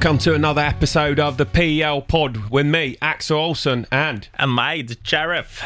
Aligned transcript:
welcome 0.00 0.18
to 0.18 0.34
another 0.34 0.62
episode 0.62 1.18
of 1.22 1.36
the 1.36 1.44
PL 1.44 2.00
pod 2.06 2.36
with 2.52 2.66
me, 2.66 2.94
Axel 3.00 3.36
Olsen, 3.38 3.86
and 3.90 4.28
And 4.38 4.88
the 4.88 4.94
sheriff. 5.04 5.62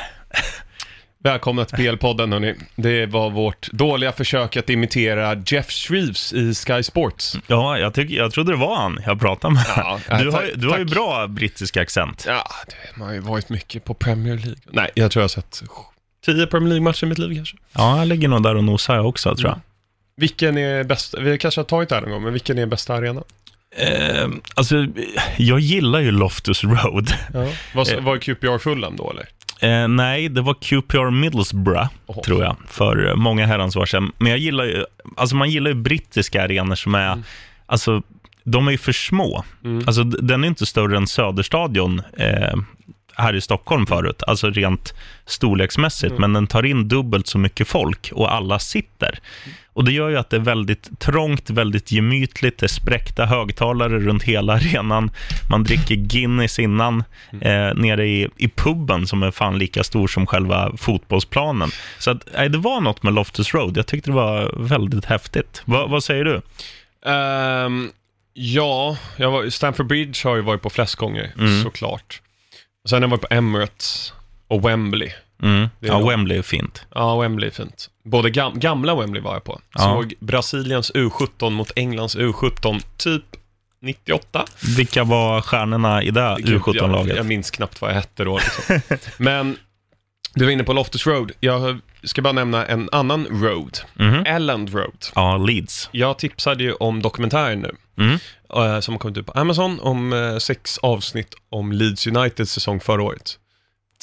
välkomna 1.19 1.64
till 1.64 1.77
PL-podden 1.79 2.32
hörni. 2.32 2.54
Det 2.76 3.07
var 3.07 3.31
vårt 3.31 3.68
dåliga 3.73 4.13
försök 4.13 4.57
att 4.57 4.71
imitera 4.71 5.35
Jeff 5.46 5.71
Shreves 5.71 6.32
i 6.32 6.54
Sky 6.54 6.82
Sports. 6.82 7.39
Ja, 7.46 7.79
jag, 7.79 7.95
tycker, 7.95 8.14
jag 8.17 8.32
trodde 8.32 8.53
det 8.53 8.57
var 8.59 8.76
han 8.76 8.99
jag 9.07 9.21
pratade 9.21 9.54
med. 9.54 9.64
Ja, 9.76 10.00
du 10.18 10.31
har, 10.31 10.32
tack- 10.40 10.46
ju- 10.49 10.54
du 10.54 10.68
har 10.68 10.79
ju 10.79 10.85
bra 10.85 11.26
brittisk 11.29 11.76
accent. 11.76 12.25
Ja, 12.26 12.45
det, 12.67 12.99
man 12.99 13.07
har 13.09 13.14
ju 13.14 13.21
varit 13.21 13.49
mycket 13.49 13.85
på 13.85 13.95
Premier 13.95 14.37
League. 14.37 14.57
Nej, 14.71 14.90
jag 14.95 15.11
tror 15.11 15.21
jag 15.21 15.25
har 15.25 15.29
sett 15.29 15.62
10 16.25 16.46
Premier 16.46 16.68
League-matcher 16.68 17.04
i 17.04 17.09
mitt 17.09 17.18
liv 17.18 17.35
kanske. 17.35 17.57
Ja, 17.73 17.99
jag 17.99 18.09
ligger 18.09 18.29
nog 18.29 18.43
där 18.43 18.54
och 18.54 18.64
nosar 18.64 18.95
jag 18.95 19.07
också, 19.07 19.37
tror 19.37 19.51
jag. 19.51 19.61
Vilken 20.17 20.59
är 20.59 20.85
bäst, 20.85 21.14
vi 21.18 21.39
kanske 21.39 21.61
har 21.61 21.64
tagit 21.67 21.89
det 21.89 21.95
här 21.95 22.03
någon 22.03 22.11
gång, 22.11 22.23
men 22.23 22.32
vilken 22.32 22.59
är 22.59 22.67
bästa 22.67 22.95
arena? 22.95 23.23
Eh, 23.76 24.29
alltså, 24.54 24.86
jag 25.36 25.61
gillar 25.61 26.00
ju 26.00 26.11
Loftus 26.11 26.64
Road. 26.64 27.11
Ja. 27.35 27.49
Var, 27.75 27.93
Eh. 27.95 28.00
var 28.04 28.18
QPR 28.18 28.58
Fulham 28.58 28.96
då 28.96 29.11
eller? 29.11 29.29
Eh, 29.82 29.89
nej, 29.89 30.29
det 30.29 30.40
var 30.40 30.54
QPR 30.54 31.11
Middlesbrough, 31.11 31.89
Oho. 32.06 32.22
tror 32.22 32.42
jag, 32.42 32.56
för 32.69 33.08
eh, 33.08 33.14
många 33.14 33.47
herrans 33.47 33.77
år 33.77 33.87
sedan. 33.87 34.12
Men 34.19 34.31
jag 34.31 34.39
gillar 34.39 34.65
ju, 34.65 34.84
alltså 35.17 35.37
man 35.37 35.50
gillar 35.50 35.70
ju 35.70 35.75
brittiska 35.75 36.45
arenor 36.45 36.75
som 36.75 36.95
är, 36.95 37.23
alltså, 37.67 38.03
de 38.45 38.67
är 38.69 38.73
ju 38.73 38.78
för 38.78 38.93
små. 38.93 39.45
Mm. 39.65 39.84
Alltså, 39.87 40.05
den 40.05 40.45
är 40.45 40.48
inte 40.48 40.67
större 40.67 40.97
än 40.97 41.06
Söderstadion 41.06 42.03
eh, 42.19 42.55
här 43.23 43.34
i 43.34 43.41
Stockholm 43.41 43.87
förut, 43.87 44.23
alltså 44.27 44.51
rent 44.51 44.95
storleksmässigt, 45.27 46.19
men 46.19 46.33
den 46.33 46.47
tar 46.47 46.62
in 46.67 46.89
dubbelt 46.89 47.27
så 47.27 47.39
mycket 47.39 47.69
folk 47.69 48.11
och 48.15 48.34
alla 48.34 48.59
sitter. 48.59 49.19
Och 49.75 49.84
det 49.84 49.92
gör 49.92 50.09
ju 50.09 50.17
att 50.17 50.31
det 50.31 50.37
är 50.37 50.41
väldigt 50.41 51.01
trångt, 51.01 51.50
väldigt 51.50 51.93
gemytligt, 51.93 52.59
det 52.59 52.67
är 52.67 52.69
spräckta 52.69 53.27
högtalare 53.27 53.98
runt 53.98 54.23
hela 54.23 54.53
arenan, 54.53 55.11
man 55.50 55.65
dricker 55.65 55.95
Guinness 55.95 56.59
innan, 56.59 57.05
eh, 57.41 57.75
nere 57.75 58.06
i, 58.06 58.28
i 58.37 58.48
puben 58.48 59.06
som 59.06 59.23
är 59.23 59.31
fan 59.31 59.59
lika 59.59 59.84
stor 59.84 60.09
som 60.09 60.27
själva 60.27 60.73
fotbollsplanen. 60.77 61.70
Så 61.98 62.11
att, 62.11 62.28
nej, 62.37 62.48
det 62.48 62.59
var 62.59 62.81
något 62.81 63.03
med 63.03 63.15
Loftus 63.15 63.55
Road, 63.55 63.77
jag 63.77 63.87
tyckte 63.87 64.11
det 64.11 64.15
var 64.15 64.55
väldigt 64.56 65.05
häftigt. 65.05 65.62
Va, 65.65 65.87
vad 65.87 66.05
säger 66.05 66.25
du? 66.25 66.41
Ehm, 67.11 67.91
ja, 68.34 68.97
jag 69.17 69.31
var, 69.31 69.50
Stamford 69.50 69.87
Bridge 69.87 70.28
har 70.28 70.37
ju 70.37 70.43
varit 70.43 70.62
på 70.62 70.70
flest 70.70 70.95
gånger, 70.95 71.33
Mm. 71.39 71.62
såklart. 71.62 72.22
Och 72.84 72.91
sen 72.91 72.97
har 72.97 73.02
jag 73.02 73.11
varit 73.11 73.28
på 73.28 73.34
Emirates 73.34 74.12
och 74.48 74.64
Wembley. 74.69 75.11
Mm. 75.42 75.69
Ja, 75.80 75.98
nog- 75.98 76.08
Wembley 76.11 76.38
är 76.38 76.42
fint. 76.42 76.86
Ja, 76.94 77.20
Wembley 77.20 77.48
är 77.48 77.52
fint. 77.52 77.91
Både 78.05 78.30
gam 78.30 78.58
gamla 78.61 78.94
Wembley 78.94 79.22
var 79.22 79.33
jag 79.33 79.44
på. 79.44 79.61
Ja. 79.75 79.80
Såg 79.80 80.14
Brasiliens 80.20 80.92
U17 80.92 81.50
mot 81.50 81.72
Englands 81.77 82.16
U17, 82.16 82.83
typ 82.97 83.25
98. 83.83 84.44
Vilka 84.77 85.05
var 85.05 85.41
stjärnorna 85.41 86.03
i 86.03 86.10
det 86.10 86.36
Gud, 86.38 86.48
jag, 86.48 86.60
U17-laget? 86.62 87.16
jag 87.16 87.27
minns 87.27 87.50
knappt 87.50 87.80
vad 87.80 87.91
jag 87.91 87.94
hette 87.94 88.25
då. 88.25 88.38
Liksom. 88.38 88.98
Men 89.25 89.56
du 90.34 90.44
var 90.44 90.52
inne 90.52 90.64
på 90.64 90.72
Loftus 90.72 91.06
Road. 91.06 91.33
Jag 91.41 91.78
ska 92.05 92.22
bara 92.22 92.33
nämna 92.33 92.66
en 92.66 92.88
annan 92.92 93.27
road. 93.30 93.78
Mhm. 93.94 94.22
Elland 94.27 94.75
Road. 94.75 95.06
Ja, 95.14 95.36
Leeds. 95.36 95.88
Jag 95.92 96.19
tipsade 96.19 96.64
ju 96.64 96.72
om 96.72 97.02
dokumentären 97.02 97.60
nu. 97.60 97.75
Mm. 97.98 98.19
eh, 98.75 98.81
som 98.81 98.94
har 98.94 98.98
kommit 98.98 99.16
ut 99.19 99.26
på 99.26 99.32
Amazon 99.32 99.81
om 99.81 100.12
eh, 100.12 100.37
sex 100.38 100.78
avsnitt 100.78 101.34
om 101.50 101.72
Leeds 101.72 102.06
Uniteds 102.06 102.53
säsong 102.53 102.81
förra 102.81 103.03
året. 103.03 103.38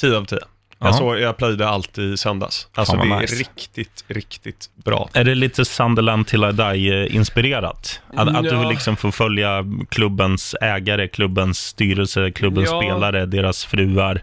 10 0.00 0.16
av 0.16 0.24
10. 0.24 0.38
Jag, 0.78 0.88
Ja. 0.88 0.92
såg, 0.92 1.18
jag 1.20 1.36
plöjde 1.36 1.68
allt 1.68 1.98
i 1.98 2.16
söndags. 2.16 2.68
Alltså 2.74 2.96
det 2.96 3.02
är 3.14 3.20
nice. 3.20 3.34
riktigt, 3.34 4.04
riktigt 4.08 4.70
bra. 4.84 5.08
Är 5.12 5.24
det 5.24 5.34
lite 5.34 5.64
Sunderland 5.64 6.26
till 6.26 6.44
I 6.44 6.52
die-inspirerat? 6.52 8.00
Att, 8.14 8.28
att 8.28 8.44
Ja. 8.44 8.62
du 8.62 8.68
liksom 8.68 8.96
får 8.96 9.10
följa 9.10 9.64
klubbens 9.88 10.54
ägare, 10.60 11.08
klubbens 11.08 11.58
styrelse, 11.58 12.30
klubbens 12.30 12.68
Ja. 12.70 12.80
spelare, 12.82 13.26
deras 13.26 13.64
fruar. 13.64 14.22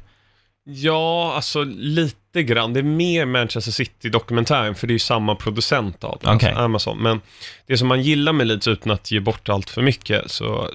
Ja, 0.70 1.34
alltså 1.36 1.64
lite 1.64 2.27
grann. 2.44 2.74
Det 2.74 2.80
är 2.80 2.84
mer 2.84 3.26
Manchester 3.26 3.72
City-dokumentären, 3.72 4.76
för 4.76 4.88
det 4.88 4.92
är 4.92 4.96
ju 4.96 5.00
samma 5.00 5.36
producent 5.36 6.04
av 6.04 6.20
den, 6.22 6.36
Okej. 6.36 6.50
alltså 6.50 6.64
Amazon. 6.64 6.98
Men 7.04 7.22
det 7.68 7.78
som 7.78 7.88
man 7.88 8.02
gillar 8.02 8.34
med 8.34 8.48
Leeds, 8.48 8.68
utan 8.68 8.92
att 8.92 9.12
ge 9.12 9.20
bort 9.20 9.50
allt 9.50 9.70
för 9.70 9.82
mycket, 9.82 10.32
så, 10.32 10.70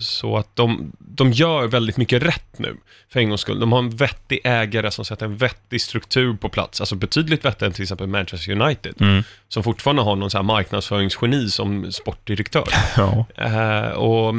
så 0.00 0.36
att 0.36 0.56
de, 0.56 0.92
de 0.98 1.32
gör 1.32 1.66
väldigt 1.66 1.96
mycket 1.96 2.22
rätt 2.22 2.58
nu, 2.58 2.76
för 3.12 3.20
en 3.20 3.28
gångs 3.28 3.40
skull. 3.40 3.60
De 3.60 3.72
har 3.72 3.78
en 3.78 3.90
vettig 3.90 4.40
ägare 4.44 4.90
som 4.90 5.04
sätter 5.04 5.26
en 5.26 5.36
vettig 5.36 5.80
struktur 5.80 6.34
på 6.34 6.48
plats, 6.48 6.80
alltså 6.80 6.94
betydligt 6.94 7.44
vettigare 7.44 7.66
än 7.66 7.72
till 7.72 7.82
exempel 7.82 8.06
Manchester 8.06 8.52
United, 8.62 8.94
Mm. 9.00 9.22
som 9.48 9.62
fortfarande 9.62 10.02
har 10.02 10.16
någon 10.16 10.30
så 10.30 10.38
här 10.38 10.42
marknadsföringsgeni 10.42 11.48
som 11.50 11.92
sportdirektör. 11.92 12.68
Ja. 12.96 13.26
Eh, 13.36 13.88
och 13.90 14.34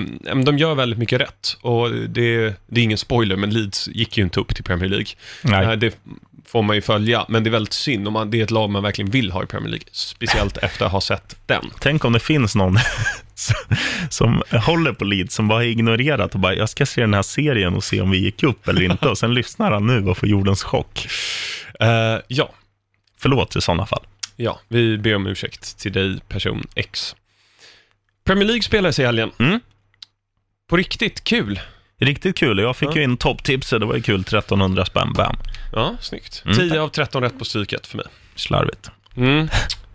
de 0.45 0.57
gör 0.57 0.75
väldigt 0.75 0.99
mycket 0.99 1.21
rätt. 1.21 1.57
Och 1.61 1.91
det, 1.91 2.53
det 2.67 2.79
är 2.81 2.83
ingen 2.83 2.97
spoiler, 2.97 3.35
men 3.35 3.49
Leeds 3.49 3.87
gick 3.87 4.17
ju 4.17 4.23
inte 4.23 4.39
upp 4.39 4.55
till 4.55 4.63
Premier 4.63 4.89
League. 4.89 5.07
Nej. 5.43 5.65
Eh, 5.65 5.71
det 5.71 5.97
får 6.51 6.61
man 6.61 6.75
ju 6.75 6.81
följa, 6.81 7.25
men 7.29 7.43
det 7.43 7.49
är 7.49 7.51
väldigt 7.51 7.73
synd 7.73 8.07
om 8.07 8.13
man, 8.13 8.31
det 8.31 8.39
är 8.39 8.43
ett 8.43 8.51
lag 8.51 8.69
man 8.69 8.83
verkligen 8.83 9.11
vill 9.11 9.31
ha 9.31 9.43
i 9.43 9.45
Premier 9.45 9.69
League. 9.69 9.87
Speciellt 9.91 10.57
efter 10.61 10.85
att 10.85 10.91
ha 10.91 11.01
sett 11.01 11.35
den. 11.45 11.71
Tänk 11.79 12.05
om 12.05 12.13
det 12.13 12.19
finns 12.19 12.55
någon 12.55 12.77
som 14.09 14.43
håller 14.65 14.93
på 14.93 15.03
Leeds, 15.05 15.35
som 15.35 15.47
bara 15.47 15.59
har 15.59 15.63
ignorerat 15.63 16.33
och 16.33 16.39
bara, 16.39 16.55
jag 16.55 16.69
ska 16.69 16.85
se 16.85 17.01
den 17.01 17.13
här 17.13 17.21
serien 17.21 17.75
och 17.75 17.83
se 17.83 18.01
om 18.01 18.11
vi 18.11 18.17
gick 18.17 18.43
upp 18.43 18.67
eller 18.67 18.81
inte. 18.81 19.09
Och 19.09 19.17
sen 19.17 19.33
lyssnar 19.33 19.71
han 19.71 19.87
nu 19.87 20.09
och 20.09 20.17
får 20.17 20.29
jordens 20.29 20.63
chock. 20.63 21.07
Eh, 21.79 22.19
ja, 22.27 22.53
Förlåt 23.17 23.55
i 23.55 23.61
sådana 23.61 23.85
fall. 23.85 24.03
ja, 24.35 24.59
vi 24.67 24.97
ber 24.97 25.15
om 25.15 25.27
ursäkt 25.27 25.77
till 25.77 25.91
dig, 25.91 26.19
person 26.27 26.63
X. 26.75 27.15
Premier 28.23 28.45
League 28.45 28.61
spelades 28.61 28.99
i 28.99 29.05
helgen. 29.05 29.31
Mm. 29.39 29.59
På 30.69 30.77
riktigt 30.77 31.23
kul. 31.23 31.59
Riktigt 32.01 32.37
kul. 32.37 32.59
Jag 32.59 32.75
fick 32.75 32.89
Ja. 32.89 32.95
ju 32.95 33.03
in 33.03 33.17
topptipset, 33.17 33.79
det 33.79 33.85
var 33.85 33.95
ju 33.95 34.01
kul. 34.01 34.19
1300 34.21 34.85
spänn, 34.85 35.13
bam. 35.13 35.35
Ja, 35.73 35.95
snyggt. 36.01 36.41
Mm, 36.45 36.57
10 36.57 36.81
av 36.81 36.87
13 36.89 37.23
rätt 37.23 37.39
på 37.39 37.45
stryket 37.45 37.87
för 37.87 37.97
mig. 37.97 38.05
Slarvigt. 38.35 38.91
Mm. 39.17 39.49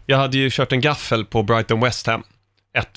Jag 0.07 0.19
hade 0.19 0.37
ju 0.39 0.51
kört 0.51 0.73
en 0.73 0.81
gaffel 0.81 1.25
på 1.25 1.43
Brighton 1.43 1.81
West 1.81 2.07
Ham. 2.07 2.23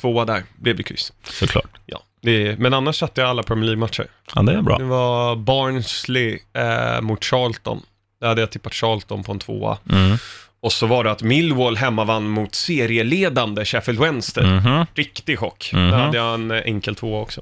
1-2 0.02 0.26
där, 0.26 0.44
blev 0.56 0.76
det 0.76 0.84
kryss. 0.84 1.14
Såklart. 1.24 1.78
Ja, 1.86 2.04
är, 2.22 2.58
men 2.58 2.74
annars 2.74 2.96
satte 3.00 3.22
jag 3.22 3.30
alla 3.30 3.44
Premier 3.44 3.66
League-matcher. 3.66 4.08
Ja, 4.36 4.42
det 4.42 4.54
är 4.54 4.62
bra. 4.62 4.78
Det 4.78 4.84
var 4.84 5.36
Barnsley 5.36 6.40
eh, 6.54 7.02
mot 7.02 7.24
Charlton. 7.24 7.82
Där 8.22 8.28
hade 8.28 8.42
jag 8.42 8.52
tippat 8.52 8.74
Charlton 8.74 9.24
på 9.24 9.32
en 9.32 9.40
tvåa. 9.40 9.78
Mm. 9.92 10.18
Och 10.62 10.72
så 10.74 10.86
var 10.88 11.04
det 11.04 11.12
att 11.12 11.22
Millwall 11.22 11.78
hemma 11.78 12.04
vann 12.04 12.28
mot 12.30 12.56
serieledande 12.56 13.66
Sheffield 13.66 14.00
Wednesday. 14.00 14.46
Mhm. 14.46 14.86
Riktig 14.96 15.40
chock. 15.40 15.70
Mhm. 15.74 15.92
Där 15.92 15.98
hade 15.98 16.18
jag 16.18 16.34
en 16.34 16.52
enkel 16.52 16.96
tvåa 16.96 17.22
också. 17.22 17.42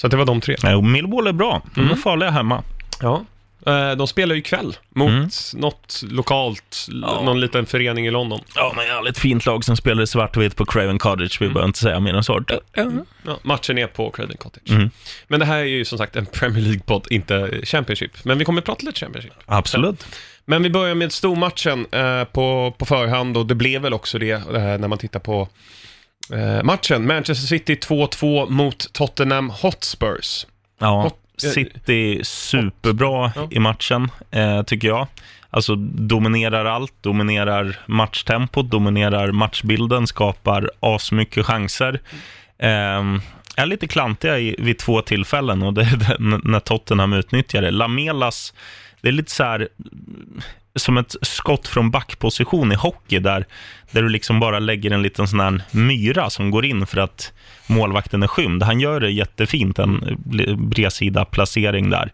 Så 0.00 0.08
det 0.08 0.16
var 0.16 0.24
de 0.24 0.40
tre. 0.40 0.56
Nej, 0.62 0.74
och 0.74 0.84
Millwall 0.84 1.26
är 1.26 1.32
bra. 1.32 1.62
De 1.74 1.80
är 1.80 1.84
Mm. 1.84 1.96
farliga 1.98 2.30
hemma. 2.30 2.62
Ja. 3.02 3.24
Eh, 3.66 3.90
de 3.92 4.06
spelar 4.06 4.34
ju 4.34 4.40
ikväll 4.40 4.76
mot 4.90 5.08
Mm. 5.10 5.28
något 5.54 6.02
lokalt, 6.10 6.86
Ja. 7.02 7.22
någon 7.24 7.40
liten 7.40 7.66
förening 7.66 8.06
i 8.06 8.10
London. 8.10 8.40
Ja, 8.54 8.72
men 8.76 8.86
jävligt 8.86 9.18
fint 9.18 9.46
lag 9.46 9.64
som 9.64 9.76
spelar 9.76 10.02
i 10.02 10.06
svartvitt 10.06 10.56
på 10.56 10.64
Craven 10.66 10.98
Cottage. 10.98 11.36
Vi 11.40 11.44
Mm. 11.46 11.54
behöver 11.54 11.68
inte 11.68 11.78
säga 11.78 12.00
mer 12.00 12.14
än 12.14 12.24
så. 12.24 12.40
Ja, 12.74 13.38
matchen 13.42 13.78
är 13.78 13.86
på 13.86 14.10
Craven 14.10 14.36
Cottage. 14.36 14.70
Mm. 14.70 14.90
Men 15.28 15.40
det 15.40 15.46
här 15.46 15.58
är 15.58 15.62
ju 15.64 15.84
som 15.84 15.98
sagt 15.98 16.16
en 16.16 16.26
Premier 16.26 16.64
League-podd, 16.64 17.06
inte 17.10 17.60
Championship. 17.64 18.24
Men 18.24 18.38
vi 18.38 18.44
kommer 18.44 18.60
att 18.60 18.66
prata 18.66 18.86
lite 18.86 19.00
Championship. 19.00 19.32
Absolut. 19.46 20.06
Men 20.44 20.62
vi 20.62 20.70
börjar 20.70 20.94
med 20.94 21.12
stormatchen 21.12 21.86
eh, 21.92 22.24
på, 22.24 22.74
på 22.78 22.84
förhand 22.86 23.36
och 23.36 23.46
det 23.46 23.54
blev 23.54 23.82
väl 23.82 23.94
också 23.94 24.18
det 24.18 24.30
eh, 24.30 24.42
när 24.52 24.88
man 24.88 24.98
tittar 24.98 25.20
på 25.20 25.48
eh, 26.32 26.62
matchen. 26.62 27.06
Manchester 27.06 27.46
City 27.46 27.74
2-2 27.74 28.50
mot 28.50 28.92
Tottenham 28.92 29.50
Hotspurs. 29.50 30.46
Ja, 30.78 31.02
Hot- 31.02 31.14
City 31.54 32.20
superbra 32.24 33.32
Ja. 33.36 33.48
i 33.50 33.58
matchen, 33.58 34.10
eh, 34.30 34.62
tycker 34.62 34.88
jag. 34.88 35.06
Alltså 35.50 35.74
dominerar 35.76 36.64
allt, 36.64 36.92
dominerar 37.02 37.76
matchtempot, 37.86 38.70
dominerar 38.70 39.32
matchbilden, 39.32 40.06
skapar 40.06 40.70
asmycket 40.80 41.46
chanser. 41.46 42.00
Eh, 42.58 43.02
är 43.56 43.66
lite 43.66 43.86
klantiga 43.88 44.38
i, 44.38 44.56
vid 44.58 44.78
två 44.78 45.02
tillfällen 45.02 45.62
och 45.62 45.74
det 45.74 45.82
är 45.82 46.16
när 46.48 46.60
Tottenham 46.60 47.12
utnyttjar 47.12 47.62
det. 47.62 47.70
Lamelas, 47.70 48.54
det 49.00 49.08
är 49.08 49.12
lite 49.12 49.30
så 49.32 49.44
här 49.44 49.68
som 50.78 50.98
ett 50.98 51.14
skott 51.22 51.68
från 51.68 51.90
backposition 51.90 52.72
i 52.72 52.74
hockey 52.74 53.18
där, 53.18 53.46
där 53.90 54.02
du 54.02 54.08
liksom 54.08 54.40
bara 54.40 54.58
lägger 54.58 54.90
en 54.90 55.02
liten 55.02 55.28
sån 55.28 55.40
här 55.40 55.62
myra 55.70 56.30
som 56.30 56.50
går 56.50 56.64
in 56.64 56.86
för 56.86 56.98
att 56.98 57.32
målvakten 57.66 58.22
är 58.22 58.26
skymd. 58.26 58.62
Han 58.62 58.80
gör 58.80 59.00
det 59.00 59.10
jättefint, 59.10 59.78
en 59.78 60.16
bredsida 60.58 61.24
placering 61.24 61.90
där. 61.90 62.12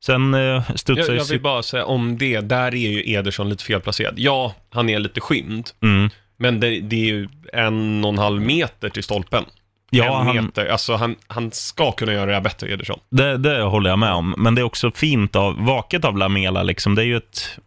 Sen 0.00 0.34
eh, 0.34 0.70
studsar 0.74 1.12
Jag, 1.12 1.20
jag 1.20 1.24
vill 1.24 1.40
bara 1.40 1.62
säga 1.62 1.84
om 1.84 2.18
det, 2.18 2.40
där 2.40 2.74
är 2.74 2.90
ju 2.90 3.12
Ederson 3.12 3.48
lite 3.48 3.64
felplacerad. 3.64 4.14
Ja, 4.16 4.54
han 4.70 4.88
är 4.88 4.98
lite 4.98 5.20
skymd, 5.20 5.70
mm. 5.82 6.10
men 6.36 6.60
det, 6.60 6.80
det 6.80 6.96
är 6.96 7.06
ju 7.06 7.28
en 7.52 8.04
och 8.04 8.12
en 8.12 8.18
halv 8.18 8.42
meter 8.42 8.88
till 8.88 9.02
stolpen. 9.02 9.44
Ja, 9.90 10.20
en 10.20 10.26
han, 10.26 10.44
meter. 10.44 10.66
Alltså 10.66 10.94
han, 10.94 11.16
han 11.26 11.50
ska 11.52 11.92
kunna 11.92 12.12
göra 12.12 12.26
det 12.26 12.32
här 12.32 12.40
bättre, 12.40 12.72
Ederson. 12.72 12.98
det, 13.10 13.36
det 13.36 13.62
håller 13.62 13.90
jag 13.90 13.98
med 13.98 14.12
om. 14.12 14.34
Men 14.38 14.54
det 14.54 14.60
är 14.60 14.64
också 14.64 14.90
fint 14.90 15.36
av, 15.36 15.64
vaket 15.66 16.04
av 16.04 16.16
Lamela. 16.16 16.62
Liksom. 16.62 16.94
Det 16.94 17.02
är 17.02 17.06
ju 17.06 17.16
ett 17.16 17.58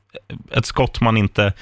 ett 0.51 0.65
skott 0.65 1.01
man 1.01 1.17
inte... 1.17 1.53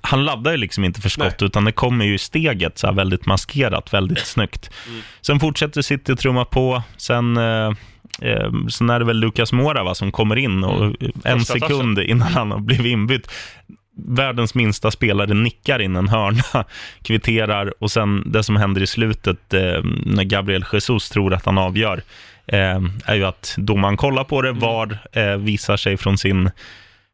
Han 0.00 0.24
laddar 0.24 0.50
ju 0.50 0.56
liksom 0.56 0.84
inte 0.84 1.00
för 1.00 1.08
skott, 1.08 1.40
Nej. 1.40 1.46
utan 1.46 1.64
det 1.64 1.72
kommer 1.72 2.04
ju 2.04 2.14
i 2.14 2.18
steget 2.18 2.78
så 2.78 2.86
här 2.86 2.94
väldigt 2.94 3.26
maskerat, 3.26 3.94
väldigt 3.94 4.26
snyggt. 4.26 4.70
Mm. 4.88 5.00
Sen 5.20 5.40
fortsätter 5.40 5.82
City 5.82 6.16
trumma 6.16 6.44
på. 6.44 6.82
Sen, 6.96 7.36
eh, 7.36 7.72
eh, 8.22 8.52
sen 8.70 8.90
är 8.90 8.98
det 8.98 9.04
väl 9.04 9.18
Lucas 9.20 9.52
Moura 9.52 9.84
va, 9.84 9.94
som 9.94 10.12
kommer 10.12 10.36
in 10.36 10.64
och 10.64 10.82
Mm. 10.84 10.96
en 11.24 11.38
Första 11.38 11.54
sekund 11.58 11.98
innan 11.98 12.28
han 12.32 12.50
har 12.50 12.58
blivit 12.58 12.86
inbytt 12.92 13.30
världens 14.08 14.54
minsta 14.54 14.90
spelare 14.90 15.34
nickar 15.34 15.78
in 15.78 15.96
en 15.96 16.08
hörna, 16.08 16.64
kvitterar 17.02 17.74
och 17.82 17.90
sen 17.90 18.32
det 18.32 18.42
som 18.42 18.56
händer 18.56 18.82
i 18.82 18.86
slutet 18.86 19.54
eh, 19.54 19.84
när 20.06 20.24
Gabriel 20.24 20.64
Jesus 20.72 21.08
tror 21.08 21.34
att 21.34 21.44
han 21.46 21.58
avgör 21.58 22.02
eh, 22.46 22.80
är 23.04 23.14
ju 23.14 23.24
att 23.24 23.54
domaren 23.58 23.96
kollar 23.96 24.24
på 24.24 24.42
det, 24.42 24.48
Mm. 24.48 24.60
VAR 24.60 24.98
eh, 25.12 25.36
visar 25.36 25.76
sig 25.76 25.96
från 25.96 26.18
sin 26.18 26.50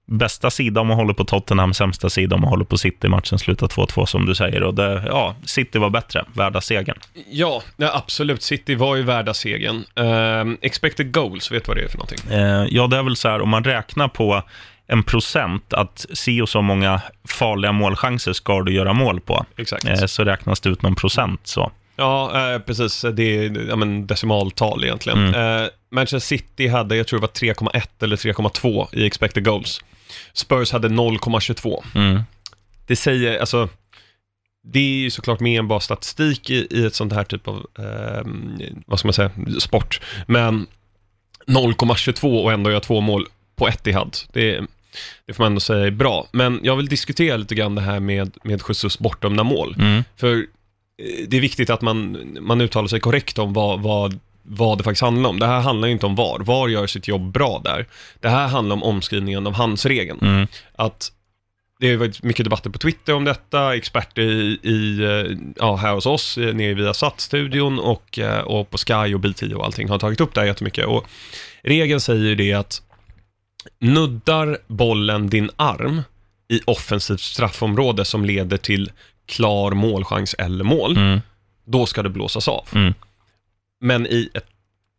bästa 0.08 0.50
sida 0.50 0.80
om 0.80 0.86
man 0.86 0.96
håller 0.96 1.14
på 1.14 1.24
Tottenham, 1.24 1.74
sämsta 1.74 2.10
sida 2.10 2.34
om 2.34 2.40
man 2.40 2.50
håller 2.50 2.64
på 2.64 2.78
City. 2.78 3.08
Matchen 3.08 3.38
slutar 3.38 3.66
2-2 3.66 4.06
som 4.06 4.26
du 4.26 4.34
säger 4.34 4.62
och 4.62 4.74
det, 4.74 5.02
ja, 5.06 5.36
City 5.44 5.78
var 5.78 5.90
bättre, 5.90 6.24
värda 6.32 6.60
segern. 6.60 6.98
Ja, 7.30 7.62
ja, 7.76 7.96
absolut. 7.96 8.42
City 8.42 8.74
var 8.74 8.96
ju 8.96 9.02
värda 9.02 9.34
segern. 9.34 9.84
Ehm, 9.94 10.58
expected 10.62 11.12
goals, 11.12 11.52
vet 11.52 11.64
du 11.64 11.68
vad 11.68 11.76
det 11.76 11.84
är 11.84 11.88
för 11.88 11.98
någonting? 11.98 12.30
Eh, 12.30 12.66
ja, 12.70 12.86
det 12.86 12.96
är 12.96 13.02
väl 13.02 13.16
så 13.16 13.28
här, 13.28 13.40
om 13.40 13.48
man 13.48 13.64
räknar 13.64 14.08
på 14.08 14.42
en 14.86 15.02
procent, 15.02 15.72
att 15.72 16.06
si 16.12 16.40
och 16.40 16.48
så 16.48 16.62
många 16.62 17.00
farliga 17.28 17.72
målchanser 17.72 18.32
ska 18.32 18.62
du 18.62 18.72
göra 18.72 18.92
mål 18.92 19.20
på, 19.20 19.46
Exakt. 19.56 19.84
eh, 19.84 20.06
så 20.06 20.24
räknas 20.24 20.60
det 20.60 20.70
ut 20.70 20.82
någon 20.82 20.94
procent. 20.94 21.40
Så. 21.44 21.72
Ja, 21.96 22.52
eh, 22.54 22.58
precis. 22.58 23.04
Det 23.12 23.22
är 23.22 23.68
ja, 23.68 23.76
men 23.76 24.06
decimaltal 24.06 24.84
egentligen. 24.84 25.34
Mm. 25.34 25.68
Manchester 25.90 26.18
City 26.18 26.68
hade, 26.68 26.96
jag 26.96 27.06
tror 27.06 27.20
det 27.20 27.26
var 27.26 27.54
3,1 27.54 28.02
eller 28.02 28.16
3,2 28.16 28.86
i 28.92 29.06
expected 29.06 29.44
goals. 29.44 29.80
Spurs 30.32 30.72
hade 30.72 30.88
0,22. 30.88 31.82
Mm. 31.94 32.22
Det 32.86 32.96
säger, 32.96 33.38
alltså, 33.38 33.68
det 34.62 34.78
är 34.78 34.98
ju 35.00 35.10
såklart 35.10 35.40
mer 35.40 35.58
än 35.58 35.68
bara 35.68 35.80
statistik 35.80 36.50
i, 36.50 36.66
i 36.70 36.86
ett 36.86 36.94
sånt 36.94 37.12
här 37.12 37.24
typ 37.24 37.48
av, 37.48 37.66
eh, 37.78 38.22
vad 38.86 38.98
ska 38.98 39.08
man 39.08 39.12
säga, 39.12 39.30
sport. 39.60 40.00
Men 40.26 40.66
0,22 41.46 42.42
och 42.42 42.52
ändå 42.52 42.70
göra 42.70 42.80
två 42.80 43.00
mål 43.00 43.26
på 43.56 43.68
Etihad, 43.68 44.16
det, 44.32 44.60
det 45.26 45.34
får 45.34 45.44
man 45.44 45.52
ändå 45.52 45.60
säga 45.60 45.86
är 45.86 45.90
bra. 45.90 46.26
Men 46.32 46.60
jag 46.62 46.76
vill 46.76 46.86
diskutera 46.86 47.36
lite 47.36 47.54
grann 47.54 47.74
det 47.74 47.80
här 47.80 48.00
med, 48.00 48.36
med 48.42 48.62
Jesus 48.68 48.98
bortdömda 48.98 49.44
mål. 49.44 49.76
Mm. 49.78 50.04
För 50.16 50.36
eh, 50.36 51.28
det 51.28 51.36
är 51.36 51.40
viktigt 51.40 51.70
att 51.70 51.82
man, 51.82 52.18
man 52.40 52.60
uttalar 52.60 52.88
sig 52.88 53.00
korrekt 53.00 53.38
om 53.38 53.52
vad, 53.52 53.80
vad, 53.80 54.18
vad 54.50 54.78
det 54.78 54.84
faktiskt 54.84 55.02
handlar 55.02 55.30
om. 55.30 55.38
Det 55.38 55.46
här 55.46 55.60
handlar 55.60 55.88
ju 55.88 55.92
inte 55.92 56.06
om 56.06 56.14
VAR. 56.14 56.38
VAR 56.38 56.68
gör 56.68 56.86
sitt 56.86 57.08
jobb 57.08 57.32
bra 57.32 57.60
där. 57.64 57.86
Det 58.20 58.28
här 58.28 58.48
handlar 58.48 58.76
om 58.76 58.82
omskrivningen 58.82 59.46
av 59.46 59.54
handsregeln. 59.54 60.18
Mm. 60.22 60.46
Att 60.76 61.12
det 61.80 61.90
har 61.90 61.96
varit 61.96 62.22
mycket 62.22 62.44
debatter 62.44 62.70
på 62.70 62.78
Twitter 62.78 63.14
om 63.14 63.24
detta, 63.24 63.76
experter 63.76 64.22
i, 64.22 64.58
i 64.62 65.04
eh, 65.04 65.38
ja, 65.56 65.76
här 65.76 65.94
hos 65.94 66.06
oss, 66.06 66.38
eh, 66.38 66.54
nere 66.54 66.74
via 66.74 66.94
studion 67.16 67.78
och, 67.78 68.18
eh, 68.18 68.40
och 68.40 68.70
på 68.70 68.78
Sky 68.78 69.14
och 69.14 69.20
BT 69.20 69.54
och 69.54 69.64
allting 69.64 69.88
har 69.88 69.98
tagit 69.98 70.20
upp 70.20 70.34
det 70.34 70.40
här 70.40 70.46
jättemycket. 70.46 70.86
Och 70.86 71.04
regeln 71.62 72.00
säger 72.00 72.34
det 72.36 72.52
att 72.52 72.82
nuddar 73.78 74.58
bollen 74.66 75.28
din 75.30 75.50
arm 75.56 76.02
i 76.48 76.60
offensivt 76.66 77.20
straffområde 77.20 78.04
som 78.04 78.24
leder 78.24 78.56
till 78.56 78.90
klar 79.26 79.70
målchans 79.70 80.34
eller 80.34 80.64
mål, 80.64 80.96
Mm. 80.96 81.20
då 81.64 81.86
ska 81.86 82.02
det 82.02 82.08
blåsas 82.08 82.48
av. 82.48 82.68
Mm. 82.74 82.94
Men 83.80 84.06
i 84.06 84.30
ett 84.34 84.46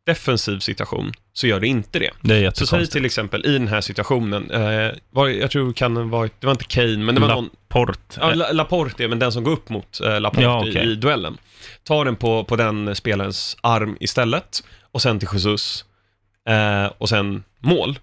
defensiv 0.05 0.59
situation 0.59 1.11
så 1.33 1.47
gör 1.47 1.59
det 1.59 1.67
inte 1.67 1.99
det. 1.99 2.11
Det 2.21 2.57
Så 2.57 2.65
säg 2.67 2.87
till 2.87 3.05
exempel 3.05 3.45
i 3.45 3.53
den 3.53 3.67
här 3.67 3.81
situationen, 3.81 4.51
eh, 4.51 4.91
var, 5.09 5.27
jag 5.27 5.51
tror 5.51 5.73
kan 5.73 6.09
varit, 6.09 6.33
det 6.41 6.47
var 6.47 6.51
inte 6.51 6.65
Kane, 6.65 6.97
men 6.97 7.15
det 7.15 7.21
var 7.21 7.27
någon, 7.27 7.49
Laporte. 7.69 8.19
ja, 8.19 8.33
La- 8.33 8.51
Laporte, 8.51 9.07
men 9.07 9.19
den 9.19 9.31
som 9.31 9.43
går 9.43 9.51
upp 9.51 9.69
mot 9.69 9.99
eh, 10.01 10.19
Laporte 10.21 10.43
Ja, 10.43 10.59
okej. 10.59 10.87
i, 10.87 10.91
i 10.91 10.95
duellen. 10.95 11.37
Tar 11.83 12.05
den 12.05 12.15
på, 12.15 12.43
på 12.43 12.55
den 12.55 12.95
spelarens 12.95 13.57
arm 13.61 13.97
istället, 13.99 14.63
och 14.91 15.01
sen 15.01 15.19
till 15.19 15.29
Jesus, 15.33 15.85
eh, 16.49 16.85
och 16.97 17.09
sen 17.09 17.43
mål. 17.59 17.99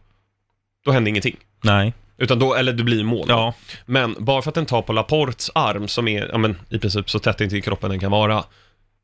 Då 0.84 0.92
händer 0.92 1.08
ingenting. 1.08 1.36
Nej. 1.62 1.92
Utan 2.18 2.38
då, 2.38 2.54
eller 2.54 2.72
det 2.72 2.84
blir 2.84 3.04
mål. 3.04 3.26
Ja. 3.28 3.54
Men 3.86 4.16
bara 4.18 4.42
för 4.42 4.50
att 4.50 4.54
den 4.54 4.66
tar 4.66 4.82
på 4.82 4.92
Laportes 4.92 5.50
arm, 5.54 5.88
som 5.88 6.08
är 6.08 6.28
ja, 6.32 6.38
men, 6.38 6.56
i 6.68 6.78
princip 6.78 7.10
så 7.10 7.18
tätt 7.18 7.40
intill 7.40 7.62
kroppen 7.62 7.90
den 7.90 8.00
kan 8.00 8.10
vara, 8.10 8.44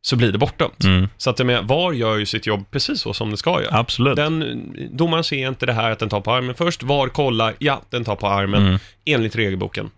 så 0.04 0.16
blir 0.16 0.32
det 0.32 0.38
bortdömt. 0.38 0.84
Mm. 0.84 1.08
Så 1.16 1.30
att 1.30 1.38
jag 1.38 1.46
menar, 1.46 1.62
VAR 1.62 1.92
gör 1.92 2.16
ju 2.16 2.26
sitt 2.26 2.46
jobb 2.46 2.70
precis 2.70 3.00
så 3.00 3.14
som 3.14 3.30
det 3.30 3.36
ska 3.36 3.62
göra. 3.62 3.78
Absolut. 3.78 4.16
Den, 4.16 4.72
domaren 4.92 5.24
ser 5.24 5.48
inte 5.48 5.66
det 5.66 5.72
här 5.72 5.90
att 5.90 5.98
den 5.98 6.08
tar 6.08 6.20
på 6.20 6.32
armen 6.32 6.54
först. 6.54 6.82
VAR 6.82 7.08
kollar, 7.08 7.54
ja, 7.58 7.82
den 7.90 8.04
tar 8.04 8.16
på 8.16 8.26
armen. 8.26 8.66
Mm. 8.66 8.78
Enligt 9.04 9.36
regelboken 9.36 9.90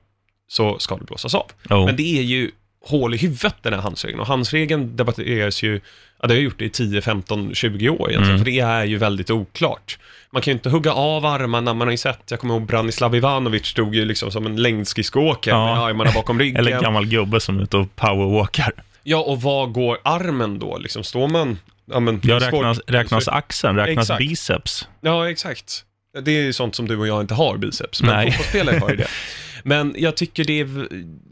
så 0.48 0.78
ska 0.78 0.96
det 0.96 1.04
blåsas 1.04 1.34
av. 1.34 1.46
Jo. 1.70 1.86
Men 1.86 1.96
det 1.96 2.18
är 2.18 2.22
ju 2.22 2.50
hål 2.86 3.14
i 3.14 3.16
huvudet 3.16 3.54
den 3.62 3.72
här 3.72 3.80
handsregeln. 3.80 4.20
Och 4.20 4.26
handsregeln 4.26 4.96
debatteras 4.96 5.62
ju, 5.62 5.80
ja 6.22 6.28
det 6.28 6.34
har 6.34 6.40
gjort 6.40 6.58
det 6.58 6.64
i 6.64 6.70
10, 6.70 7.02
15, 7.02 7.54
20 7.54 7.88
år 7.88 8.10
egentligen. 8.10 8.24
Mm. 8.24 8.38
För 8.38 8.44
det 8.44 8.60
är 8.60 8.84
ju 8.84 8.96
väldigt 8.96 9.30
oklart. 9.30 9.98
Man 10.30 10.42
kan 10.42 10.50
ju 10.52 10.54
inte 10.56 10.70
hugga 10.70 10.92
av 10.92 11.26
armarna, 11.26 11.74
man 11.74 11.86
har 11.86 11.92
ju 11.92 11.96
sett, 11.96 12.20
jag 12.30 12.40
kommer 12.40 12.54
ihåg 12.54 12.66
Branislav 12.66 13.14
Ivanovic 13.16 13.66
stod 13.66 13.94
ju 13.94 14.04
liksom 14.04 14.30
som 14.30 14.46
en 14.46 14.56
längdskridskoåkare 14.56 15.54
Ja. 15.54 15.74
med 15.74 15.84
armarna 15.84 16.10
bakom 16.14 16.38
ryggen. 16.38 16.56
Eller 16.60 16.72
en 16.72 16.82
gammal 16.82 17.06
gubbe 17.06 17.40
som 17.40 17.58
är 17.58 17.62
ute 17.62 17.76
och 17.76 17.96
powerwalkar. 17.96 18.72
Ja, 19.04 19.18
och 19.18 19.42
vad 19.42 19.72
går 19.72 19.98
armen 20.04 20.58
då? 20.58 20.78
Liksom 20.78 21.04
står 21.04 21.28
man... 21.28 21.58
Ja, 21.90 22.00
men, 22.00 22.20
Ja, 22.24 22.40
sport- 22.40 22.52
räknas, 22.52 22.80
räknas 22.86 23.28
axeln, 23.28 23.76
räknas 23.76 24.04
Exakt. 24.04 24.18
biceps. 24.18 24.88
Ja, 25.00 25.30
exakt. 25.30 25.84
Det 26.22 26.30
är 26.30 26.42
ju 26.42 26.52
sånt 26.52 26.74
som 26.74 26.88
du 26.88 26.96
och 26.96 27.06
jag 27.06 27.20
inte 27.20 27.34
har, 27.34 27.56
biceps. 27.56 28.02
Men 28.02 28.10
Nej. 28.16 28.30
fotbollsspelare 28.30 28.78
har 28.78 28.90
ju 28.90 28.96
det. 28.96 29.06
Men 29.64 29.94
jag 29.98 30.16
tycker 30.16 30.44
det, 30.44 30.60
är, 30.60 30.88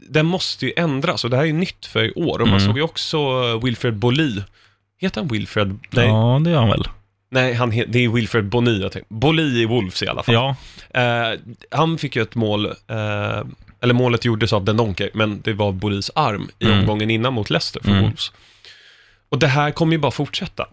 den 0.09 0.25
måste 0.25 0.65
ju 0.65 0.73
ändras 0.77 1.23
och 1.23 1.29
det 1.29 1.35
här 1.35 1.43
är 1.43 1.47
ju 1.47 1.53
nytt 1.53 1.85
för 1.85 2.03
i 2.03 2.11
år. 2.13 2.39
Och 2.41 2.47
man 2.47 2.57
Mm. 2.57 2.67
såg 2.69 2.77
ju 2.77 2.83
också 2.83 3.17
Wilfred 3.57 3.95
Bolli. 3.97 4.43
Heter 5.01 5.21
han 5.21 5.27
Wilfred? 5.27 5.79
Nej, 5.89 6.07
Ja, 6.07 6.41
det 6.43 6.49
gör 6.49 6.59
han 6.59 6.69
väl. 6.69 6.87
nej 7.31 7.53
han 7.53 7.69
det 7.69 7.99
är 7.99 8.09
Wilfred 8.09 8.45
Boni 8.45 8.79
jag 8.81 8.91
tänkte. 8.91 9.15
I 9.41 9.65
Wolves 9.65 10.03
i 10.03 10.07
alla 10.07 10.23
fall. 10.23 10.35
Ja, 10.35 10.55
Eh, 11.01 11.39
han 11.71 11.97
fick 11.97 12.15
ju 12.15 12.21
ett 12.21 12.35
mål, 12.35 12.65
eh, 12.65 13.43
eller 13.83 13.93
målet 13.93 14.25
gjordes 14.25 14.53
av 14.53 14.63
Den 14.65 14.77
Donker, 14.77 15.09
men 15.13 15.41
det 15.41 15.53
var 15.53 15.71
Bollis 15.71 16.11
arm 16.15 16.49
i 16.59 16.65
Mm. 16.65 16.79
omgången 16.79 17.09
innan 17.09 17.33
mot 17.33 17.49
Leicester 17.49 17.79
för 17.83 17.89
Mm. 17.91 18.03
Wolves. 18.03 18.31
Och 19.29 19.39
det 19.39 19.47
här 19.47 19.71
kommer 19.71 19.91
ju 19.93 19.97
bara 19.97 20.11
fortsätta. 20.11 20.67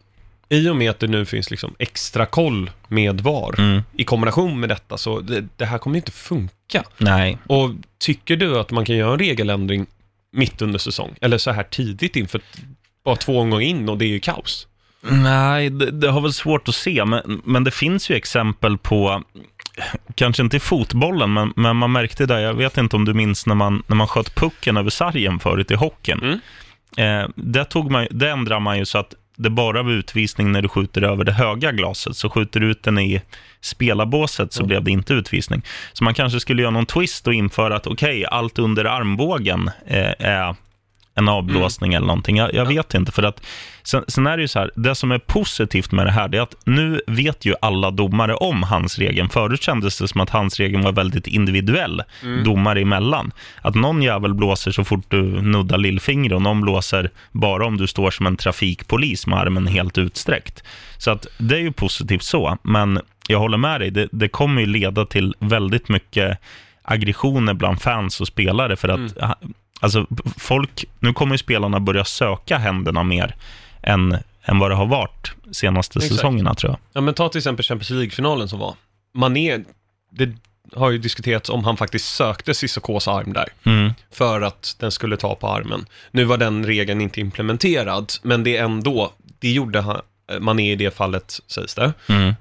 I 0.48 0.68
och 0.68 0.76
med 0.76 0.90
att 0.90 0.98
det 0.98 1.06
nu 1.06 1.24
finns 1.26 1.50
liksom 1.50 1.74
extra 1.78 2.26
koll 2.26 2.70
med 2.88 3.20
VAR 3.20 3.54
mm. 3.60 3.82
i 3.96 4.04
kombination 4.04 4.60
med 4.60 4.68
detta, 4.68 4.98
så 4.98 5.20
det, 5.20 5.44
det 5.56 5.64
här 5.64 5.78
kommer 5.78 5.96
inte 5.96 6.12
funka. 6.12 6.82
nej. 6.98 7.38
Och 7.46 7.70
tycker 7.98 8.36
du 8.36 8.58
att 8.58 8.70
man 8.70 8.84
kan 8.84 8.96
göra 8.96 9.12
en 9.12 9.18
regeländring 9.18 9.86
mitt 10.32 10.62
under 10.62 10.78
säsong? 10.78 11.14
Eller 11.20 11.38
så 11.38 11.50
här 11.50 11.62
tidigt 11.62 12.16
inför 12.16 12.40
bara 13.04 13.16
två 13.16 13.38
omgångar 13.40 13.62
in 13.66 13.88
och 13.88 13.98
det 13.98 14.04
är 14.04 14.08
ju 14.08 14.20
kaos? 14.20 14.66
Nej, 15.02 15.70
det, 15.70 15.90
det 15.90 16.10
har 16.10 16.20
väl 16.20 16.32
svårt 16.32 16.68
att 16.68 16.74
se, 16.74 17.04
men, 17.04 17.42
men 17.44 17.64
det 17.64 17.70
finns 17.70 18.10
ju 18.10 18.14
exempel 18.14 18.78
på, 18.78 19.22
kanske 20.14 20.42
inte 20.42 20.56
i 20.56 20.60
fotbollen, 20.60 21.32
men, 21.32 21.52
men 21.56 21.76
man 21.76 21.92
märkte 21.92 22.26
det, 22.26 22.40
jag 22.40 22.54
vet 22.54 22.78
inte 22.78 22.96
om 22.96 23.04
du 23.04 23.14
minns 23.14 23.46
när 23.46 23.54
man, 23.54 23.82
när 23.86 23.96
man 23.96 24.06
sköt 24.08 24.34
pucken 24.34 24.76
över 24.76 24.90
sargen 24.90 25.38
förut 25.38 25.70
i 25.70 25.74
hockeyn. 25.74 26.20
Mm. 26.22 26.40
Eh, 27.22 27.28
det, 27.36 27.64
tog 27.64 27.90
man, 27.90 28.06
det 28.10 28.30
ändrar 28.30 28.60
man 28.60 28.78
ju 28.78 28.84
så 28.84 28.98
att 28.98 29.14
det 29.36 29.50
bara 29.50 29.82
var 29.82 29.90
utvisning 29.92 30.52
när 30.52 30.62
du 30.62 30.68
skjuter 30.68 31.02
över 31.02 31.24
det 31.24 31.32
höga 31.32 31.72
glaset. 31.72 32.16
Så 32.16 32.30
skjuter 32.30 32.60
du 32.60 32.70
ut 32.70 32.82
den 32.82 32.98
i 32.98 33.20
spelarbåset 33.60 34.52
så 34.52 34.60
Mm. 34.60 34.68
blev 34.68 34.84
det 34.84 34.90
inte 34.90 35.14
utvisning. 35.14 35.62
Så 35.92 36.04
man 36.04 36.14
kanske 36.14 36.40
skulle 36.40 36.62
göra 36.62 36.70
någon 36.70 36.86
twist 36.86 37.26
och 37.26 37.34
införa 37.34 37.76
att 37.76 37.86
okej, 37.86 38.26
allt 38.26 38.58
under 38.58 38.84
armbågen 38.84 39.70
eh, 39.86 40.14
är 40.18 40.54
en 41.20 41.28
avblåsning 41.28 41.94
eller 41.94 42.06
någonting. 42.06 42.36
Jag, 42.36 42.54
jag 42.54 42.66
vet 42.66 42.94
inte, 42.94 43.12
för 43.12 43.22
att 43.22 43.42
sen, 43.82 44.04
sen 44.08 44.26
är 44.26 44.36
det 44.36 44.40
ju 44.40 44.48
så 44.48 44.58
här, 44.58 44.70
det 44.76 44.94
som 44.94 45.12
är 45.12 45.18
positivt 45.18 45.92
med 45.92 46.06
det 46.06 46.10
här, 46.10 46.28
det 46.28 46.38
är 46.38 46.42
att 46.42 46.56
nu 46.64 47.00
vet 47.06 47.44
ju 47.44 47.54
alla 47.62 47.90
domare 47.90 48.34
om 48.34 48.62
handsregeln. 48.62 49.28
Förut 49.28 49.62
kändes 49.62 49.98
det 49.98 50.08
som 50.08 50.20
att 50.20 50.30
handsregeln 50.30 50.82
var 50.82 50.92
väldigt 50.92 51.26
individuell, 51.26 52.02
domare 52.44 52.80
emellan. 52.80 53.32
Att 53.62 53.74
någon 53.74 54.02
jävel 54.02 54.34
blåser 54.34 54.70
så 54.70 54.84
fort 54.84 55.04
du 55.08 55.22
nuddar 55.22 55.78
lillfingret 55.78 56.32
och 56.32 56.42
någon 56.42 56.60
blåser 56.60 57.10
bara 57.32 57.66
om 57.66 57.76
du 57.76 57.86
står 57.86 58.10
som 58.10 58.26
en 58.26 58.36
trafikpolis 58.36 59.26
med 59.26 59.38
armen 59.38 59.66
helt 59.66 59.98
utsträckt. 59.98 60.64
Så 60.98 61.10
att 61.10 61.26
det 61.38 61.54
är 61.54 61.60
ju 61.60 61.72
positivt 61.72 62.22
så, 62.22 62.58
men 62.62 63.00
jag 63.28 63.38
håller 63.38 63.58
med 63.58 63.80
dig, 63.80 63.90
det, 63.90 64.08
det 64.12 64.28
kommer 64.28 64.60
ju 64.60 64.66
leda 64.66 65.06
till 65.06 65.34
väldigt 65.38 65.88
mycket 65.88 66.38
aggressioner 66.82 67.54
bland 67.54 67.82
fans 67.82 68.20
och 68.20 68.26
spelare 68.26 68.76
för 68.76 68.88
att 68.88 69.36
Alltså, 69.80 70.06
folk, 70.36 70.84
nu 70.98 71.12
kommer 71.12 71.34
ju 71.34 71.38
spelarna 71.38 71.80
börja 71.80 72.04
söka 72.04 72.58
händerna 72.58 73.02
mer 73.02 73.36
än, 73.82 74.18
än 74.42 74.58
vad 74.58 74.70
det 74.70 74.74
har 74.74 74.86
varit 74.86 75.32
senaste 75.52 75.98
Exakt. 75.98 76.14
säsongerna, 76.14 76.54
tror 76.54 76.70
jag. 76.70 76.78
Ja, 76.92 77.00
men 77.00 77.14
ta 77.14 77.28
till 77.28 77.38
exempel 77.38 77.64
Champions 77.64 77.90
League-finalen 77.90 78.48
som 78.48 78.58
var. 78.58 78.74
Mané, 79.14 79.58
det 80.10 80.32
har 80.74 80.90
ju 80.90 80.98
diskuterats 80.98 81.50
om 81.50 81.64
han 81.64 81.76
faktiskt 81.76 82.14
sökte 82.14 82.54
Cissokos 82.54 83.08
arm 83.08 83.32
där. 83.32 83.48
Mm. 83.64 83.92
för 84.12 84.40
att 84.40 84.76
den 84.78 84.92
skulle 84.92 85.16
ta 85.16 85.34
på 85.34 85.48
armen. 85.48 85.86
Nu 86.10 86.24
var 86.24 86.36
den 86.38 86.66
regeln 86.66 87.00
inte 87.00 87.20
implementerad, 87.20 88.12
men 88.22 88.44
det 88.44 88.56
ändå, 88.56 89.12
det 89.38 89.50
gjorde 89.52 89.80
han, 89.80 90.00
Mané 90.40 90.72
i 90.72 90.76
det 90.76 90.94
fallet, 90.94 91.40
sägs 91.46 91.74
det. 91.74 91.92
Mm. 92.08 92.34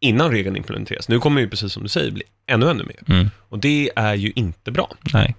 innan 0.00 0.30
regeln 0.30 0.56
implementeras. 0.56 1.08
Nu 1.08 1.18
kommer 1.18 1.36
det 1.40 1.44
ju 1.44 1.50
precis 1.50 1.72
som 1.72 1.82
du 1.82 1.88
säger 1.88 2.10
bli 2.10 2.22
ännu, 2.46 2.70
ännu 2.70 2.84
mer. 2.84 3.16
Mm. 3.16 3.30
Och 3.48 3.58
det 3.58 3.90
är 3.96 4.14
ju 4.14 4.32
inte 4.36 4.70
bra. 4.70 4.90
Nej. 5.12 5.34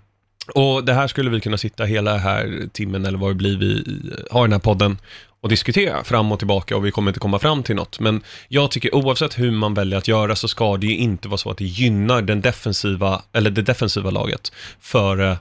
Och 0.54 0.86
det 0.86 0.94
här 0.94 1.08
skulle 1.08 1.30
vi 1.30 1.42
kunna 1.42 1.58
sitta 1.58 1.84
hela 1.84 2.18
här 2.18 2.70
timmen 2.74 3.06
eller 3.06 3.18
vad 3.18 3.32
det 3.32 3.36
blir 3.36 3.58
vi 3.58 3.84
har 4.32 4.42
den 4.42 4.52
här 4.52 4.60
podden 4.60 4.98
och 5.42 5.50
diskutera 5.50 6.04
fram 6.04 6.32
och 6.32 6.40
tillbaka 6.40 6.78
och 6.78 6.86
vi 6.86 6.92
kommer 6.92 7.12
inte 7.12 7.20
komma 7.20 7.40
fram 7.40 7.64
till 7.64 7.76
något. 7.76 8.00
Men 8.00 8.22
jag 8.48 8.72
tycker 8.72 8.96
oavsett 8.96 9.40
hur 9.40 9.52
man 9.52 9.74
väljer 9.74 9.98
att 9.98 10.08
göra 10.08 10.36
så 10.36 10.48
ska 10.48 10.78
det 10.78 10.88
ju 10.88 10.98
inte 10.98 11.28
vara 11.28 11.38
så 11.38 11.52
att 11.52 11.58
det 11.58 11.66
gynnar 11.66 12.22
den 12.22 12.42
defensiva, 12.42 13.22
eller 13.34 13.50
det 13.50 13.62
defensiva 13.62 14.10
laget 14.10 14.52
före 14.80 15.38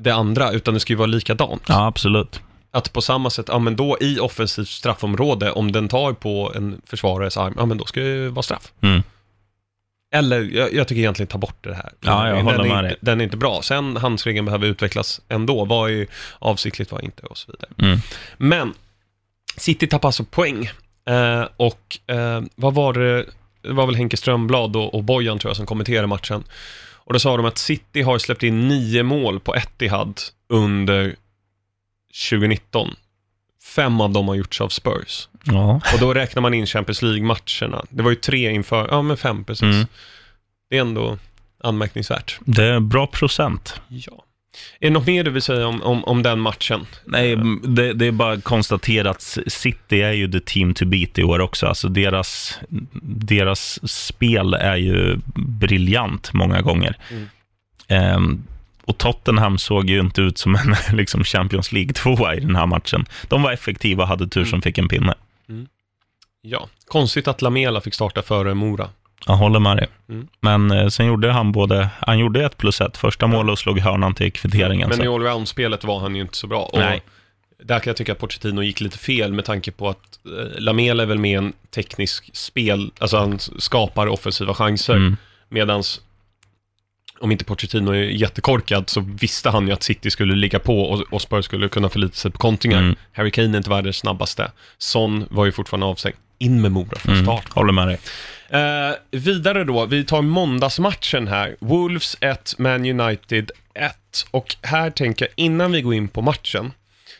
det 0.00 0.10
andra, 0.10 0.52
utan 0.52 0.74
det 0.74 0.80
ska 0.80 0.92
ju 0.92 0.96
vara 0.96 1.06
likadant. 1.06 1.62
Ja, 1.68 1.86
absolut. 1.86 2.40
Att 2.70 2.92
på 2.92 3.00
samma 3.00 3.30
sätt, 3.30 3.46
ja 3.48 3.58
men 3.58 3.76
då 3.76 3.96
i 4.00 4.18
offensivt 4.18 4.68
straffområde, 4.68 5.52
om 5.52 5.72
den 5.72 5.88
tar 5.88 6.12
på 6.12 6.52
en 6.56 6.80
försvarares 6.86 7.36
arm, 7.36 7.54
ja 7.56 7.66
men 7.66 7.78
då 7.78 7.84
ska 7.84 8.00
det 8.00 8.06
ju 8.06 8.28
vara 8.28 8.42
straff. 8.42 8.72
Mm. 8.80 9.02
Eller, 10.10 10.40
jag, 10.42 10.74
jag 10.74 10.88
tycker 10.88 11.00
egentligen 11.00 11.26
ta 11.28 11.38
bort 11.38 11.64
det 11.64 11.74
här. 11.74 11.92
Ja, 12.00 12.28
jag 12.28 12.36
den, 12.36 12.44
håller 12.44 12.58
är 12.58 12.68
med 12.68 12.78
inte, 12.78 12.88
dig. 12.88 12.96
den 13.00 13.20
är 13.20 13.24
inte 13.24 13.36
bra. 13.36 13.62
Sen 13.62 13.96
handsregeln 13.96 14.44
behöver 14.44 14.66
utvecklas 14.66 15.20
ändå. 15.28 15.64
Vad 15.64 15.90
är 15.90 16.06
avsiktligt, 16.38 16.92
vad 16.92 17.04
inte 17.04 17.22
och 17.22 17.38
så 17.38 17.52
vidare. 17.52 17.70
Mm. 17.78 17.98
Men, 18.36 18.74
City 19.56 19.86
tappar 19.86 20.08
alltså 20.08 20.24
poäng. 20.24 20.70
Eh, 21.08 21.44
och 21.56 21.98
eh, 22.06 22.42
vad 22.54 22.74
var 22.74 22.92
det, 22.92 23.26
det 23.62 23.72
var 23.72 23.86
väl 23.86 23.94
Henke 23.94 24.16
Strömblad 24.16 24.76
och, 24.76 24.94
och 24.94 25.04
Bojan 25.04 25.38
tror 25.38 25.50
jag 25.50 25.56
som 25.56 25.66
kommenterade 25.66 26.06
matchen. 26.06 26.44
Och 27.08 27.12
då 27.12 27.18
sa 27.18 27.36
de 27.36 27.46
att 27.46 27.58
City 27.58 28.02
har 28.02 28.18
släppt 28.18 28.42
in 28.42 28.68
nio 28.68 29.02
mål 29.02 29.40
på 29.40 29.54
Etihad 29.54 30.20
under 30.48 31.16
2019. 32.30 32.94
Fem 33.76 34.00
av 34.00 34.10
dem 34.10 34.28
har 34.28 34.34
gjorts 34.34 34.60
av 34.60 34.68
Spurs. 34.68 35.28
Ja. 35.52 35.80
Och 35.94 36.00
då 36.00 36.14
räknar 36.14 36.42
man 36.42 36.54
in 36.54 36.66
Champions 36.66 37.02
League-matcherna. 37.02 37.84
Det 37.90 38.02
var 38.02 38.10
ju 38.10 38.16
tre 38.16 38.50
inför, 38.50 38.88
ja 38.90 39.02
men 39.02 39.16
fem 39.16 39.44
precis. 39.44 39.62
Mm. 39.62 39.86
Det 40.70 40.76
är 40.76 40.80
ändå 40.80 41.18
anmärkningsvärt. 41.64 42.38
Det 42.40 42.64
är 42.64 42.80
bra 42.80 43.06
procent. 43.06 43.80
Ja. 43.88 44.24
Är 44.80 44.86
det 44.86 44.90
något 44.90 45.06
mer 45.06 45.24
du 45.24 45.30
vill 45.30 45.42
säga 45.42 45.66
om, 45.66 45.82
om, 45.82 46.04
om 46.04 46.22
den 46.22 46.40
matchen? 46.40 46.86
Nej, 47.04 47.36
det, 47.62 47.92
det 47.92 48.06
är 48.06 48.12
bara 48.12 48.40
konstaterat 48.40 49.16
att 49.16 49.52
City 49.52 50.02
är 50.02 50.12
ju 50.12 50.32
the 50.32 50.40
team 50.40 50.74
to 50.74 50.84
beat 50.84 51.18
i 51.18 51.24
år 51.24 51.38
också. 51.38 51.66
Alltså 51.66 51.88
deras, 51.88 52.58
deras 53.02 53.90
spel 53.90 54.54
är 54.54 54.76
ju 54.76 55.18
briljant 55.34 56.32
många 56.32 56.60
gånger. 56.60 56.96
Mm. 57.10 57.28
Ehm, 57.88 58.42
och 58.84 58.98
Tottenham 58.98 59.58
såg 59.58 59.90
ju 59.90 60.00
inte 60.00 60.22
ut 60.22 60.38
som 60.38 60.54
en 60.54 60.76
liksom 60.96 61.24
Champions 61.24 61.72
League-tvåa 61.72 62.34
i 62.34 62.40
den 62.40 62.56
här 62.56 62.66
matchen. 62.66 63.06
De 63.28 63.42
var 63.42 63.52
effektiva 63.52 64.02
och 64.02 64.08
hade 64.08 64.28
tur 64.28 64.44
som 64.44 64.62
fick 64.62 64.78
en 64.78 64.88
pinne. 64.88 65.14
Ja. 66.42 66.68
Konstigt 66.86 67.28
att 67.28 67.42
Lamela 67.42 67.80
fick 67.80 67.94
starta 67.94 68.22
före 68.22 68.54
Mora. 68.54 68.90
Jag 69.26 69.36
håller 69.36 69.58
med 69.60 69.76
dig. 69.76 69.88
Mm. 70.08 70.28
Men 70.40 70.70
eh, 70.70 70.88
sen 70.88 71.06
gjorde 71.06 71.32
han 71.32 71.52
både, 71.52 71.88
han 72.00 72.18
gjorde 72.18 72.44
ett 72.44 72.56
plus 72.56 72.80
ett, 72.80 72.96
första 72.96 73.26
mål 73.26 73.50
och 73.50 73.58
slog 73.58 73.78
hörnan 73.78 74.14
till 74.14 74.32
kvitteringen. 74.32 74.88
Men 74.88 75.00
i 75.00 75.04
så. 75.04 75.14
allround-spelet 75.14 75.84
var 75.84 76.00
han 76.00 76.16
ju 76.16 76.22
inte 76.22 76.36
så 76.36 76.46
bra. 76.46 76.62
Och 76.62 76.78
Nej. 76.78 77.02
Där 77.62 77.80
kan 77.80 77.90
jag 77.90 77.96
tycka 77.96 78.12
att 78.12 78.18
Pochettino 78.18 78.62
gick 78.62 78.80
lite 78.80 78.98
fel 78.98 79.32
med 79.32 79.44
tanke 79.44 79.70
på 79.70 79.88
att 79.88 80.18
eh, 80.26 80.60
Lamela 80.60 81.02
är 81.02 81.06
väl 81.06 81.18
med 81.18 81.38
en 81.38 81.52
teknisk 81.70 82.30
spel, 82.36 82.90
alltså 82.98 83.16
han 83.16 83.38
skapar 83.38 84.06
offensiva 84.06 84.54
chanser. 84.54 84.96
Mm. 84.96 85.16
Medans 85.48 86.00
om 87.20 87.32
inte 87.32 87.44
Pochettino 87.44 87.90
är 87.90 88.02
jättekorkad 88.02 88.90
så 88.90 89.00
visste 89.00 89.50
han 89.50 89.66
ju 89.66 89.72
att 89.72 89.82
City 89.82 90.10
skulle 90.10 90.34
ligga 90.34 90.58
på 90.58 90.80
och, 90.80 91.00
och 91.12 91.22
Spurs 91.22 91.44
skulle 91.44 91.68
kunna 91.68 91.88
förlita 91.88 92.14
sig 92.14 92.30
på 92.30 92.38
kontringar. 92.38 92.78
Mm. 92.78 92.96
Harry 93.12 93.30
Kane 93.30 93.48
är 93.48 93.56
inte 93.56 93.70
världens 93.70 93.96
snabbaste. 93.96 94.50
Son 94.78 95.24
var 95.30 95.44
ju 95.46 95.52
fortfarande 95.52 95.86
avstängd. 95.86 96.16
In 96.38 96.60
med 96.62 96.72
Mora 96.72 96.98
från 96.98 97.14
Mm. 97.14 97.26
start. 97.26 97.48
Håller 97.52 97.72
med 97.72 97.86
dig. 97.88 97.98
Eh, 98.50 98.94
vidare 99.10 99.64
då, 99.64 99.86
vi 99.86 100.04
tar 100.04 100.22
måndagsmatchen 100.22 101.28
här. 101.28 101.56
Wolves 101.60 102.16
1, 102.20 102.54
Man 102.58 103.00
United 103.00 103.50
1. 103.74 103.92
Och 104.30 104.56
här 104.62 104.90
tänker 104.90 105.24
jag, 105.24 105.32
innan 105.44 105.72
vi 105.72 105.82
går 105.82 105.94
in 105.94 106.08
på 106.08 106.22
matchen, 106.22 106.72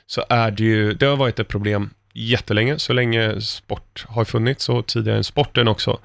så 0.06 0.24
är 0.28 0.50
det 0.50 0.62
ju, 0.64 0.94
det 0.94 1.06
har 1.06 1.16
varit 1.16 1.38
ett 1.38 1.48
problem 1.48 1.90
jättelänge, 2.12 2.78
så 2.78 2.92
länge 2.92 3.40
sport 3.40 4.04
har 4.08 4.24
funnits 4.24 4.68
och 4.68 4.86
tidigare 4.86 5.16
än 5.18 5.24
sporten 5.24 5.68
också. 5.68 5.98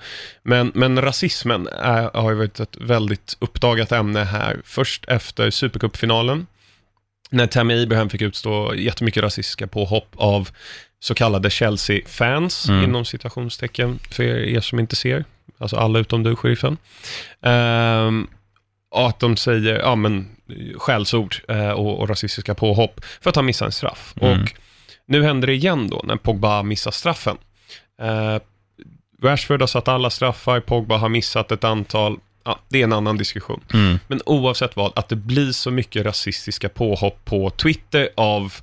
Men, 0.44 0.72
men 0.76 1.02
rasismen 1.02 1.68
är, 1.68 2.10
har 2.14 2.30
ju 2.32 2.38
varit 2.38 2.60
ett 2.60 2.78
väldigt 2.82 3.38
uppdagat 3.40 3.92
ämne 3.92 4.24
här. 4.24 4.62
Först 4.66 5.06
efter 5.08 5.50
Supercupfinalen, 5.52 6.48
när 7.30 7.48
Tammy 7.48 7.84
Abraham 7.84 8.10
fick 8.10 8.22
utstå 8.22 8.76
jättemycket 8.76 9.24
rasistiska 9.24 9.68
påhopp 9.68 10.10
av 10.16 10.50
så 11.00 11.14
kallade 11.14 11.50
Chelsea-fans, 11.50 12.70
Mm. 12.70 12.84
inom 12.84 13.06
citationstecken, 13.06 14.00
för 14.12 14.24
er 14.24 14.62
som 14.62 14.80
inte 14.80 14.96
ser. 14.96 15.26
Alltså 15.58 15.76
alla 15.76 16.00
utom 16.00 16.24
du, 16.24 16.36
sheriffen. 16.36 16.78
Ehm, 17.42 18.28
och 18.90 19.10
att 19.10 19.20
de 19.20 19.38
säger, 19.38 19.80
ja 19.80 19.96
men, 19.96 20.28
skällsord 20.78 21.36
eh, 21.48 21.70
och, 21.70 22.00
och 22.00 22.10
rasistiska 22.10 22.56
påhopp 22.56 23.06
för 23.22 23.30
att 23.30 23.36
han 23.36 23.46
missar 23.46 23.66
en 23.66 23.72
straff. 23.72 24.14
Mm. 24.22 24.42
Och 24.42 24.54
nu 25.06 25.24
händer 25.24 25.48
det 25.48 25.54
igen 25.54 25.90
då, 25.90 26.02
när 26.04 26.16
Pogba 26.16 26.64
missar 26.64 26.92
straffen. 26.92 27.38
Eh, 28.02 28.40
Rashford 29.24 29.62
har 29.62 29.68
satt 29.68 29.88
alla 29.88 30.10
straffar, 30.10 30.60
Pogba 30.60 30.98
har 30.98 31.10
missat 31.10 31.52
ett 31.52 31.64
antal. 31.64 32.20
Ja, 32.44 32.60
det 32.70 32.80
är 32.80 32.84
en 32.84 32.94
annan 32.94 33.18
diskussion. 33.18 33.62
Mm. 33.74 34.00
Men 34.08 34.22
oavsett 34.26 34.76
vad, 34.76 34.92
att 34.96 35.10
det 35.10 35.16
blir 35.16 35.52
så 35.52 35.72
mycket 35.72 36.06
rasistiska 36.06 36.70
påhopp 36.70 37.26
på 37.26 37.50
Twitter 37.50 38.10
av, 38.16 38.54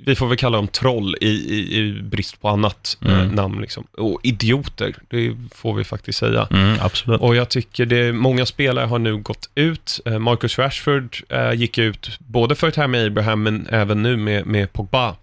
vi 0.00 0.14
får 0.14 0.26
väl 0.28 0.36
kalla 0.36 0.56
dem 0.56 0.68
troll 0.68 1.16
i, 1.20 1.28
i, 1.28 1.78
i 1.78 2.02
brist 2.02 2.40
på 2.40 2.48
annat 2.48 2.98
eh, 3.04 3.20
Mm. 3.20 3.34
namn 3.34 3.60
liksom. 3.60 3.84
Och 3.92 4.20
idioter, 4.22 4.94
det 5.08 5.36
får 5.54 5.74
vi 5.74 5.84
faktiskt 5.84 6.18
säga. 6.18 6.48
Mm, 6.50 6.76
absolut. 6.80 7.20
Och 7.20 7.36
jag 7.36 7.48
tycker 7.48 7.86
det, 7.86 8.12
många 8.12 8.46
spelare 8.46 8.86
har 8.86 8.98
nu 8.98 9.16
gått 9.16 9.50
ut. 9.54 10.00
Eh, 10.04 10.18
Marcus 10.18 10.58
Rashford 10.58 11.16
eh, 11.28 11.52
gick 11.52 11.78
ut 11.78 12.18
både 12.18 12.54
för 12.54 12.70
Tammy 12.70 13.06
Abraham 13.06 13.42
men 13.42 13.66
även 13.70 14.02
nu 14.02 14.16
med, 14.16 14.46
med 14.46 14.72
Pogba. 14.72 15.16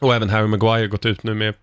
Och 0.00 0.14
även 0.14 0.30
Harry 0.30 0.46
Maguire 0.46 0.86
gått 0.86 1.06
ut 1.06 1.22
nu 1.22 1.34
med 1.34 1.54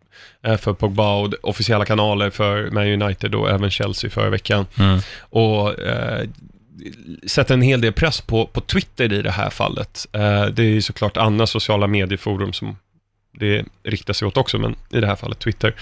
eh, 0.43 0.57
för 0.57 0.73
Pogba 0.73 1.13
och 1.15 1.33
officiella 1.41 1.85
kanaler 1.85 2.29
för 2.29 2.71
Man 2.71 3.01
United 3.01 3.35
och 3.35 3.49
även 3.49 3.69
Chelsea 3.71 4.09
förra 4.09 4.29
veckan. 4.29 4.65
Mm. 4.79 4.99
Och 5.19 5.73
sätter 7.27 7.53
en 7.53 7.61
hel 7.61 7.81
del 7.81 7.93
press 7.93 8.21
på, 8.21 8.47
på 8.47 8.61
Twitter 8.61 9.13
i 9.13 9.21
det 9.21 9.31
här 9.31 9.49
fallet. 9.49 10.07
Eh, 10.13 10.45
det 10.45 10.61
är 10.63 10.69
ju 10.69 10.81
såklart 10.81 11.17
andra 11.17 11.47
sociala 11.47 11.87
medieforum 11.87 12.53
som 12.53 12.77
det 13.39 13.65
riktar 13.83 14.13
sig 14.13 14.27
åt 14.27 14.37
också, 14.37 14.59
men 14.59 14.75
i 14.89 14.99
det 14.99 15.07
här 15.07 15.15
fallet 15.15 15.39
Twitter. 15.39 15.75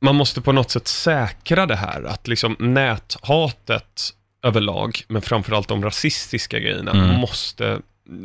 Man 0.00 0.14
måste 0.14 0.40
på 0.40 0.52
något 0.52 0.70
sätt 0.70 0.88
säkra 0.88 1.66
det 1.66 1.76
här, 1.76 2.02
att 2.04 2.28
liksom 2.28 2.56
näthatet 2.58 4.10
överlag, 4.42 5.00
men 5.08 5.22
framförallt 5.22 5.68
de 5.68 5.84
rasistiska 5.84 6.58
grejerna, 6.58 6.90
Mm. 6.90 7.16
måste 7.20 7.78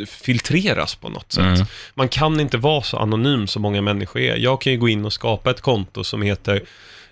filtreras 0.08 0.96
på 0.96 1.10
något 1.10 1.32
sätt. 1.32 1.44
Mm. 1.46 1.66
Man 1.96 2.10
kan 2.10 2.40
inte 2.40 2.58
vara 2.58 2.82
så 2.82 2.98
anonym 2.98 3.48
som 3.48 3.62
många 3.62 3.82
människor 3.82 4.22
är. 4.22 4.36
Jag 4.38 4.62
kan 4.62 4.74
ju 4.74 4.80
gå 4.80 4.90
in 4.90 5.06
och 5.06 5.14
skapa 5.14 5.52
ett 5.52 5.62
konto 5.62 6.04
som 6.04 6.22
heter 6.22 6.62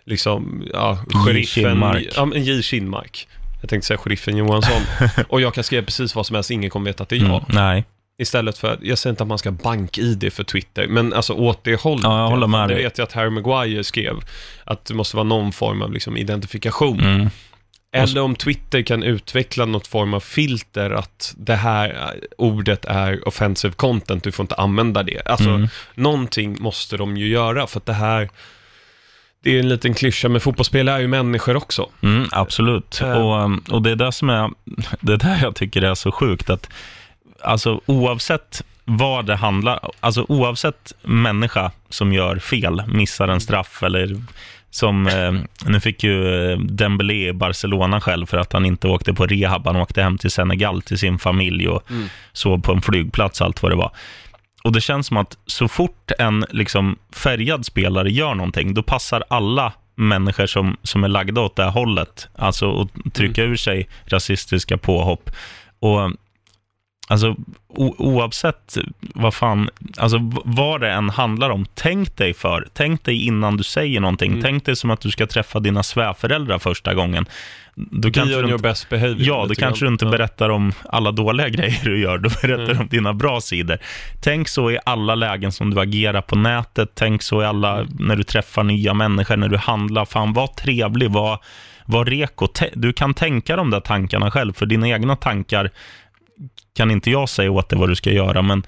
liksom, 0.06 0.64
ja, 0.74 1.06
J. 1.34 1.44
Kinmark. 1.46 2.08
ja, 2.16 2.32
J. 2.36 2.62
Kinmark. 2.62 3.28
Jag 3.66 3.70
tänkte 3.70 3.88
säga 3.88 3.98
sheriffen 3.98 4.38
Johansson. 4.38 4.82
och 5.28 5.42
jag 5.42 5.54
kan 5.54 5.64
skriva 5.64 5.86
precis 5.86 6.16
vad 6.16 6.26
som 6.26 6.36
helst, 6.36 6.52
ingen 6.52 6.70
kommer 6.70 6.86
veta 6.86 7.04
att 7.04 7.10
det 7.10 7.16
är 7.16 7.20
jag. 7.20 7.30
Mm. 7.30 7.44
Nej. 7.50 7.86
Istället 8.18 8.58
för, 8.58 8.80
jag 8.82 8.98
säger 8.98 9.12
inte 9.12 9.24
att 9.24 9.28
man 9.28 9.38
ska 9.38 9.52
bank-id 9.52 10.34
för 10.34 10.44
Twitter, 10.44 10.88
men 10.88 11.14
alltså 11.14 11.34
åt 11.34 11.64
det 11.64 11.82
hållet. 11.82 12.04
Ja, 12.04 12.20
jag 12.22 12.30
håller 12.30 12.48
med 12.48 12.70
Det 12.70 12.76
vet 12.76 12.98
jag 12.98 13.06
att 13.06 13.14
Harry 13.14 13.30
Maguire 13.30 13.84
skrev, 13.84 14.16
att 14.64 14.86
det 14.86 14.94
måste 14.94 15.16
vara 15.16 15.24
någon 15.24 15.52
form 15.52 15.82
av 15.82 15.94
liksom 15.94 16.18
identifikation. 16.18 17.00
Mm. 17.00 17.30
Eller 17.92 18.22
om 18.22 18.36
Twitter 18.36 18.82
kan 18.82 19.04
utveckla 19.04 19.66
något 19.66 19.88
form 19.88 20.14
av 20.14 20.20
filter 20.20 20.92
att 20.92 21.34
det 21.38 21.56
här 21.56 22.16
ordet 22.38 22.86
är 22.86 23.28
offensive 23.28 23.74
content, 23.74 24.24
du 24.24 24.32
får 24.32 24.44
inte 24.44 24.56
använda 24.56 25.04
det. 25.04 25.22
Alltså, 25.26 25.50
Mm. 25.50 25.68
någonting 25.96 26.58
måste 26.60 26.98
de 26.98 27.18
ju 27.18 27.28
göra 27.28 27.68
för 27.68 27.80
att 27.80 27.86
det 27.86 27.94
här, 27.94 28.30
det 29.46 29.56
är 29.56 29.60
en 29.60 29.70
liten 29.70 29.94
klyscha, 29.94 30.30
men 30.30 30.42
fotbollsspelare 30.42 30.96
är 30.96 31.00
ju 31.02 31.08
människor 31.08 31.56
också. 31.56 31.90
Mm, 32.02 32.28
absolut. 32.32 33.02
Eh. 33.02 33.12
Och, 33.12 33.44
um, 33.44 33.64
och 33.70 33.82
det 33.82 33.92
är 33.92 33.96
det 33.96 34.12
som 34.12 34.30
är, 34.30 34.50
det 35.02 35.14
är 35.14 35.18
där 35.18 35.40
jag 35.42 35.56
tycker 35.56 35.82
är 35.82 35.96
så 35.96 36.12
sjukt 36.12 36.50
att, 36.50 36.70
alltså 37.42 37.82
oavsett 37.86 38.64
vad 38.86 39.26
det 39.26 39.36
handlar, 39.36 39.80
alltså 40.00 40.26
oavsett 40.30 40.94
människa 41.02 41.72
som 41.90 42.14
gör 42.14 42.40
fel, 42.40 42.84
missar 42.88 43.28
en 43.28 43.42
straff 43.42 43.84
eller 43.84 44.22
som, 44.72 45.08
eh, 45.08 45.34
nu 45.70 45.80
fick 45.80 46.04
ju 46.04 46.52
eh, 46.52 46.58
Dembélé 46.60 47.30
i 47.30 47.34
Barcelona 47.34 48.02
själv 48.02 48.26
för 48.26 48.38
att 48.38 48.54
han 48.54 48.66
inte 48.66 48.88
åkte 48.88 49.14
på 49.14 49.26
rehab, 49.28 49.68
han 49.68 49.76
åkte 49.76 50.02
hem 50.02 50.18
till 50.18 50.32
Senegal 50.32 50.82
till 50.82 50.98
sin 50.98 51.20
familj 51.20 51.68
och 51.68 51.92
Mm. 51.92 52.10
sov 52.34 52.62
på 52.62 52.72
en 52.72 52.82
flygplats, 52.82 53.42
allt 53.42 53.64
vad 53.64 53.72
det 53.72 53.76
var. 53.76 53.92
Och 54.66 54.72
det 54.72 54.82
känns 54.82 55.08
som 55.08 55.18
att 55.18 55.38
så 55.46 55.68
fort 55.68 56.12
en 56.20 56.46
liksom, 56.50 56.96
färgad 57.12 57.66
spelare 57.66 58.12
gör 58.12 58.36
någonting, 58.36 58.74
då 58.74 58.84
passar 58.84 59.24
alla 59.28 59.74
människor 59.96 60.46
som, 60.46 60.78
som 60.84 61.04
är 61.04 61.08
lagda 61.08 61.42
åt 61.42 61.56
det 61.56 61.64
här 61.64 61.72
hållet, 61.72 62.28
alltså 62.36 62.82
att 62.82 63.14
trycka 63.14 63.44
ur 63.44 63.56
sig 63.56 63.90
rasistiska 64.06 64.78
påhopp. 64.78 65.32
Och 65.80 66.12
Alltså 67.08 67.36
oavsett 67.98 68.78
vad 69.00 69.34
fan, 69.34 69.70
alltså 69.98 70.18
vad 70.46 70.82
det 70.82 70.92
än 70.92 71.10
handlar 71.10 71.50
om, 71.50 71.66
tänk 71.74 72.18
dig 72.18 72.34
för. 72.34 72.68
Tänk 72.74 73.04
dig 73.04 73.26
innan 73.28 73.58
du 73.58 73.64
säger 73.64 74.00
någonting. 74.00 74.32
Mm. 74.32 74.44
Tänk 74.44 74.66
dig 74.66 74.76
som 74.76 74.90
att 74.92 75.02
du 75.02 75.12
ska 75.12 75.28
träffa 75.28 75.60
dina 75.60 75.84
svärföräldrar 75.84 76.60
första 76.60 76.94
gången. 76.94 77.26
Då 77.76 78.00
Be 78.08 78.12
kanske 78.12 78.36
on 78.36 78.40
your 78.42 78.52
inte, 78.52 78.62
best 78.64 78.90
behavior. 78.90 79.18
ja, 79.28 79.46
då 79.50 79.56
kanske 79.56 79.86
du 79.86 79.90
inte 79.92 80.06
berättar 80.06 80.50
om 80.50 80.74
alla 80.90 81.12
dåliga 81.12 81.50
grejer 81.58 81.80
du 81.84 82.00
gör. 82.02 82.18
Du 82.18 82.30
berättar 82.42 82.72
Mm. 82.72 82.80
om 82.82 82.88
dina 82.88 83.14
bra 83.14 83.42
sidor. 83.42 83.78
Tänk 84.22 84.48
så 84.48 84.72
i 84.72 84.80
alla 84.86 85.16
lägen 85.16 85.52
som 85.52 85.70
du 85.74 85.82
agerar 85.82 86.22
på 86.22 86.36
nätet. 86.36 86.92
Tänk 86.94 87.22
så 87.22 87.42
i 87.42 87.46
alla, 87.46 87.74
Mm. 87.76 87.88
när 88.00 88.16
du 88.16 88.24
träffar 88.24 88.64
nya 88.64 88.94
människor, 88.94 89.38
när 89.38 89.50
du 89.50 89.58
handlar. 89.58 90.06
Fan, 90.06 90.34
var 90.34 90.48
trevlig, 90.48 91.12
var, 91.12 91.40
var 91.86 92.06
reko. 92.06 92.48
Du 92.74 92.94
kan 92.94 93.14
tänka 93.14 93.56
de 93.56 93.70
där 93.70 93.80
tankarna 93.80 94.32
själv, 94.32 94.54
för 94.54 94.66
dina 94.66 94.90
egna 94.90 95.16
tankar 95.16 95.70
kan 96.76 96.92
inte 96.92 97.12
jag 97.12 97.30
säga 97.30 97.52
åt 97.52 97.70
dig 97.70 97.80
vad 97.80 97.90
du 97.90 97.96
ska 97.96 98.12
göra, 98.12 98.42
men 98.42 98.66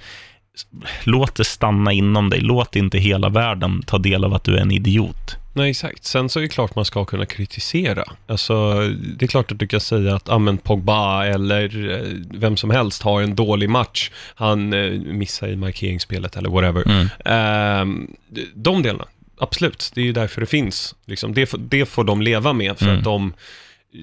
låt 1.04 1.36
det 1.36 1.44
stanna 1.46 1.92
inom 1.94 2.30
dig. 2.30 2.40
Låt 2.42 2.76
inte 2.76 2.98
hela 2.98 3.30
världen 3.30 3.82
ta 3.84 3.98
del 3.98 4.24
av 4.24 4.34
att 4.34 4.44
du 4.44 4.58
är 4.58 4.62
en 4.62 4.72
idiot. 4.72 5.36
Nej, 5.54 5.70
exakt. 5.70 6.06
Sen 6.06 6.30
så 6.30 6.40
är 6.40 6.44
det 6.44 6.50
klart 6.50 6.76
man 6.76 6.86
ska 6.86 7.06
kunna 7.06 7.26
kritisera. 7.26 8.04
Alltså, 8.28 8.74
det 9.18 9.26
är 9.26 9.28
klart 9.28 9.52
att 9.52 9.60
du 9.60 9.68
kan 9.68 9.80
säga 9.80 10.16
att 10.16 10.30
ah, 10.30 10.40
men 10.40 10.58
Pogba 10.58 11.26
eller 11.26 11.92
eh, 11.92 12.02
vem 12.40 12.58
som 12.58 12.70
helst 12.70 13.02
har 13.02 13.22
en 13.22 13.36
dålig 13.36 13.70
match. 13.70 14.12
Han 14.36 14.74
eh, 14.74 14.92
missar 14.92 15.48
i 15.48 15.56
markeringsspelet 15.56 16.36
eller 16.38 16.50
whatever. 16.50 16.84
Mm. 16.88 17.08
Ehm, 17.26 18.08
de 18.54 18.82
delarna, 18.84 19.06
absolut. 19.40 19.92
Det 19.96 20.02
är 20.02 20.06
ju 20.06 20.14
därför 20.14 20.42
det 20.42 20.48
finns. 20.48 20.96
Liksom, 21.06 21.34
det, 21.34 21.46
får, 21.46 21.58
det 21.58 21.86
får 21.86 22.04
de 22.04 22.22
leva 22.22 22.54
med 22.54 22.78
för 22.78 22.86
Mm. 22.86 22.98
att 22.98 23.04
de 23.04 23.34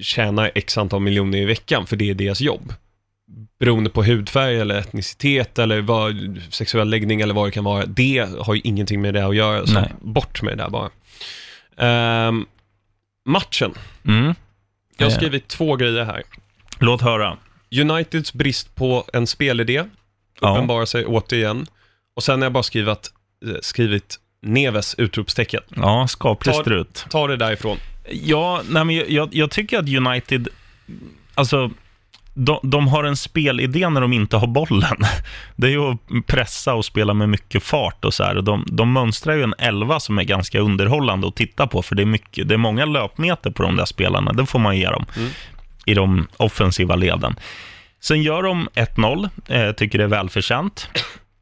tjänar 0.01 0.51
x 0.55 0.77
antal 0.77 1.01
miljoner 1.01 1.37
i 1.37 1.45
veckan, 1.45 1.85
för 1.85 1.95
det 1.95 2.09
är 2.09 2.13
deras 2.13 2.41
jobb. 2.41 2.73
Beroende 3.59 3.89
på 3.89 4.03
hudfärg 4.03 4.59
eller 4.59 4.75
etnicitet 4.79 5.59
eller 5.59 5.81
vad, 5.81 6.41
sexuell 6.49 6.89
läggning 6.89 7.21
eller 7.21 7.33
vad 7.33 7.47
det 7.47 7.51
kan 7.51 7.63
vara. 7.63 7.85
Det 7.85 8.29
har 8.39 8.53
ju 8.55 8.61
ingenting 8.63 9.01
med 9.01 9.13
det 9.13 9.25
att 9.25 9.35
göra, 9.35 9.67
så 9.67 9.73
Nej. 9.73 9.93
bort 10.01 10.41
med 10.41 10.57
det 10.57 10.63
där 10.63 10.69
bara. 10.69 10.89
Ehm, 11.77 12.45
matchen. 13.25 13.73
Mm. 14.07 14.33
Jag 14.97 15.05
har 15.05 15.11
Eh. 15.11 15.17
skrivit 15.17 15.47
två 15.47 15.75
grejer 15.75 16.03
här. 16.05 16.23
Låt 16.79 17.01
höra. 17.01 17.37
Uniteds 17.81 18.33
brist 18.33 18.75
på 18.75 19.05
en 19.13 19.27
spelidé 19.27 19.83
Ja. 20.41 20.53
uppenbarar 20.53 20.85
sig 20.85 21.05
återigen. 21.05 21.65
Och 22.15 22.23
sen 22.23 22.39
har 22.41 22.45
jag 22.45 22.53
bara 22.53 22.63
skrivit, 22.63 23.11
eh, 23.45 23.55
skrivit 23.61 24.19
Neves 24.41 24.95
utropstecken. 24.97 25.61
Ja, 25.75 26.07
skaplig 26.07 26.55
Ta- 26.55 26.61
strut. 26.61 27.05
Ta 27.09 27.27
det 27.27 27.37
därifrån. 27.37 27.77
Ja, 28.11 28.61
nej, 28.69 28.85
men 28.85 28.95
jag- 28.95 29.09
jag, 29.09 29.29
jag 29.35 29.51
tycker 29.51 29.79
att 29.79 29.89
United, 29.89 30.47
alltså, 31.35 31.71
de, 32.37 32.59
de 32.63 32.87
har 32.87 33.03
en 33.03 33.15
spelidé 33.17 33.89
när 33.89 34.01
de 34.01 34.13
inte 34.13 34.37
har 34.37 34.47
bollen. 34.47 34.97
Det 35.55 35.67
är 35.67 35.71
ju 35.71 35.91
att 35.91 35.99
pressa 36.27 36.73
och 36.73 36.85
spela 36.85 37.13
med 37.13 37.29
mycket 37.29 37.63
fart 37.63 38.05
och 38.05 38.13
så 38.13 38.23
här. 38.23 38.37
Och 38.37 38.43
de, 38.43 38.65
de 38.71 38.91
mönstrar 38.93 39.33
ju 39.35 39.43
en 39.43 39.53
elva 39.57 39.99
som 39.99 40.19
är 40.19 40.23
ganska 40.23 40.59
underhållande 40.59 41.27
att 41.27 41.35
titta 41.35 41.67
på, 41.67 41.81
för 41.81 41.95
det 41.95 42.03
är, 42.03 42.05
mycket, 42.05 42.47
det 42.47 42.53
är 42.53 42.57
många 42.57 42.85
löpmeter 42.85 43.51
på 43.51 43.63
de 43.63 43.75
där 43.75 43.85
spelarna, 43.85 44.33
det 44.33 44.45
får 44.45 44.59
man 44.59 44.77
ge 44.77 44.85
dem, 44.85 45.05
Mm. 45.17 45.29
i 45.85 45.93
de 45.93 46.27
offensiva 46.37 46.95
leden. 46.95 47.35
Sen 48.01 48.23
gör 48.23 48.43
de 48.43 48.69
1-0, 48.75 49.29
eh, 49.47 49.71
tycker 49.71 49.97
det 49.97 50.03
är 50.03 50.07
välförtjänt. 50.07 50.89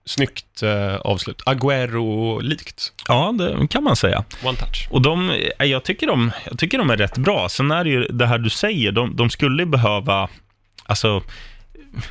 Snyggt 0.05 0.63
eh, 0.63 0.95
avslut. 0.95 1.41
Agüero-likt. 1.45 2.91
Ja, 3.07 3.35
det 3.37 3.67
kan 3.67 3.83
man 3.83 3.95
säga. 3.95 4.23
One 4.43 4.57
touch. 4.57 4.87
Och 4.91 5.01
de, 5.01 5.29
eh, 5.59 5.65
jag, 5.65 5.83
tycker 5.83 6.07
de, 6.07 6.31
jag 6.49 6.59
tycker 6.59 6.77
de 6.77 6.89
är 6.89 6.97
rätt 6.97 7.17
bra. 7.17 7.49
Sen 7.49 7.71
är 7.71 7.83
det 7.83 7.89
ju 7.89 8.03
det 8.03 8.25
här 8.27 8.37
du 8.37 8.49
säger, 8.49 8.91
de, 8.91 9.15
de 9.15 9.29
skulle 9.29 9.65
behöva, 9.65 10.29
alltså, 10.85 11.23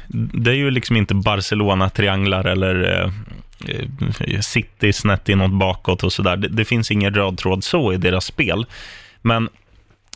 det 0.08 0.50
är 0.50 0.54
ju 0.54 0.70
liksom 0.70 0.96
inte 0.96 1.14
Barcelona-trianglar 1.14 2.44
eller 2.44 3.00
eh, 3.00 3.10
eh, 4.20 4.40
City 4.40 4.92
snett 4.92 5.28
inåt 5.28 5.50
bakåt 5.52 6.02
och 6.04 6.12
sådär. 6.12 6.36
Det, 6.36 6.48
det 6.48 6.64
finns 6.64 6.90
ingen 6.90 7.14
röd 7.14 7.38
tråd 7.38 7.64
så 7.64 7.92
i 7.92 7.96
deras 7.96 8.24
spel. 8.24 8.66
Men 9.22 9.48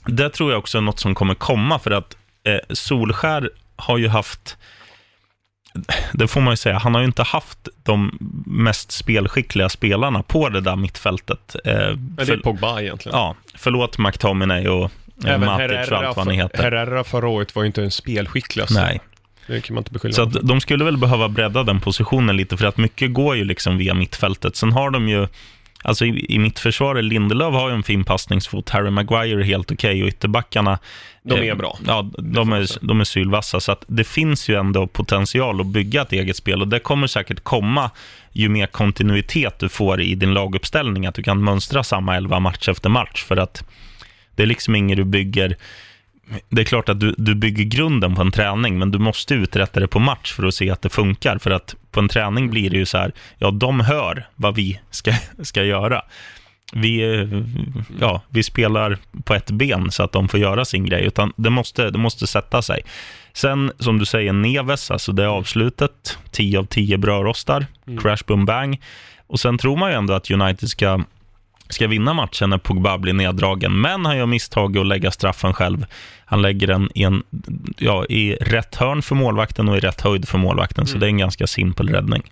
det 0.07 0.31
tror 0.31 0.51
jag 0.53 0.59
också 0.59 0.79
är 0.79 0.83
något 0.83 1.01
som 1.01 1.14
kommer 1.14 1.35
komma, 1.35 1.79
för 1.79 1.90
att 1.90 2.16
eh, 2.45 2.59
Solskär 2.75 3.51
har 3.77 3.99
ju 3.99 4.09
haft 4.09 4.57
det 6.12 6.29
får 6.29 6.40
man 6.40 6.53
ju 6.53 6.57
säga, 6.57 6.79
han 6.79 6.95
har 6.95 7.01
ju 7.01 7.07
inte 7.07 7.23
haft 7.23 7.69
de 7.83 8.19
mest 8.47 8.92
spelskickliga 8.92 9.69
spelarna 9.69 10.23
på 10.23 10.49
det 10.49 10.61
där 10.61 10.77
mittfältet. 10.77 11.57
Eh, 11.64 11.73
Men 11.75 12.14
det 12.16 12.23
är 12.23 12.27
för- 12.27 12.37
Pogba 12.37 12.81
egentligen. 12.81 13.19
Ja, 13.19 13.35
förlåt 13.55 13.99
McTominay 13.99 14.69
och 14.69 14.90
Även 15.24 15.40
Matic 15.40 15.70
Herrera, 15.70 16.09
allt 16.09 16.16
vad 16.16 16.26
ni 16.26 16.37
heter. 16.37 16.62
Herrera 16.62 17.05
förra 17.05 17.29
året 17.29 17.55
var 17.55 17.62
ju 17.62 17.66
inte 17.66 17.83
en 17.83 17.90
spelskicklig. 17.90 18.62
alltså. 18.62 18.81
Nej, 18.81 19.00
Det 19.46 19.61
kan 19.61 19.74
man 19.74 19.81
inte 19.81 19.92
beskylla 19.92 20.14
så 20.14 20.22
att 20.22 20.33
de 20.42 20.61
skulle 20.61 20.85
väl 20.85 20.96
behöva 20.96 21.29
bredda 21.29 21.62
den 21.62 21.81
positionen 21.81 22.37
lite, 22.37 22.57
för 22.57 22.66
att 22.66 22.76
mycket 22.76 23.12
går 23.12 23.37
ju 23.37 23.44
liksom 23.44 23.79
via 23.79 23.94
mittfältet. 23.94 24.57
Sen 24.57 24.72
har 24.72 24.90
de 24.90 25.09
ju, 25.09 25.29
alltså 25.83 26.05
i, 26.05 26.26
i 26.29 26.38
mittförsvaret, 26.38 27.05
Lindelöf 27.05 27.52
har 27.55 27.68
ju 27.68 27.74
en 27.74 27.83
fin 27.83 28.05
passningsfot, 28.05 28.70
Harry 28.70 28.90
Maguire 28.90 29.40
är 29.40 29.44
helt 29.44 29.72
okej 29.72 30.02
och 30.02 30.09
ytterbackarna 30.09 30.79
De 31.22 31.35
är 31.35 31.50
eh, 31.50 31.55
bra. 31.55 31.79
Ja, 31.87 32.11
de 32.18 32.52
är, 32.52 32.87
de 32.87 33.00
är 33.00 33.05
sylvassa, 33.05 33.61
så 33.61 33.72
att 33.72 33.85
det 33.87 34.05
finns 34.05 34.48
ju 34.48 34.55
ändå 34.55 34.87
potential 34.87 35.61
att 35.61 35.66
bygga 35.66 36.02
ett 36.02 36.12
eget 36.12 36.37
spel 36.37 36.61
och 36.61 36.68
det 36.68 36.79
kommer 36.79 37.07
säkert 37.07 37.44
komma 37.44 37.90
ju 38.33 38.48
mer 38.48 38.66
kontinuitet 38.66 39.59
du 39.59 39.68
får 39.68 40.00
i 40.00 40.14
din 40.14 40.35
laguppställning, 40.35 41.07
att 41.07 41.14
du 41.14 41.22
kan 41.22 41.44
mönstra 41.44 41.85
samma 41.85 42.16
elva 42.16 42.40
match 42.40 42.68
efter 42.68 42.88
match, 42.88 43.24
för 43.24 43.37
att 43.37 43.64
det 44.37 44.42
är 44.42 44.46
liksom 44.46 44.75
inget 44.75 44.96
du 44.96 45.05
bygger 45.05 45.57
det 46.49 46.61
är 46.61 46.64
klart 46.64 46.88
att 46.88 47.01
du, 47.01 47.14
du 47.18 47.35
bygger 47.35 47.64
grunden 47.64 48.14
på 48.14 48.20
en 48.22 48.31
träning, 48.31 48.79
men 48.79 48.90
du 48.90 48.99
måste 48.99 49.35
uträtta 49.35 49.81
det 49.81 49.88
på 49.88 49.99
match 49.99 50.33
för 50.33 50.46
att 50.46 50.55
se 50.55 50.70
att 50.70 50.83
det 50.83 50.88
funkar. 50.88 51.38
För 51.38 51.51
att 51.51 51.75
på 51.90 52.01
en 52.01 52.09
träning 52.09 52.51
blir 52.51 52.70
det 52.70 52.77
ju 52.77 52.87
så 52.87 52.99
här, 52.99 53.12
ja, 53.38 53.51
de 53.51 53.81
hör 53.81 54.29
vad 54.35 54.55
vi 54.55 54.81
ska, 54.90 55.12
ska 55.42 55.64
göra. 55.64 56.03
Vi, 56.72 57.29
ja, 58.01 58.22
vi 58.29 58.42
spelar 58.42 58.99
på 59.25 59.35
ett 59.35 59.51
ben 59.51 59.90
så 59.90 60.03
att 60.03 60.12
de 60.12 60.29
får 60.29 60.40
göra 60.40 60.64
sin 60.64 60.87
grej, 60.87 61.05
utan 61.05 61.33
det 61.37 61.51
måste, 61.51 61.90
det 61.90 61.99
måste 61.99 62.27
sätta 62.27 62.62
sig. 62.62 62.83
Sen, 63.33 63.72
som 63.79 63.99
du 63.99 64.05
säger, 64.05 64.33
Neves, 64.33 64.90
alltså 64.90 65.12
det 65.12 65.22
är 65.22 65.27
avslutet, 65.27 66.18
10 66.31 66.59
av 66.59 66.64
10 66.64 66.99
brödrostar, 66.99 67.66
crash, 68.03 68.22
boom, 68.27 68.46
bang. 68.46 68.81
Och 69.27 69.40
sen 69.40 69.59
tror 69.59 69.77
man 69.77 69.90
ju 69.90 69.96
ändå 69.96 70.14
att 70.14 70.31
United 70.31 70.68
ska 70.68 71.05
ska 71.68 71.87
vinna 71.87 72.14
matchen 72.14 72.50
när 72.50 72.59
Pogba 72.59 72.98
blir 72.98 73.12
neddragen. 73.12 73.81
Men 73.81 74.07
han 74.07 74.16
gör 74.16 74.26
misstag 74.26 74.79
att 74.79 74.87
lägga 74.87 75.11
straffen 75.11 75.52
själv. 75.55 75.87
Han 76.24 76.42
lägger 76.42 76.66
den 76.66 76.90
i, 76.94 77.02
en, 77.02 77.22
ja, 77.79 78.05
i 78.07 78.35
rätt 78.35 78.74
hörn 78.74 79.02
för 79.02 79.14
målvakten 79.14 79.68
och 79.68 79.76
i 79.76 79.81
rätt 79.81 80.00
höjd 80.00 80.29
för 80.29 80.38
målvakten, 80.38 80.87
så 80.87 80.98
det 80.98 81.07
är 81.07 81.09
en 81.09 81.18
ganska 81.18 81.46
simpel 81.46 81.88
räddning. 81.88 82.22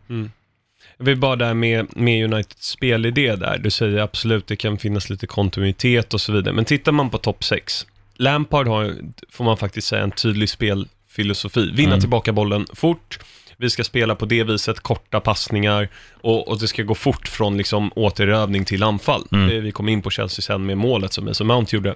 Jag 0.98 1.04
vill 1.04 1.16
bara 1.18 1.36
där 1.36 1.54
med, 1.54 1.96
med 1.96 2.24
Uniteds 2.24 2.66
spelidé 2.68 3.36
där. 3.36 3.58
Du 3.58 3.70
säger 3.70 3.98
absolut 3.98 4.46
det 4.46 4.56
kan 4.56 4.78
finnas 4.78 5.10
lite 5.10 5.26
kontinuitet 5.26 6.14
och 6.14 6.20
så 6.20 6.32
vidare. 6.32 6.54
Men 6.54 6.64
tittar 6.64 6.92
man 6.92 7.10
på 7.10 7.18
topp 7.18 7.44
6. 7.44 7.86
Lampard 8.16 8.66
har, 8.68 8.94
får 9.30 9.44
man 9.44 9.56
faktiskt 9.56 9.86
säga, 9.88 10.02
en 10.02 10.10
tydlig 10.10 10.48
spelfilosofi. 10.48 11.70
Vinna 11.70 11.88
Mm. 11.88 12.00
tillbaka 12.00 12.32
bollen 12.32 12.66
fort. 12.74 13.18
Vi 13.56 13.70
ska 13.70 13.84
spela 13.84 14.14
på 14.14 14.26
det 14.26 14.44
viset, 14.44 14.80
korta 14.80 15.20
passningar 15.20 15.88
och, 16.20 16.48
och 16.48 16.60
det 16.60 16.68
ska 16.68 16.82
gå 16.82 16.94
fort 16.94 17.28
från 17.28 17.56
liksom 17.56 17.92
återövning 17.96 18.64
till 18.64 18.82
anfall. 18.82 19.26
Mm. 19.32 19.48
Det, 19.48 19.60
vi 19.60 19.72
kom 19.72 19.88
in 19.88 20.02
på 20.02 20.10
Chelsea 20.10 20.42
sen 20.42 20.66
med 20.66 20.78
målet 20.78 21.12
som 21.12 21.24
Mason 21.24 21.46
Mount 21.46 21.76
gjorde. 21.76 21.94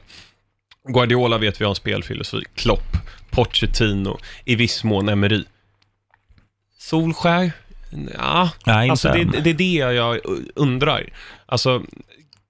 Guardiola 0.88 1.38
vet 1.38 1.60
vi 1.60 1.64
har 1.64 1.70
en 1.70 1.74
spelfilosofi. 1.74 2.44
Klopp, 2.54 2.96
Pochettino, 3.30 4.18
i 4.44 4.54
viss 4.54 4.84
mån 4.84 5.08
Emery. 5.08 5.44
Solskär? 6.78 7.52
Ja, 8.18 8.50
Nej, 8.66 8.90
Alltså 8.90 9.08
det, 9.08 9.24
det 9.24 9.50
är 9.50 9.54
det 9.54 9.94
jag 9.94 10.18
undrar. 10.54 11.08
Alltså, 11.46 11.82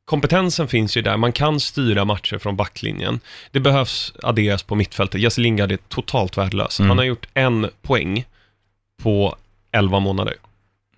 kompetensen 0.05 0.69
finns 0.69 0.97
ju 0.97 1.03
där. 1.03 1.17
Man 1.17 1.33
kan 1.33 1.61
styra 1.61 2.05
matcher 2.05 2.39
från 2.39 2.57
backlinjen. 2.57 3.21
Det 3.51 3.61
behövs 3.61 4.13
adderas 4.23 4.63
på 4.63 4.75
mittfältet. 4.75 5.21
Jesse 5.21 5.41
Lingard 5.41 5.73
är 5.73 5.79
totalt 5.89 6.39
värdelös. 6.39 6.81
Mm. 6.81 6.89
Han 6.89 6.99
har 6.99 7.05
gjort 7.05 7.27
en 7.35 7.71
poäng 7.83 8.25
på 9.03 9.37
11 9.73 9.99
månader. 10.01 10.35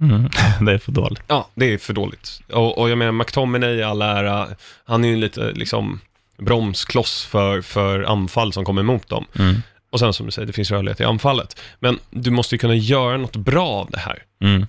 Mm, 0.01 0.29
det 0.67 0.73
är 0.73 0.79
för 0.79 0.93
dåligt. 0.93 1.23
Ja, 1.27 1.49
det 1.55 1.73
är 1.73 1.79
för 1.79 1.93
dåligt. 1.93 2.41
Och, 2.53 2.79
och 2.79 2.91
jag 2.91 2.99
menar, 2.99 3.13
McTominay 3.13 3.75
i 3.75 3.83
all 3.83 4.03
ära, 4.03 4.49
han 4.85 5.05
är 5.05 5.09
ju 5.09 5.17
lite 5.17 5.53
liksom 5.53 6.01
bromskloss 6.37 7.25
för, 7.25 7.63
för 7.63 8.03
anfall 8.03 8.53
som 8.53 8.65
kommer 8.65 8.83
emot 8.83 9.09
dem. 9.09 9.27
Mm. 9.39 9.63
Och 9.91 9.99
sen 9.99 10.13
som 10.13 10.27
du 10.27 10.33
säger, 10.33 10.47
det 10.47 10.53
finns 10.53 10.71
rörlighet 10.71 11.01
i 11.01 11.05
anfallet. 11.05 11.61
Men 11.79 11.99
du 12.11 12.31
måste 12.31 12.55
ju 12.55 12.59
kunna 12.59 12.75
göra 12.75 13.17
något 13.17 13.37
bra 13.37 13.69
av 13.69 13.91
det 13.91 13.99
här. 13.99 14.23
Mm. 14.41 14.67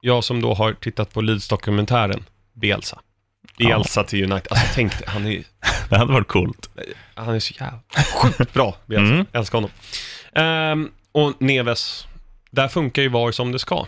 Jag 0.00 0.24
som 0.24 0.42
då 0.42 0.54
har 0.54 0.72
tittat 0.72 1.12
på 1.12 1.20
Leeds-dokumentären, 1.20 2.24
Bielsa. 2.52 3.00
Bielsa 3.58 4.04
till 4.04 4.32
United. 4.32 4.52
Alltså 4.52 4.66
tänk 4.74 4.92
han 5.06 5.26
är, 5.26 5.42
Det 5.88 5.96
hade 5.98 6.12
varit 6.12 6.28
coolt. 6.28 6.70
han 7.14 7.34
är 7.34 7.40
så 7.40 7.54
jävla 7.60 7.80
sjukt 8.22 8.52
bra, 8.52 8.76
Bielsa. 8.86 9.14
Mm. 9.14 9.26
Jag 9.32 9.40
älskar 9.40 9.58
honom. 9.58 9.70
Ehm, 10.32 10.90
och 11.12 11.32
Neves, 11.42 12.06
där 12.54 12.68
funkar 12.68 13.02
ju 13.02 13.08
VAR 13.08 13.32
som 13.32 13.52
det 13.52 13.58
ska. 13.58 13.86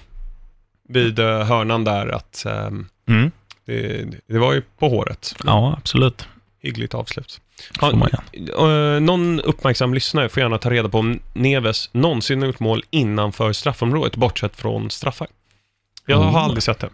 Vid 0.88 1.18
uh, 1.18 1.42
hörnan 1.42 1.84
där 1.84 2.08
att 2.08 2.44
ehm, 2.46 2.88
Mm. 3.08 3.30
det, 3.66 4.04
det 4.26 4.38
var 4.38 4.52
ju 4.54 4.62
på 4.78 4.88
håret. 4.88 5.34
Ja, 5.44 5.74
absolut. 5.78 6.28
hyggligt 6.62 6.94
avslut. 6.94 7.40
Ja, 7.80 7.92
eh, 8.58 9.00
någon 9.00 9.40
uppmärksam 9.40 9.94
lyssnare 9.94 10.28
får 10.28 10.42
gärna 10.42 10.58
ta 10.58 10.70
reda 10.70 10.88
på 10.88 10.98
om 10.98 11.20
Neves 11.32 11.90
någonsin 11.92 12.42
gjort 12.42 12.60
mål 12.60 12.82
innanför 12.90 13.52
straffområdet, 13.52 14.16
bortsett 14.16 14.56
från 14.56 14.90
straffar. 14.90 15.28
Jag 16.06 16.16
har 16.16 16.22
Mm. 16.24 16.34
aldrig 16.36 16.62
sett 16.62 16.78
det. 16.78 16.88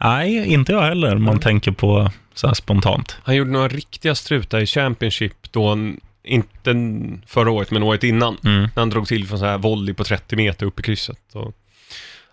Nej, 0.00 0.52
inte 0.52 0.72
jag 0.72 0.82
heller, 0.82 1.16
om 1.16 1.22
man 1.22 1.40
tänker 1.40 1.70
på 1.72 2.10
så 2.34 2.46
här 2.46 2.54
spontant. 2.54 3.16
Han 3.22 3.36
gjorde 3.36 3.50
några 3.50 3.68
riktiga 3.68 4.14
strutar 4.14 4.60
i 4.60 4.66
Championship 4.66 5.52
då, 5.52 5.76
inte 6.24 6.74
förra 7.26 7.50
året, 7.50 7.70
men 7.70 7.82
året 7.82 8.04
innan. 8.04 8.36
Mm. 8.44 8.60
När 8.60 8.70
han 8.74 8.90
drog 8.90 9.08
till 9.08 9.26
från 9.28 9.38
så 9.38 9.44
här 9.44 9.58
volley 9.58 9.94
på 9.94 10.04
30 10.04 10.36
meter 10.36 10.66
upp 10.66 10.80
i 10.80 10.82
krysset. 10.82 11.18
Och, 11.32 11.54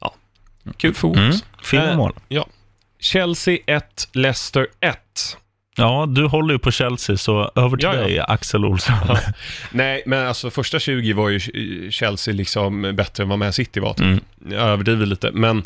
ja, 0.02 0.16
kul 0.78 0.94
fotboll. 0.94 1.24
Mm. 1.24 1.38
Fina 1.64 1.92
Eh, 1.92 1.98
mål. 1.98 2.14
Chelsea 3.00 3.58
1, 3.66 4.08
Leicester 4.14 4.68
1. 4.80 4.98
Ja, 5.78 6.06
du 6.10 6.26
håller 6.26 6.54
ju 6.54 6.60
på 6.60 6.72
Chelsea, 6.72 7.18
så 7.18 7.52
över 7.56 7.78
till 7.78 7.86
Ja, 7.86 7.96
ja. 7.96 8.02
dig, 8.02 8.20
Axel 8.20 8.66
Olsson. 8.66 8.96
Nej, 9.72 10.04
men 10.06 10.28
alltså 10.28 10.50
första 10.50 10.80
20 10.80 11.14
var 11.14 11.30
ju 11.30 11.40
Chelsea 11.92 12.34
liksom 12.34 12.96
bättre 12.96 13.24
än 13.24 13.30
vad 13.30 13.40
Man 13.40 13.54
City 13.54 13.80
var. 13.80 13.94
Typ. 13.94 14.06
Mm. 14.06 14.20
Jag 14.50 14.62
överdriver 14.62 15.06
lite, 15.06 15.32
men 15.32 15.64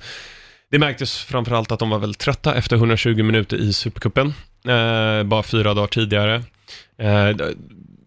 det 0.71 0.79
märktes 0.79 1.17
framförallt 1.17 1.71
att 1.71 1.79
de 1.79 1.89
var 1.89 1.99
väldigt 1.99 2.21
trötta 2.21 2.55
efter 2.55 2.75
120 2.75 3.23
minuter 3.23 3.57
i 3.57 3.73
Supercupen, 3.73 4.33
eh, 4.67 5.23
bara 5.23 5.43
fyra 5.43 5.73
dagar 5.73 5.87
tidigare. 5.87 6.35
Eh, 6.97 7.29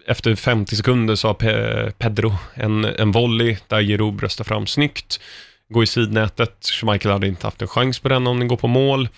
efter 0.07 0.35
50 0.35 0.77
sekunder 0.77 1.15
så 1.15 1.29
har 1.29 1.35
Pe- 1.35 1.91
Pedro 1.99 2.35
en, 2.55 2.85
en 2.85 3.13
volley 3.13 3.57
där 3.69 3.81
Giroud 3.83 4.15
bröstar 4.15 4.45
fram 4.45 4.67
snyggt, 4.67 5.21
går 5.69 5.85
i 5.85 5.87
sidnätet, 5.87 6.67
Schmeichel 6.73 7.13
hade 7.13 7.27
inte 7.29 7.47
haft 7.47 7.63
en 7.63 7.69
chans 7.69 7.99
på 7.99 8.09
den 8.09 8.27
om 8.27 8.39
den 8.39 8.49
går 8.49 8.57
på 8.57 8.67
mål. 8.69 9.09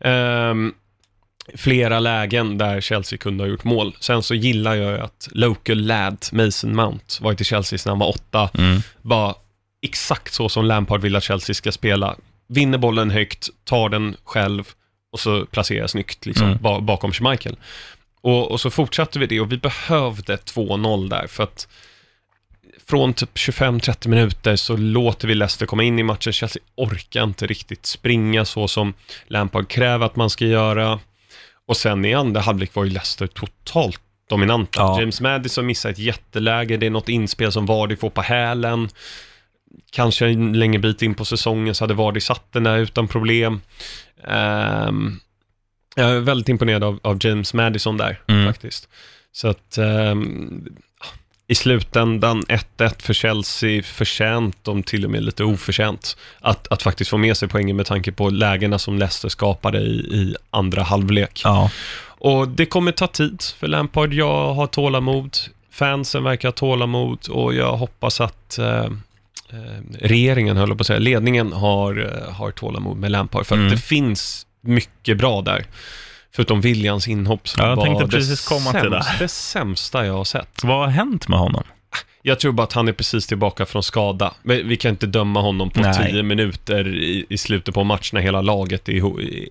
Ehm, 0.00 0.72
flera 1.54 2.00
lägen 2.00 2.58
där 2.58 2.80
Chelsea 2.80 3.18
kunde 3.18 3.44
ha 3.44 3.48
gjort 3.48 3.64
mål. 3.64 3.96
Sen 4.00 4.22
så 4.22 4.34
gillar 4.34 4.74
jag 4.74 5.00
att 5.00 5.28
local 5.32 5.78
lad 5.86 6.18
Mason 6.32 6.76
Mount 6.76 7.04
var 7.20 7.34
till 7.34 7.46
Chelsea 7.46 7.78
sedan 7.78 7.90
han 7.90 7.98
var 7.98 8.08
åtta 8.08 8.50
Mm. 8.58 8.80
var 9.02 9.34
exakt 9.82 10.34
så 10.34 10.48
som 10.48 10.64
Lampard 10.64 11.00
vill 11.00 11.16
att 11.16 11.22
Chelsea 11.24 11.54
ska 11.54 11.72
spela. 11.72 12.16
Vinner 12.48 12.78
bollen 12.78 13.10
högt, 13.10 13.48
tar 13.64 13.88
den 13.88 14.16
själv 14.24 14.64
och 15.12 15.20
så 15.20 15.46
placerar 15.46 15.86
snyggt 15.86 16.26
liksom, 16.26 16.46
Mm. 16.46 16.58
ba- 16.62 16.80
bakom 16.80 17.12
Schmeichel. 17.12 17.56
Och, 18.26 18.50
och 18.50 18.60
så 18.60 18.70
fortsatte 18.70 19.18
vi 19.18 19.26
det 19.26 19.40
och 19.40 19.52
vi 19.52 19.56
behövde 19.56 20.36
2-0 20.36 21.08
där 21.08 21.26
för 21.26 21.42
att 21.42 21.68
från 22.86 23.14
typ 23.14 23.34
25-30 23.34 24.08
minuter 24.08 24.56
så 24.56 24.76
låter 24.76 25.28
vi 25.28 25.34
Leicester 25.34 25.66
komma 25.66 25.82
in 25.82 25.98
i 25.98 26.02
matchen. 26.02 26.32
Chelsea 26.32 26.62
orkar 26.76 27.24
inte 27.24 27.46
riktigt 27.46 27.86
springa 27.86 28.44
så 28.44 28.68
som 28.68 28.94
Lampard 29.26 29.68
kräver 29.68 30.06
att 30.06 30.16
man 30.16 30.30
ska 30.30 30.44
göra. 30.44 31.00
Och 31.66 31.76
sen 31.76 32.04
i 32.04 32.14
andra 32.14 32.40
halvlek 32.40 32.74
var 32.74 32.84
ju 32.84 32.90
Leicester 32.90 33.26
totalt 33.26 34.00
dominanta. 34.28 34.80
Ja. 34.80 35.00
James 35.00 35.20
Madison 35.20 35.66
missar 35.66 35.90
ett 35.90 35.98
jätteläge, 35.98 36.76
det 36.76 36.86
är 36.86 36.90
något 36.90 37.08
inspel 37.08 37.52
som 37.52 37.66
Vardy 37.66 37.96
får 37.96 38.10
på 38.10 38.22
hälen. 38.22 38.88
Kanske 39.90 40.26
en 40.26 40.52
längre 40.52 40.78
bit 40.78 41.02
in 41.02 41.14
på 41.14 41.24
säsongen 41.24 41.74
så 41.74 41.84
hade 41.84 41.94
Vardy 41.94 42.20
satt 42.20 42.52
den 42.52 42.62
där 42.62 42.78
utan 42.78 43.08
problem. 43.08 43.60
Ehm, 44.28 45.20
jag 45.96 46.10
är 46.10 46.20
väldigt 46.20 46.48
imponerad 46.48 46.84
av, 46.84 46.98
av 47.02 47.18
James 47.20 47.54
Madison 47.54 47.96
där, 47.96 48.20
Mm. 48.26 48.46
faktiskt. 48.46 48.88
Så 49.32 49.48
att 49.48 49.78
ehm, 49.78 50.64
i 51.48 51.54
slutändan 51.54 52.42
1-1 52.42 53.02
för 53.02 53.14
Chelsea, 53.14 53.82
förtjänt, 53.82 54.68
om 54.68 54.82
till 54.82 55.04
och 55.04 55.10
med 55.10 55.24
lite 55.24 55.44
oförtjänt, 55.44 56.16
att, 56.40 56.72
att 56.72 56.82
faktiskt 56.82 57.10
få 57.10 57.16
med 57.16 57.36
sig 57.36 57.48
poängen 57.48 57.76
med 57.76 57.86
tanke 57.86 58.12
på 58.12 58.30
lägena 58.30 58.78
som 58.78 58.98
Leicester 58.98 59.28
skapade 59.28 59.78
i, 59.78 59.90
i 59.92 60.34
andra 60.50 60.82
halvlek. 60.82 61.40
Ja. 61.44 61.70
Och 62.18 62.48
det 62.48 62.66
kommer 62.66 62.92
ta 62.92 63.06
tid 63.06 63.42
för 63.58 63.66
Lampard. 63.68 64.12
Jag 64.14 64.54
har 64.54 64.66
tålamod, 64.66 65.36
fansen 65.70 66.24
verkar 66.24 66.48
ha 66.48 66.52
tålamod 66.52 67.28
och 67.28 67.54
jag 67.54 67.76
hoppas 67.76 68.20
att 68.20 68.58
eh, 68.58 68.86
regeringen, 70.00 70.56
höll 70.56 70.68
på 70.76 70.80
att 70.80 70.86
säga, 70.86 70.98
ledningen 70.98 71.52
har, 71.52 72.22
eh, 72.28 72.32
har 72.34 72.50
tålamod 72.50 72.96
med 72.96 73.10
Lampard. 73.10 73.46
För 73.46 73.54
Mm. 73.54 73.66
att 73.66 73.72
det 73.72 73.78
finns 73.82 74.45
mycket 74.66 75.18
bra 75.18 75.42
där. 75.42 75.66
Förutom 76.32 76.60
Viljans 76.60 77.08
inhopp 77.08 77.48
som 77.48 77.62
Ja, 77.64 77.68
jag 77.70 77.76
var 77.76 77.84
tänkte 77.84 78.06
precis 78.16 78.48
komma 78.48 78.72
till 78.72 78.90
det. 78.90 79.04
det 79.18 79.28
sämsta 79.28 80.06
jag 80.06 80.14
har 80.14 80.24
sett. 80.24 80.64
Vad 80.64 80.78
har 80.78 80.86
hänt 80.86 81.28
med 81.28 81.38
honom? 81.38 81.62
Jag 82.22 82.40
tror 82.40 82.52
bara 82.52 82.62
att 82.62 82.72
han 82.72 82.88
är 82.88 82.92
precis 82.92 83.26
tillbaka 83.26 83.66
från 83.66 83.82
skada. 83.82 84.34
Men 84.42 84.68
vi 84.68 84.76
kan 84.76 84.90
inte 84.90 85.06
döma 85.06 85.40
honom 85.40 85.70
på 85.70 85.80
Nej. 85.80 86.10
tio 86.10 86.22
minuter 86.22 86.88
i, 86.88 87.26
i 87.28 87.38
slutet 87.38 87.74
på 87.74 87.84
matchen 87.84 88.10
när 88.12 88.20
hela 88.20 88.42
laget 88.42 88.88
är, 88.88 88.94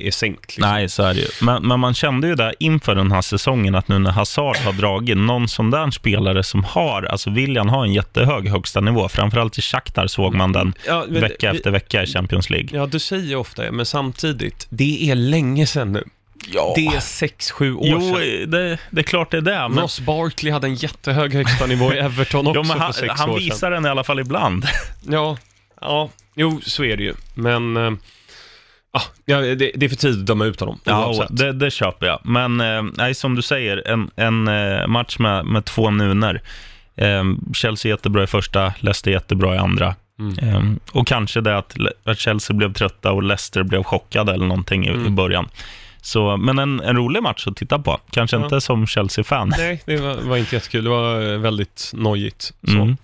är 0.02 0.12
sänkt. 0.12 0.58
Liksom. 0.58 0.72
Nej, 0.72 0.90
så 0.90 1.04
är 1.04 1.14
det 1.14 1.20
ju. 1.20 1.28
Men, 1.42 1.68
men 1.68 1.80
man 1.80 1.94
kände 1.94 2.28
ju 2.28 2.36
där 2.36 2.56
inför 2.60 2.96
den 2.96 3.12
här 3.12 3.22
säsongen 3.22 3.76
att 3.76 3.88
nu 3.88 4.00
när 4.00 4.12
Hazard 4.12 4.58
har 4.58 4.74
dragit, 4.74 5.18
någon 5.18 5.48
sån 5.48 5.72
där 5.72 5.92
spelare 5.92 6.44
som 6.44 6.64
har, 6.64 7.04
alltså 7.04 7.30
William 7.30 7.70
har 7.70 7.86
en 7.86 7.94
jättehög 7.94 8.50
högsta 8.50 8.82
nivå, 8.82 9.10
framförallt 9.10 9.58
i 9.58 9.62
Shakhtar 9.62 10.08
såg 10.08 10.36
man 10.36 10.52
den 10.52 10.74
Ja, 10.88 11.06
men 11.10 11.22
vecka 11.22 11.52
efter 11.52 11.72
vecka 11.72 12.04
i 12.04 12.08
Champions 12.08 12.50
League. 12.50 12.70
Ja, 12.72 12.86
du 12.86 13.00
säger 13.00 13.36
ofta 13.36 13.62
det, 13.62 13.72
men 13.72 13.86
samtidigt, 13.86 14.68
det 14.70 15.12
är 15.12 15.16
länge 15.16 15.66
sedan 15.68 15.92
nu. 15.92 16.04
Ja. 16.48 16.74
Det 16.76 16.86
är 16.88 17.00
sex, 17.00 17.52
sju 17.52 17.74
år 17.74 17.88
Jo, 17.88 18.00
sedan. 18.02 18.52
det, 18.52 18.78
det 18.89 19.02
är 19.02 19.04
klart 19.04 19.32
det 19.32 19.38
är 19.38 19.41
det. 19.41 19.67
Men, 19.69 19.80
Ross 19.80 20.00
Barkley 20.00 20.52
hade 20.54 20.67
en 20.67 20.76
jättehög 20.76 21.34
högsta 21.34 21.65
nivå 21.65 21.93
i 21.93 21.98
Everton 21.98 22.48
också 22.48 22.60
jo, 22.60 22.63
men 22.67 22.80
han, 22.80 22.93
för 22.93 23.00
sex 23.02 23.13
han 23.19 23.30
år 23.30 23.38
sedan. 23.39 23.43
visar 23.45 23.71
den 23.71 23.86
i 23.86 23.89
alla 23.89 24.04
fall 24.04 24.19
ibland. 24.19 24.65
Ja, 25.10 25.38
ja, 25.82 26.10
jo, 26.36 26.62
så 26.63 26.84
är 26.84 26.98
det 26.98 27.04
ju. 27.04 27.13
Men, 27.36 27.78
ah, 28.91 29.02
ja, 29.26 29.38
det, 29.39 29.56
det 29.56 29.86
är 29.86 29.89
för 29.89 29.95
tidigt 29.95 30.19
att 30.19 30.26
döma 30.26 30.45
ut 30.45 30.60
honom, 30.60 30.80
Ja, 30.84 31.28
det, 31.30 31.52
det 31.54 31.71
köper 31.71 32.06
jag. 32.08 32.19
Men 32.24 32.58
nej, 32.98 33.13
som 33.15 33.36
du 33.36 33.41
säger, 33.41 33.88
en, 33.88 34.12
en 34.15 34.48
eh, 34.48 34.88
match 34.88 35.17
med, 35.19 35.45
med 35.45 35.65
två 35.65 35.89
nuner. 35.91 36.41
Eh, 36.98 37.24
Chelsea 37.54 37.89
jättebra 37.89 38.24
i 38.24 38.28
första, 38.28 38.74
Leicester 38.80 39.12
jättebra 39.12 39.56
i 39.56 39.58
andra. 39.58 39.95
Mm. 40.19 40.38
Eh, 40.50 40.62
och 40.91 41.08
kanske 41.08 41.41
det 41.41 41.58
att, 41.58 41.76
att 42.04 42.19
Chelsea 42.19 42.56
blev 42.56 42.74
trötta 42.74 43.12
och 43.12 43.24
Leicester 43.24 43.63
blev 43.63 43.84
chockade 43.84 44.34
eller 44.34 44.45
någonting 44.45 44.86
i, 44.86 44.89
i 44.89 44.93
Mm. 44.93 45.15
början. 45.15 45.50
Så, 46.06 46.38
men 46.38 46.60
en, 46.60 46.80
en 46.80 46.96
rolig 46.98 47.24
match 47.24 47.48
att 47.48 47.56
titta 47.56 47.80
på. 47.80 48.00
Kanske 48.12 48.38
Ja. 48.38 48.44
inte 48.44 48.62
som 48.62 48.88
Chelsea-fan. 48.88 49.54
Nej, 49.58 49.82
det 49.86 49.98
var, 49.98 50.15
var 50.15 50.38
inte 50.38 50.56
jättekul. 50.56 50.84
Det 50.84 50.89
var 50.89 51.34
eh, 51.34 51.38
väldigt 51.39 51.91
nojigt. 51.94 52.54
Så. 52.68 52.72
Mm. 52.72 52.98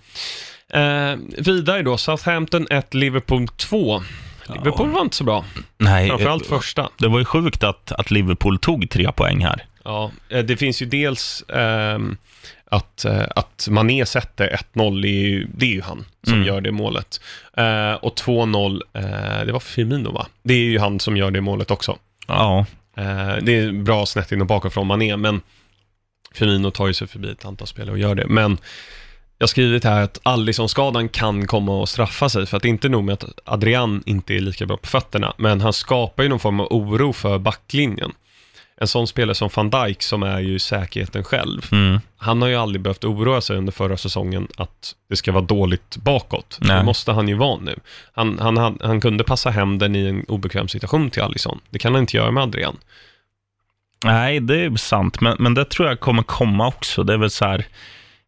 Eh, 0.74 1.18
vidare 1.44 1.82
då, 1.82 1.96
Southampton 1.96 2.66
1, 2.70 2.94
Liverpool 2.94 3.48
2. 3.48 4.02
Liverpool 4.46 4.90
var 4.90 5.00
inte 5.00 5.16
så 5.16 5.24
bra, 5.24 5.44
Nej, 5.78 6.08
framförallt 6.08 6.50
eh, 6.50 6.56
första. 6.58 6.88
det 6.98 7.08
var 7.08 7.18
ju 7.18 7.24
sjukt 7.24 7.64
att, 7.64 7.92
att 7.92 8.10
Liverpool 8.10 8.58
tog 8.58 8.90
tre 8.90 9.12
poäng 9.12 9.44
här. 9.44 9.64
Ja, 9.84 10.10
eh, 10.28 10.44
det 10.44 10.56
finns 10.56 10.82
ju 10.82 10.86
dels 10.86 11.44
ehm, 11.48 12.16
att, 12.70 13.04
eh, 13.04 13.22
att 13.36 13.68
Mané 13.70 14.06
sätter 14.06 14.56
1-0, 14.74 15.02
det 15.02 15.08
är 15.08 15.28
ju, 15.28 15.46
det 15.54 15.66
är 15.66 15.70
ju 15.70 15.82
han 15.82 16.04
som 16.24 16.34
Mm. 16.34 16.46
gör 16.46 16.60
det 16.60 16.72
målet. 16.72 17.20
Eh, 17.56 17.92
och 17.94 18.14
2-0, 18.16 18.82
eh, 18.94 19.02
det 19.46 19.52
var 19.52 19.60
Firmino 19.60 20.12
va? 20.12 20.26
Det 20.42 20.54
är 20.54 20.58
ju 20.58 20.78
han 20.78 21.00
som 21.00 21.16
gör 21.16 21.30
det 21.30 21.40
målet 21.40 21.70
också. 21.70 21.96
Ja, 22.26 22.66
Eh, 22.96 23.36
det 23.42 23.58
är 23.58 23.72
bra 23.72 24.06
snett 24.06 24.32
in 24.32 24.40
och 24.40 24.46
bakifrån 24.46 24.88
från 24.88 25.02
är, 25.02 25.16
men 25.16 25.40
Firmino 26.34 26.70
tar 26.70 26.86
ju 26.86 26.94
sig 26.94 27.06
förbi 27.06 27.30
ett 27.30 27.44
antal 27.44 27.66
spelare 27.66 27.92
och 27.92 27.98
gör 27.98 28.14
det. 28.14 28.26
Men 28.26 28.58
jag 29.38 29.44
har 29.44 29.48
skrivit 29.48 29.84
här 29.84 30.02
att 30.02 30.20
Alisson-skadan 30.22 31.08
kan 31.08 31.46
komma 31.46 31.80
och 31.80 31.88
straffa 31.88 32.28
sig, 32.28 32.46
för 32.46 32.56
att 32.56 32.62
det 32.62 32.68
är 32.68 32.70
inte 32.70 32.88
nog 32.88 33.04
med 33.04 33.12
att 33.12 33.24
Adrian 33.44 34.02
inte 34.06 34.34
är 34.34 34.40
lika 34.40 34.66
bra 34.66 34.76
på 34.76 34.86
fötterna, 34.86 35.34
men 35.38 35.60
han 35.60 35.72
skapar 35.72 36.22
ju 36.22 36.28
någon 36.28 36.40
form 36.40 36.60
av 36.60 36.66
oro 36.70 37.12
för 37.12 37.38
backlinjen. 37.38 38.12
En 38.82 38.88
sån 38.88 39.06
spelare 39.06 39.34
som 39.34 39.50
van 39.54 39.70
Dijk 39.70 40.02
som 40.02 40.22
är 40.22 40.40
ju 40.40 40.58
säkerheten 40.58 41.24
själv, 41.24 41.68
mm. 41.72 42.00
han 42.16 42.42
har 42.42 42.48
ju 42.48 42.56
aldrig 42.56 42.82
behövt 42.82 43.04
oroa 43.04 43.40
sig 43.40 43.56
under 43.56 43.72
förra 43.72 43.96
säsongen 43.96 44.48
att 44.56 44.94
det 45.08 45.16
ska 45.16 45.32
vara 45.32 45.44
dåligt 45.44 45.96
bakåt. 45.96 46.58
Det 46.60 46.66
Nej. 46.66 46.84
måste 46.84 47.12
han 47.12 47.28
ju 47.28 47.34
vara 47.34 47.60
nu. 47.60 47.78
Han, 48.12 48.38
han, 48.38 48.56
han, 48.56 48.78
han 48.82 49.00
kunde 49.00 49.24
passa 49.24 49.50
hem 49.50 49.78
den 49.78 49.96
i 49.96 50.06
en 50.06 50.24
obekväm 50.28 50.68
situation 50.68 51.10
till 51.10 51.22
Alisson. 51.22 51.60
Det 51.70 51.78
kan 51.78 51.94
han 51.94 52.00
inte 52.00 52.16
göra 52.16 52.30
med 52.30 52.42
Adrian. 52.42 52.76
Nej, 54.04 54.40
det 54.40 54.64
är 54.64 54.76
sant, 54.76 55.20
men, 55.20 55.36
men 55.38 55.54
det 55.54 55.64
tror 55.64 55.88
jag 55.88 56.00
kommer 56.00 56.22
komma 56.22 56.66
också. 56.66 57.02
Det 57.02 57.12
är 57.12 57.18
väl 57.18 57.30
så 57.30 57.44
här, 57.44 57.66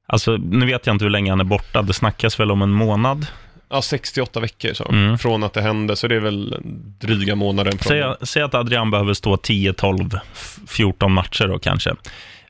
alltså 0.06 0.36
nu 0.36 0.66
vet 0.66 0.86
jag 0.86 0.94
inte 0.94 1.04
hur 1.04 1.10
länge 1.10 1.30
han 1.32 1.40
är 1.40 1.44
borta. 1.44 1.82
Det 1.82 1.92
snackas 1.92 2.40
väl 2.40 2.50
om 2.50 2.62
en 2.62 2.72
månad. 2.72 3.26
Ja, 3.74 3.82
68 3.82 4.40
veckor 4.40 4.72
så. 4.74 4.88
Mm. 4.88 5.18
Från 5.18 5.42
att 5.44 5.52
det 5.52 5.62
hände, 5.62 5.96
så 5.96 6.08
det 6.08 6.14
är 6.14 6.20
väl 6.20 6.56
dryga 7.00 7.34
månaden 7.34 7.72
från... 7.78 7.88
Säg, 7.88 8.04
säg 8.22 8.42
att 8.42 8.54
Adrian 8.54 8.90
behöver 8.90 9.14
stå 9.14 9.37
10, 9.37 9.72
12, 9.72 10.10
f- 10.34 10.58
14 10.68 11.12
matcher 11.12 11.48
då 11.48 11.58
kanske. 11.58 11.90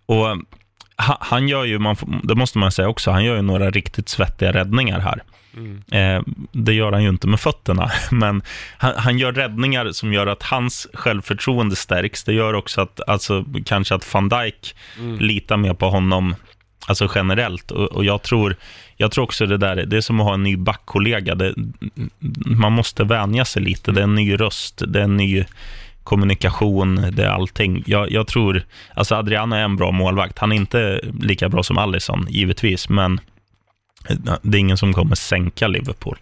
Och 0.06 0.26
ha- 0.96 1.18
han 1.20 1.48
gör 1.48 1.64
ju, 1.64 1.78
man, 1.78 1.96
det 2.24 2.34
måste 2.34 2.58
man 2.58 2.72
säga 2.72 2.88
också, 2.88 3.10
han 3.10 3.24
gör 3.24 3.36
ju 3.36 3.42
några 3.42 3.70
riktigt 3.70 4.08
svettiga 4.08 4.52
räddningar 4.52 5.00
här. 5.00 5.22
Mm. 5.56 5.82
Eh, 5.92 6.22
det 6.52 6.72
gör 6.74 6.92
han 6.92 7.02
ju 7.02 7.08
inte 7.08 7.26
med 7.26 7.40
fötterna, 7.40 7.90
men 8.10 8.42
han, 8.76 8.92
han 8.96 9.18
gör 9.18 9.32
räddningar 9.32 9.92
som 9.92 10.12
gör 10.12 10.26
att 10.26 10.42
hans 10.42 10.86
självförtroende 10.94 11.76
stärks. 11.76 12.24
Det 12.24 12.32
gör 12.32 12.54
också 12.54 12.80
att, 12.80 13.00
alltså, 13.08 13.44
kanske 13.64 13.94
att 13.94 14.14
van 14.14 14.28
Dijk 14.28 14.74
Mm. 14.98 15.18
litar 15.18 15.56
mer 15.56 15.74
på 15.74 15.90
honom 15.90 16.34
alltså 16.86 17.08
generellt. 17.14 17.70
Och, 17.70 17.92
och 17.92 18.04
jag, 18.04 18.22
tror, 18.22 18.56
jag 18.96 19.12
tror 19.12 19.24
också 19.24 19.46
det 19.46 19.56
där, 19.56 19.76
det 19.76 19.96
är 19.96 20.00
som 20.00 20.20
att 20.20 20.26
ha 20.26 20.34
en 20.34 20.42
ny 20.42 20.56
backkollega. 20.56 21.34
Det, 21.34 21.54
man 22.46 22.72
måste 22.72 23.04
vänja 23.04 23.44
sig 23.44 23.62
lite. 23.62 23.92
Det 23.92 24.00
är 24.00 24.04
en 24.04 24.14
ny 24.14 24.34
röst, 24.34 24.82
det 24.86 24.98
är 24.98 25.04
en 25.04 25.16
ny 25.16 25.44
kommunikation, 26.04 27.06
det 27.12 27.24
är 27.24 27.28
allting. 27.28 27.82
Jag, 27.86 28.10
jag 28.10 28.26
tror, 28.26 28.62
alltså 28.94 29.14
Adriano 29.14 29.56
är 29.56 29.60
en 29.60 29.76
bra 29.76 29.90
målvakt. 29.90 30.38
Han 30.38 30.52
är 30.52 30.56
inte 30.56 31.00
lika 31.20 31.48
bra 31.48 31.62
som 31.62 31.78
Allison, 31.78 32.26
givetvis, 32.30 32.88
men 32.88 33.20
det 34.42 34.58
är 34.58 34.60
ingen 34.60 34.76
som 34.76 34.92
kommer 34.92 35.14
sänka 35.14 35.68
Liverpool. 35.68 36.16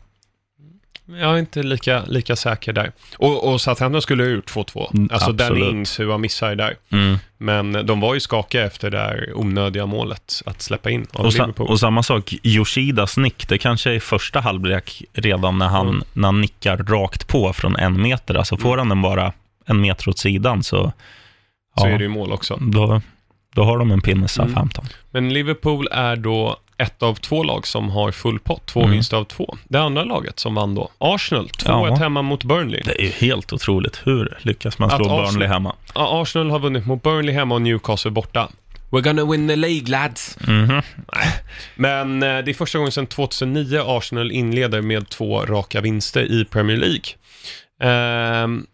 Jag 1.07 1.35
är 1.35 1.39
inte 1.39 1.63
lika, 1.63 2.03
lika 2.07 2.37
säker 2.37 2.73
där. 2.73 2.93
Och, 3.19 3.53
och 3.53 3.61
Southampton 3.61 4.03
skulle 4.03 4.23
ha 4.23 4.31
gjort 4.31 4.51
2-2. 4.51 4.95
Mm, 4.95 5.09
alltså 5.13 5.31
absolut. 5.31 5.63
Danny 5.63 5.71
Ings, 5.79 6.01
hur 6.01 6.11
han 6.11 6.21
missar 6.21 6.55
där. 6.55 6.77
Mm. 6.93 7.17
Men 7.39 7.87
de 7.87 8.01
var 8.01 8.15
ju 8.15 8.21
skakiga 8.21 8.65
efter 8.67 8.91
det 8.91 8.97
där 8.97 9.33
onödiga 9.35 9.87
målet 9.87 10.43
att 10.47 10.63
släppa 10.63 10.91
in 10.91 11.07
av 11.13 11.27
Och, 11.27 11.33
sa, 11.33 11.53
och 11.57 11.81
samma 11.81 12.03
sak, 12.03 12.35
Yoshidas 12.43 13.17
nick, 13.17 13.49
det 13.49 13.59
kanske 13.59 13.91
är 13.91 13.95
i 13.95 14.01
första 14.01 14.41
halvlek 14.41 15.03
redan 15.13 15.59
när 15.59 15.69
han, 15.69 15.89
Mm. 15.89 16.03
när 16.13 16.29
han 16.29 16.41
nickar 16.41 16.77
rakt 16.77 17.29
på 17.29 17.53
från 17.53 17.77
en 17.77 18.03
meter. 18.03 18.35
Alltså 18.35 18.57
får 18.57 18.79
han 18.79 18.89
den 18.89 19.03
bara 19.03 19.33
en 19.67 19.81
meter 19.81 20.09
åt 20.09 20.19
sidan 20.19 20.63
så, 20.63 20.93
så 21.79 21.87
ja, 21.87 21.89
är 21.89 21.99
det 21.99 22.05
ju 22.05 22.09
mål 22.09 22.33
också. 22.33 22.59
då, 22.61 23.01
då 23.55 23.65
har 23.65 23.79
de 23.79 23.91
en 23.91 24.01
pinne 24.01 24.29
Southampton. 24.29 24.85
Men 25.11 25.33
Liverpool 25.33 25.89
är 25.93 26.17
då 26.17 26.57
ett 26.83 27.03
av 27.03 27.15
två 27.15 27.43
lag 27.43 27.67
som 27.67 27.91
har 27.91 28.13
full 28.13 28.39
pott, 28.39 28.67
två 28.67 28.81
Mm. 28.81 28.93
vinster 28.93 29.17
av 29.17 29.25
två. 29.25 29.57
Det 29.69 29.81
andra 29.81 30.05
laget 30.05 30.39
som 30.39 30.55
vann 30.55 30.75
då, 30.75 30.91
Arsenal, 30.99 31.49
2-1 31.49 31.91
Ja. 31.91 31.95
hemma 31.97 32.23
mot 32.23 32.45
Burnley. 32.45 32.83
Det 32.85 33.01
är 33.01 33.05
ju 33.05 33.11
helt 33.11 33.53
otroligt. 33.53 34.01
Hur 34.05 34.39
lyckas 34.43 34.79
man 34.79 34.91
Att 34.91 34.97
slå 34.97 35.05
Arsenal- 35.05 35.27
Burnley 35.33 35.49
hemma? 35.49 35.75
Ja, 35.95 36.23
Arsenal 36.23 36.51
har 36.51 36.59
vunnit 36.59 36.87
mot 36.87 37.03
Burnley 37.03 37.35
hemma 37.35 37.55
och 37.55 37.63
Newcastle 37.63 38.11
borta. 38.11 38.49
We're 38.91 39.01
gonna 39.01 39.25
win 39.25 39.49
the 39.49 39.57
League 39.57 39.89
lads. 39.89 40.39
Mhm. 40.47 40.83
Men 41.75 42.23
eh, 42.23 42.39
det 42.45 42.51
är 42.51 42.55
första 42.55 42.79
gången 42.79 42.93
sedan 42.93 43.07
2009 43.07 43.83
Arsenal 43.87 44.31
inleder 44.33 44.81
med 44.81 45.09
två 45.09 45.41
raka 45.47 45.81
vinster 45.81 46.23
i 46.33 46.45
Premier 46.45 46.77
League. 46.77 47.05
Ehm, 47.83 48.67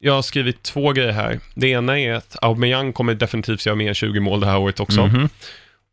jag 0.00 0.12
har 0.12 0.22
skrivit 0.22 0.62
två 0.62 0.92
grejer 0.92 1.12
här. 1.12 1.40
Det 1.54 1.68
ena 1.68 2.00
är 2.00 2.12
att 2.12 2.36
Aubameyang 2.42 2.92
kommer 2.92 3.14
definitivt 3.14 3.66
göra 3.66 3.76
mer 3.76 3.88
än 3.88 3.94
20 3.94 4.20
mål 4.20 4.40
det 4.40 4.46
här 4.46 4.58
året 4.58 4.80
också. 4.80 5.06
Mhm. 5.06 5.28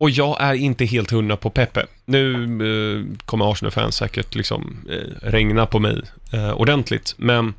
Och 0.02 0.10
jag 0.10 0.38
är 0.42 0.54
inte 0.54 0.86
helt 0.86 1.12
hundra 1.12 1.38
på 1.38 1.50
Pepe. 1.50 1.86
Nu 2.06 2.34
eh, 2.34 3.18
kommer 3.26 3.52
Arsenal-fans 3.52 3.96
säkert 3.96 4.36
liksom 4.36 4.86
eh, 4.90 5.30
regna 5.30 5.66
på 5.66 5.80
mig 5.80 6.02
eh, 6.34 6.52
ordentligt. 6.52 7.16
Men 7.18 7.54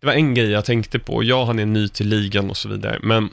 det 0.00 0.06
var 0.06 0.12
en 0.12 0.34
grej 0.34 0.50
jag 0.50 0.64
tänkte 0.64 0.98
på. 0.98 1.24
Ja, 1.24 1.44
han 1.44 1.58
är 1.58 1.66
ny 1.66 1.88
till 1.88 2.08
ligan 2.08 2.50
och 2.50 2.56
så 2.56 2.68
vidare. 2.68 2.98
Men 3.02 3.30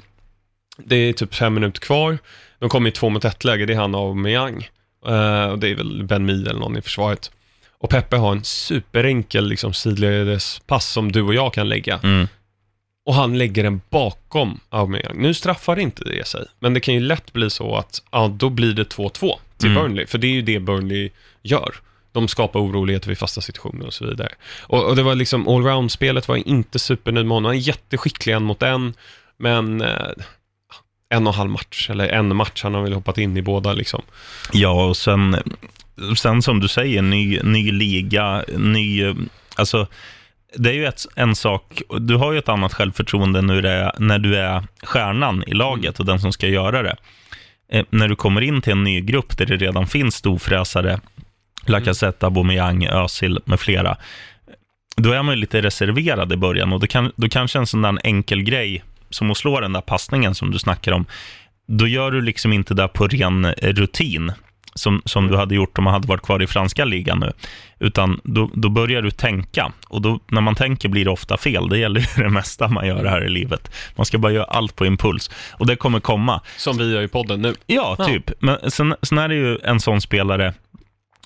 det 0.77 0.95
är 0.95 1.13
typ 1.13 1.35
fem 1.35 1.53
minuter 1.53 1.79
kvar. 1.79 2.17
De 2.59 2.69
kommer 2.69 2.89
i 2.89 2.91
två 2.91 3.09
mot 3.09 3.25
ett 3.25 3.43
läge. 3.43 3.65
Det 3.65 3.73
är 3.73 3.77
han 3.77 3.95
och 3.95 4.17
Meyang. 4.17 4.69
Eh, 5.07 5.45
och 5.45 5.59
det 5.59 5.69
är 5.69 5.75
väl 5.75 6.03
Ben 6.03 6.25
Mee 6.25 6.35
eller 6.35 6.59
någon 6.59 6.77
i 6.77 6.81
försvaret. 6.81 7.31
Och 7.77 7.89
Peppe 7.89 8.15
har 8.15 8.31
en 8.31 8.43
superenkel 8.43 9.49
liksom, 9.49 9.73
sidledespass 9.73 10.85
som 10.85 11.11
du 11.11 11.21
och 11.21 11.33
jag 11.33 11.53
kan 11.53 11.69
lägga. 11.69 11.99
Mm. 12.03 12.27
Och 13.09 13.15
han 13.15 13.37
lägger 13.37 13.63
den 13.63 13.81
bakom 13.89 14.59
Aubameyang. 14.69 15.21
Nu 15.21 15.33
straffar 15.33 15.79
inte 15.79 16.03
det 16.03 16.27
sig, 16.27 16.45
men 16.59 16.73
det 16.73 16.79
kan 16.79 16.93
ju 16.93 16.99
lätt 16.99 17.33
bli 17.33 17.49
så 17.49 17.75
att 17.75 18.03
ja, 18.11 18.27
då 18.37 18.49
blir 18.49 18.73
det 18.73 18.95
2-2 18.95 19.35
till 19.57 19.69
Mm. 19.69 19.83
Burnley, 19.83 20.05
för 20.05 20.17
det 20.17 20.27
är 20.27 20.31
ju 20.31 20.41
det 20.41 20.59
Burnley 20.59 21.09
gör. 21.43 21.75
De 22.11 22.27
skapar 22.27 22.59
oroligheter 22.59 23.07
vid 23.07 23.17
fasta 23.17 23.41
situationer 23.41 23.85
och 23.85 23.93
så 23.93 24.05
vidare. 24.05 24.29
Och, 24.61 24.85
och 24.85 24.95
det 24.95 25.03
var 25.03 25.15
liksom, 25.15 25.47
allround-spelet 25.47 26.27
var 26.27 26.47
inte 26.47 26.79
supernöjd 26.79 27.25
med 27.25 27.35
honom. 27.35 27.45
Han 27.45 27.55
är 27.55 27.59
jätteskicklig 27.59 28.33
en 28.33 28.43
mot 28.43 28.63
en, 28.63 28.93
men 29.37 29.81
eh, 29.81 30.11
en 31.09 31.27
och 31.27 31.33
en 31.33 31.37
halv 31.37 31.49
match, 31.49 31.89
eller 31.89 32.07
en 32.07 32.35
match, 32.35 32.63
han 32.63 32.73
har 32.73 32.81
väl 32.81 32.93
hoppat 32.93 33.17
in 33.17 33.37
i 33.37 33.41
båda 33.41 33.73
liksom. 33.73 34.01
Ja, 34.53 34.85
och 34.85 34.97
sen, 34.97 35.37
sen 36.17 36.41
som 36.41 36.59
du 36.59 36.67
säger, 36.67 37.01
ny, 37.01 37.39
ny 37.43 37.71
liga, 37.71 38.43
ny... 38.57 39.15
Alltså, 39.55 39.87
det 40.55 40.69
är 40.69 40.73
ju 40.73 40.85
ett, 40.85 41.05
en 41.15 41.35
sak, 41.35 41.81
du 41.99 42.15
har 42.15 42.31
ju 42.31 42.39
ett 42.39 42.49
annat 42.49 42.73
självförtroende 42.73 43.41
när, 43.41 43.65
är, 43.65 43.91
när 43.97 44.19
du 44.19 44.35
är 44.35 44.63
stjärnan 44.83 45.43
i 45.47 45.53
laget 45.53 45.99
och 45.99 46.05
den 46.05 46.19
som 46.19 46.33
ska 46.33 46.47
göra 46.47 46.83
det. 46.83 46.95
Eh, 47.71 47.85
när 47.89 48.07
du 48.07 48.15
kommer 48.15 48.41
in 48.41 48.61
till 48.61 48.71
en 48.71 48.83
ny 48.83 49.01
grupp 49.01 49.37
där 49.37 49.45
det 49.45 49.57
redan 49.57 49.87
finns 49.87 50.15
storfräsare, 50.15 50.99
Lacazette, 51.65 52.25
Aubameyang, 52.25 52.87
Özil 52.87 53.39
med 53.45 53.59
flera, 53.59 53.97
då 54.97 55.11
är 55.11 55.23
man 55.23 55.35
ju 55.35 55.41
lite 55.41 55.61
reserverad 55.61 56.33
i 56.33 56.37
början 56.37 56.73
och 56.73 56.79
då, 56.79 56.87
kan, 56.87 57.11
då 57.15 57.29
kanske 57.29 57.59
en 57.59 57.67
sån 57.67 57.81
där 57.81 57.97
enkel 58.03 58.41
grej 58.41 58.83
som 59.09 59.31
att 59.31 59.37
slå 59.37 59.59
den 59.59 59.73
där 59.73 59.81
passningen 59.81 60.35
som 60.35 60.51
du 60.51 60.59
snackar 60.59 60.91
om, 60.91 61.05
då 61.67 61.87
gör 61.87 62.11
du 62.11 62.21
liksom 62.21 62.53
inte 62.53 62.73
det 62.73 62.87
på 62.87 63.07
ren 63.07 63.45
eh, 63.45 63.53
rutin 63.73 64.31
som, 64.75 65.01
som 65.05 65.27
du 65.27 65.37
hade 65.37 65.55
gjort 65.55 65.77
om 65.77 65.83
man 65.83 65.93
hade 65.93 66.07
varit 66.07 66.21
kvar 66.21 66.41
i 66.41 66.47
franska 66.47 66.85
ligan 66.85 67.19
nu. 67.19 67.31
Utan 67.79 68.19
då, 68.23 68.49
då 68.53 68.69
börjar 68.69 69.01
du 69.01 69.11
tänka. 69.11 69.71
Och 69.87 70.01
då, 70.01 70.19
när 70.27 70.41
man 70.41 70.55
tänker 70.55 70.89
blir 70.89 71.05
det 71.05 71.11
ofta 71.11 71.37
fel. 71.37 71.69
Det 71.69 71.77
gäller 71.77 71.99
ju 71.99 72.05
det 72.23 72.29
mesta 72.29 72.67
man 72.67 72.87
gör 72.87 73.05
här 73.05 73.25
i 73.25 73.29
livet. 73.29 73.71
Man 73.95 74.05
ska 74.05 74.17
bara 74.17 74.31
göra 74.31 74.43
allt 74.45 74.75
på 74.75 74.85
impuls. 74.85 75.31
Och 75.51 75.67
det 75.67 75.75
kommer 75.75 75.99
komma. 75.99 76.41
Som 76.57 76.77
vi 76.77 76.93
gör 76.93 77.01
i 77.01 77.07
podden 77.07 77.41
nu. 77.41 77.55
Ja, 77.65 77.95
Ja. 77.99 78.05
typ. 78.05 78.31
Men 78.39 78.71
sen, 78.71 78.95
sen 79.01 79.17
är 79.17 79.27
det 79.29 79.35
ju 79.35 79.57
en 79.63 79.79
sån 79.79 80.01
spelare, 80.01 80.53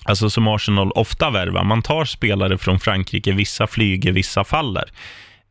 alltså 0.04 0.30
som 0.30 0.48
Arsenal 0.48 0.90
ofta 0.92 1.30
värvar. 1.30 1.64
Man 1.64 1.82
tar 1.82 2.04
spelare 2.04 2.58
från 2.58 2.80
Frankrike, 2.80 3.32
vissa 3.32 3.66
flyger, 3.66 4.12
vissa 4.12 4.44
faller. 4.44 4.84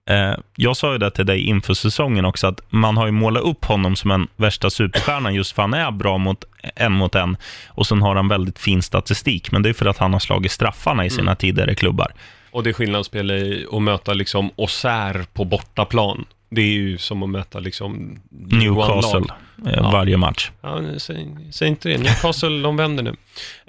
Eh, 0.10 0.34
jag 0.56 0.78
sa 0.78 0.92
ju 0.92 0.98
det 0.98 1.12
till 1.12 1.26
dig 1.26 1.42
inför 1.42 1.74
säsongen 1.74 2.26
också, 2.26 2.48
att 2.48 2.62
man 2.70 2.98
har 2.98 3.06
ju 3.06 3.12
målat 3.12 3.44
upp 3.44 3.66
honom 3.66 3.96
som 3.96 4.12
en 4.12 4.28
värsta 4.36 4.70
superstjärnan 4.70 5.34
just 5.34 5.52
för 5.52 5.62
han 5.62 5.74
är 5.74 5.92
bra 5.92 6.18
mot 6.18 6.44
en 6.76 6.92
mot 6.92 7.16
en 7.16 7.38
och 7.68 7.88
sen 7.88 8.02
har 8.02 8.16
han 8.16 8.28
väldigt 8.28 8.60
fin 8.60 8.82
statistik, 8.82 9.52
men 9.52 9.64
det 9.64 9.70
är 9.70 9.74
för 9.74 9.86
att 9.86 9.98
han 9.98 10.14
har 10.14 10.20
slagit 10.20 10.52
straffarna 10.52 11.06
i 11.06 11.10
sina 11.10 11.36
tidigare 11.36 11.76
klubbar. 11.76 12.14
Och 12.52 12.64
det 12.64 12.70
är 12.70 12.74
skillnad 12.74 13.00
att 13.00 13.06
spela 13.06 13.34
i 13.34 13.66
och 13.70 13.82
möta 13.82 14.14
liksom 14.14 14.52
Auxerre 14.58 15.26
på 15.34 15.46
bortaplan. 15.46 16.26
Det 16.50 16.62
är 16.62 16.66
ju 16.66 16.98
som 16.98 17.24
att 17.24 17.30
möta 17.30 17.60
liksom 17.60 18.20
Newcastle 18.30 19.26
eh, 19.68 19.92
varje 19.92 20.18
match. 20.18 20.52
Ja, 20.62 20.82
säg, 20.98 21.28
säg 21.52 21.68
inte 21.68 21.90
det. 21.90 21.98
Newcastle, 21.98 22.62
de 22.62 22.78
vänder 22.78 23.04
nu. 23.04 23.16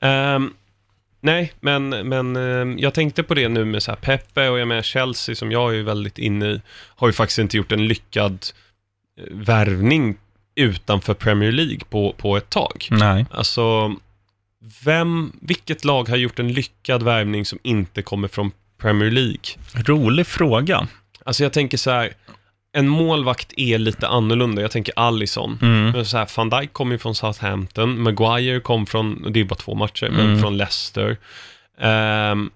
Ehm, 0.02 0.52
nej, 1.24 1.52
men, 1.60 1.88
men 1.88 2.36
ehm, 2.36 2.78
jag 2.78 2.94
tänkte 2.94 3.22
på 3.22 3.34
det 3.34 3.48
nu 3.48 3.64
med 3.64 3.82
så 3.82 3.90
här 3.90 3.96
Pepe 3.96 4.48
och 4.48 4.58
jag 4.58 4.68
med 4.68 4.84
Chelsea 4.84 5.34
som 5.34 5.52
jag 5.52 5.76
är 5.76 5.82
väldigt 5.82 6.18
inne 6.18 6.46
i, 6.46 6.60
har 6.70 7.08
ju 7.08 7.12
faktiskt 7.12 7.38
inte 7.38 7.56
gjort 7.56 7.72
en 7.72 7.86
lyckad 7.86 8.46
eh, 9.18 9.24
värvning 9.30 10.16
utanför 10.54 11.14
Premier 11.14 11.52
League 11.52 11.80
på, 11.90 12.14
på 12.18 12.36
ett 12.36 12.50
tag. 12.50 12.88
Nej. 12.90 13.26
Alltså, 13.30 13.94
vem, 14.84 15.32
vilket 15.40 15.84
lag 15.84 16.08
har 16.08 16.16
gjort 16.16 16.38
en 16.38 16.52
lyckad 16.52 17.02
värvning 17.02 17.44
som 17.44 17.58
inte 17.62 18.02
kommer 18.02 18.28
från 18.28 18.50
Premier 18.78 19.10
League? 19.10 19.44
Rolig 19.74 20.26
fråga. 20.26 20.88
Alltså 21.24 21.42
jag 21.42 21.52
tänker 21.52 21.76
så 21.78 21.90
här, 21.90 22.12
en 22.74 22.88
målvakt 22.88 23.52
är 23.56 23.78
lite 23.78 24.08
annorlunda. 24.08 24.62
Jag 24.62 24.70
tänker 24.70 24.94
Allison. 24.96 25.58
Mm. 25.62 25.90
Men 25.90 26.06
så 26.06 26.16
här, 26.16 26.28
Van 26.36 26.50
Dijk 26.50 26.72
kom 26.72 26.92
ju 26.92 26.98
från 26.98 27.14
Southampton, 27.14 28.02
Maguire 28.02 28.60
kom 28.60 28.86
från, 28.86 29.32
det 29.32 29.40
är 29.40 29.44
bara 29.44 29.54
två 29.54 29.74
matcher, 29.74 30.08
men 30.10 30.26
Mm. 30.26 30.40
från 30.40 30.56
Leicester. 30.56 31.16
Ehm, 31.80 32.50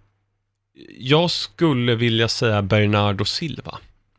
jag 0.99 1.31
skulle 1.31 1.95
vilja 1.95 2.29
säga 2.29 2.63
Bernardo 2.63 3.25
Silva. 3.25 3.79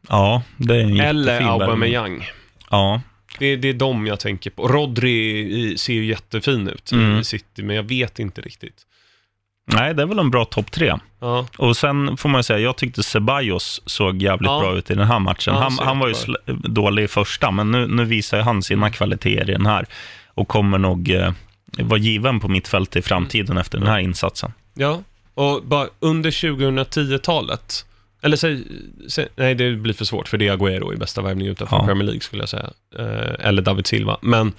Ja, 0.10 0.44
det 0.58 0.76
är 0.76 0.80
en 0.82 1.00
Eller. 1.00 1.42
Aubameyang. 1.42 2.30
Ja, 2.70 3.02
Det, 3.40 3.56
det 3.56 3.70
är 3.70 3.74
de 3.74 4.08
jag 4.08 4.20
tänker 4.20 4.50
på. 4.50 4.68
Rodri 4.68 5.78
ser 5.78 5.94
ju 5.94 6.06
jättefin 6.06 6.68
ut 6.68 6.92
Mm. 6.92 7.20
i 7.20 7.24
City, 7.24 7.64
men 7.64 7.76
jag 7.76 7.84
vet 7.84 8.20
inte 8.20 8.42
riktigt. 8.42 8.86
Nej, 9.74 9.94
det 9.94 10.02
är 10.02 10.06
väl 10.08 10.20
en 10.20 10.30
bra 10.32 10.46
topp 10.46 10.72
tre. 10.72 10.94
Ja, 11.20 11.48
Och 11.58 11.78
sen 11.78 12.18
får 12.18 12.30
man 12.30 12.40
ju 12.40 12.44
säga, 12.44 12.60
jag 12.60 12.76
tyckte 12.78 13.04
Ceballos 13.04 13.82
såg 13.86 14.22
jävligt 14.22 14.50
Ja. 14.50 14.60
bra 14.60 14.76
ut 14.78 14.90
i 14.92 14.96
den 14.96 15.08
här 15.08 15.20
matchen. 15.20 15.54
Ja, 15.54 15.60
han 15.62 15.80
han, 15.88 16.00
var 16.00 16.08
ju 16.08 16.16
dålig 16.70 17.04
i 17.04 17.08
första, 17.08 17.52
men 17.52 17.72
nu, 17.72 17.88
nu 17.88 18.06
visar 18.06 18.40
han 18.40 18.64
sina 18.64 18.90
kvaliteter 18.92 19.50
i 19.50 19.54
den 19.54 19.66
här. 19.66 19.86
Och 20.28 20.48
kommer 20.48 20.78
nog 20.78 21.10
eh, 21.12 21.32
vara 21.80 22.00
given 22.00 22.40
på 22.40 22.48
mittfältet 22.48 22.96
i 22.96 23.02
framtiden 23.08 23.58
efter 23.58 23.78
den 23.78 23.88
här 23.88 24.00
insatsen. 24.00 24.54
ja. 24.74 25.02
och 25.34 25.64
bara 25.64 25.88
under 26.00 26.32
2010-talet, 26.32 27.86
eller 28.22 28.38
säg, 28.38 28.64
säg, 29.10 29.28
nej 29.36 29.56
det 29.56 29.72
blir 29.76 29.94
för 29.94 30.06
svårt 30.06 30.28
för 30.28 30.38
det 30.38 30.48
är 30.48 30.58
Agüero 30.58 30.94
i 30.94 30.98
bästa 30.98 31.22
värvningen 31.22 31.52
utanför. 31.52 31.86
Premier 31.86 32.04
League 32.04 32.22
skulle 32.22 32.42
jag 32.42 32.50
säga. 32.50 32.70
Eh, 33.00 33.48
eller 33.48 33.62
David 33.62 33.88
Silva. 33.88 34.18
Men 34.22 34.54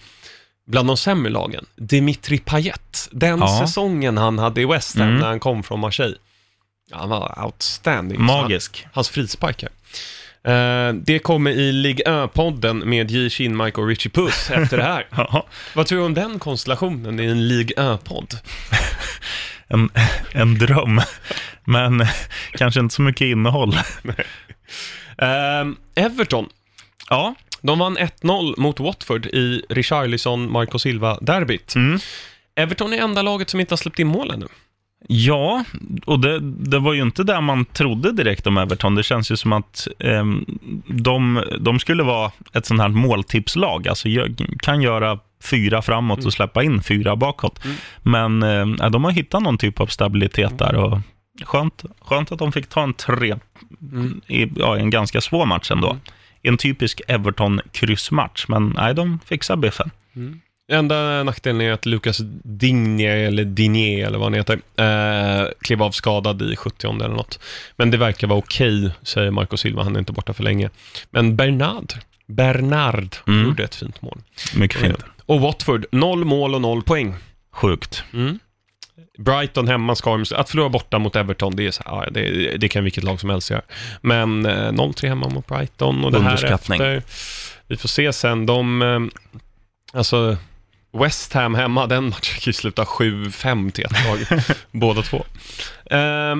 bland 0.70 0.88
de 0.88 0.96
sämre 0.96 1.32
lagen, 1.32 1.66
Dimitri 1.76 2.38
Payet, 2.38 3.08
den 3.12 3.38
Ja. 3.38 3.60
säsongen 3.66 4.16
han 4.18 4.38
hade 4.38 4.60
i 4.60 4.64
West 4.64 4.96
Ham 4.98 5.08
Mm. 5.08 5.20
när 5.20 5.26
han 5.26 5.40
kom 5.40 5.62
från 5.62 5.80
Marseille. 5.80 6.16
Ja, 6.90 6.96
han 6.98 7.08
var 7.08 7.44
outstanding. 7.44 8.18
Så 8.18 8.32
han- 8.32 8.42
Magisk. 8.42 8.86
Hans 8.92 9.08
frisparkar. 9.08 9.68
Eh, 10.44 10.92
det 10.92 11.18
kommer 11.18 11.50
i 11.50 11.72
Ligue 11.72 12.04
1-podden 12.06 12.78
med 12.78 13.10
J. 13.10 13.30
Kinmark 13.30 13.78
och 13.78 13.86
Richie 13.88 14.10
Puss 14.12 14.50
efter 14.50 14.76
det 14.76 14.82
här. 14.82 15.06
Ja, 15.16 15.46
Vad 15.74 15.86
tror 15.86 15.98
du 15.98 16.04
om 16.04 16.14
den 16.14 16.38
konstellationen 16.38 17.20
i 17.20 17.24
en 17.26 17.48
Ligue 17.48 17.76
1-podd? 17.76 18.34
en, 19.68 19.90
en 20.32 20.58
dröm, 20.58 21.00
men 21.64 22.06
kanske 22.52 22.80
inte 22.80 22.94
så 22.94 23.02
mycket 23.02 23.24
innehåll. 23.24 23.76
Ehm, 25.18 25.76
Everton, 25.94 26.48
Ja, 27.10 27.34
de 27.62 27.78
vann 27.78 27.98
1-0 27.98 28.60
mot 28.60 28.80
Watford 28.80 29.26
i 29.26 29.62
Richarlison, 29.68 30.52
Marco 30.52 30.78
Silva-derbyt. 30.78 31.74
mm. 31.76 31.98
Everton 32.54 32.92
är 32.92 32.98
enda 32.98 33.22
laget 33.22 33.50
som 33.50 33.60
inte 33.60 33.72
har 33.72 33.76
släppt 33.76 33.98
in 33.98 34.06
mål 34.06 34.30
ännu. 34.30 34.46
Ja, 35.08 35.64
och 36.06 36.20
det, 36.20 36.38
det 36.40 36.78
var 36.78 36.92
ju 36.94 37.02
inte 37.02 37.24
där 37.24 37.40
man 37.40 37.64
trodde 37.64 38.12
direkt 38.12 38.46
om 38.46 38.58
Everton. 38.58 38.94
Det 38.94 39.02
känns 39.02 39.30
ju 39.30 39.36
som 39.36 39.52
att 39.52 39.88
eh, 39.98 40.24
de, 40.86 41.44
de 41.60 41.78
skulle 41.78 42.02
vara 42.02 42.32
ett 42.52 42.66
sånt 42.66 42.80
här 42.80 42.88
måltipslag. 42.88 43.88
Alltså 43.88 44.08
kan 44.58 44.82
göra 44.82 45.18
fyra 45.42 45.82
framåt 45.82 46.24
och 46.24 46.32
släppa 46.32 46.62
in 46.62 46.82
fyra 46.82 47.16
bakåt. 47.16 47.64
Mm. 47.64 47.76
Men 48.02 48.42
eh, 48.82 48.90
de 48.90 49.04
har 49.04 49.10
hittat 49.10 49.42
någon 49.42 49.58
typ 49.58 49.80
av 49.80 49.86
stabilitet 49.86 50.58
där. 50.58 50.74
Och 50.74 50.98
skönt, 51.44 51.84
skönt 52.00 52.32
att 52.32 52.38
de 52.38 52.52
fick 52.52 52.66
ta 52.68 52.82
en 52.82 52.94
tre 52.94 53.36
Mm. 53.92 54.20
i 54.26 54.48
ja, 54.56 54.78
en 54.78 54.90
ganska 54.90 55.20
svår 55.20 55.46
match 55.46 55.70
ändå. 55.70 55.96
En 56.42 56.56
typisk 56.56 57.00
Everton-kryssmatch, 57.08 58.44
men 58.48 58.72
nej, 58.76 58.94
de 58.94 59.18
fixar 59.26 59.56
biffen. 59.56 59.90
Enda 60.72 61.22
nackdelen 61.22 61.60
är 61.60 61.72
att 61.72 61.86
Lucas 61.86 62.18
Digne, 62.44 63.08
eller 63.26 63.44
Digne, 63.44 64.06
eller 64.06 64.18
vad 64.18 64.26
han 64.26 64.34
heter, 64.34 64.60
eh, 64.76 65.48
klev 65.60 65.82
av 65.82 65.90
skadad 65.90 66.42
i 66.42 66.56
70 66.56 66.88
eller 67.04 67.08
något. 67.08 67.38
Men 67.76 67.90
det 67.90 67.96
verkar 67.96 68.26
vara 68.26 68.38
okej, 68.38 68.90
säger 69.02 69.30
Marco 69.30 69.56
Silva. 69.56 69.82
Han 69.82 69.94
är 69.96 69.98
inte 70.00 70.12
borta 70.12 70.32
för 70.32 70.42
länge. 70.42 70.70
Men 71.10 71.36
Bernard, 71.36 71.92
Bernard 72.26 73.16
Mm. 73.26 73.44
gjorde 73.44 73.64
ett 73.64 73.74
fint 73.74 74.02
mål. 74.02 74.18
Mycket 74.56 74.80
fint. 74.80 75.04
Och 75.26 75.40
Watford, 75.40 75.86
noll 75.92 76.24
mål 76.24 76.54
och 76.54 76.60
noll 76.62 76.82
poäng. 76.82 77.14
Sjukt. 77.52 78.04
Brighton 79.20 79.68
hemma 79.68 79.94
ska 79.94 80.10
de, 80.10 80.24
att 80.34 80.50
förlora 80.50 80.68
borta 80.68 80.98
mot 80.98 81.16
Everton, 81.16 81.56
det, 81.56 81.66
är 81.66 81.70
så, 81.70 81.82
ja, 81.86 82.06
det, 82.10 82.56
det 82.56 82.68
kan 82.68 82.84
vilket 82.84 83.04
lag 83.04 83.20
som 83.20 83.30
helst 83.30 83.50
göra. 83.50 83.62
Men 84.00 84.46
eh, 84.46 84.72
0-3 84.72 85.08
hemma 85.08 85.28
mot 85.28 85.46
Brighton 85.46 86.04
och 86.04 86.12
det 86.12 86.20
här 86.20 86.44
efter. 86.44 87.02
Vi 87.66 87.76
får 87.76 87.88
se 87.88 88.12
sen. 88.12 88.46
De, 88.46 88.82
eh, 88.82 89.00
alltså, 89.98 90.36
West 90.92 91.32
Ham 91.32 91.54
hemma, 91.54 91.86
den 91.86 92.04
matchen 92.04 92.40
kan 92.40 92.42
ju 92.46 92.52
sluta 92.52 92.84
7-5 92.84 93.70
till 93.70 93.84
ett 93.84 94.04
lag, 94.04 94.42
båda 94.70 95.02
två. 95.02 95.24
Eh, 95.90 96.36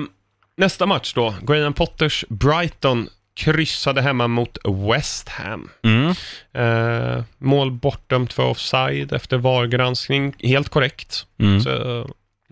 nästa 0.57 0.85
match 0.85 1.13
då, 1.13 1.35
Graham 1.41 1.73
Potters 1.73 2.25
Brighton 2.29 3.09
kryssade 3.33 4.01
hemma 4.01 4.27
mot 4.27 4.57
West 4.91 5.29
Ham. 5.29 5.69
Mm. 5.83 6.13
Eh, 6.53 7.23
mål 7.37 7.71
bortdömt 7.71 8.33
för 8.33 8.43
offside 8.43 9.13
efter 9.13 9.37
VAR-granskning, 9.37 10.35
helt 10.39 10.69
korrekt. 10.69 11.25
Mm. 11.39 11.61
Så 11.61 11.99
eh, 11.99 12.05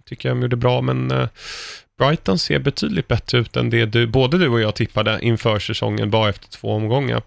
tycker 0.10 0.30
jag 0.30 0.38
de 0.38 0.42
gjorde 0.42 0.56
bra, 0.56 0.82
men 0.82 1.12
eh, 1.12 1.28
Brighton 2.00 2.40
ser 2.40 2.60
betydligt 2.60 3.08
bättre 3.08 3.38
ut 3.38 3.56
än 3.56 3.70
det 3.70 3.86
du, 3.86 4.08
både 4.08 4.38
du 4.38 4.48
och 4.48 4.62
jag 4.62 4.76
tippade 4.76 5.20
inför 5.22 5.60
säsongen, 5.60 6.10
bara 6.10 6.30
efter 6.30 6.48
två 6.50 6.74
omgångar. 6.74 7.22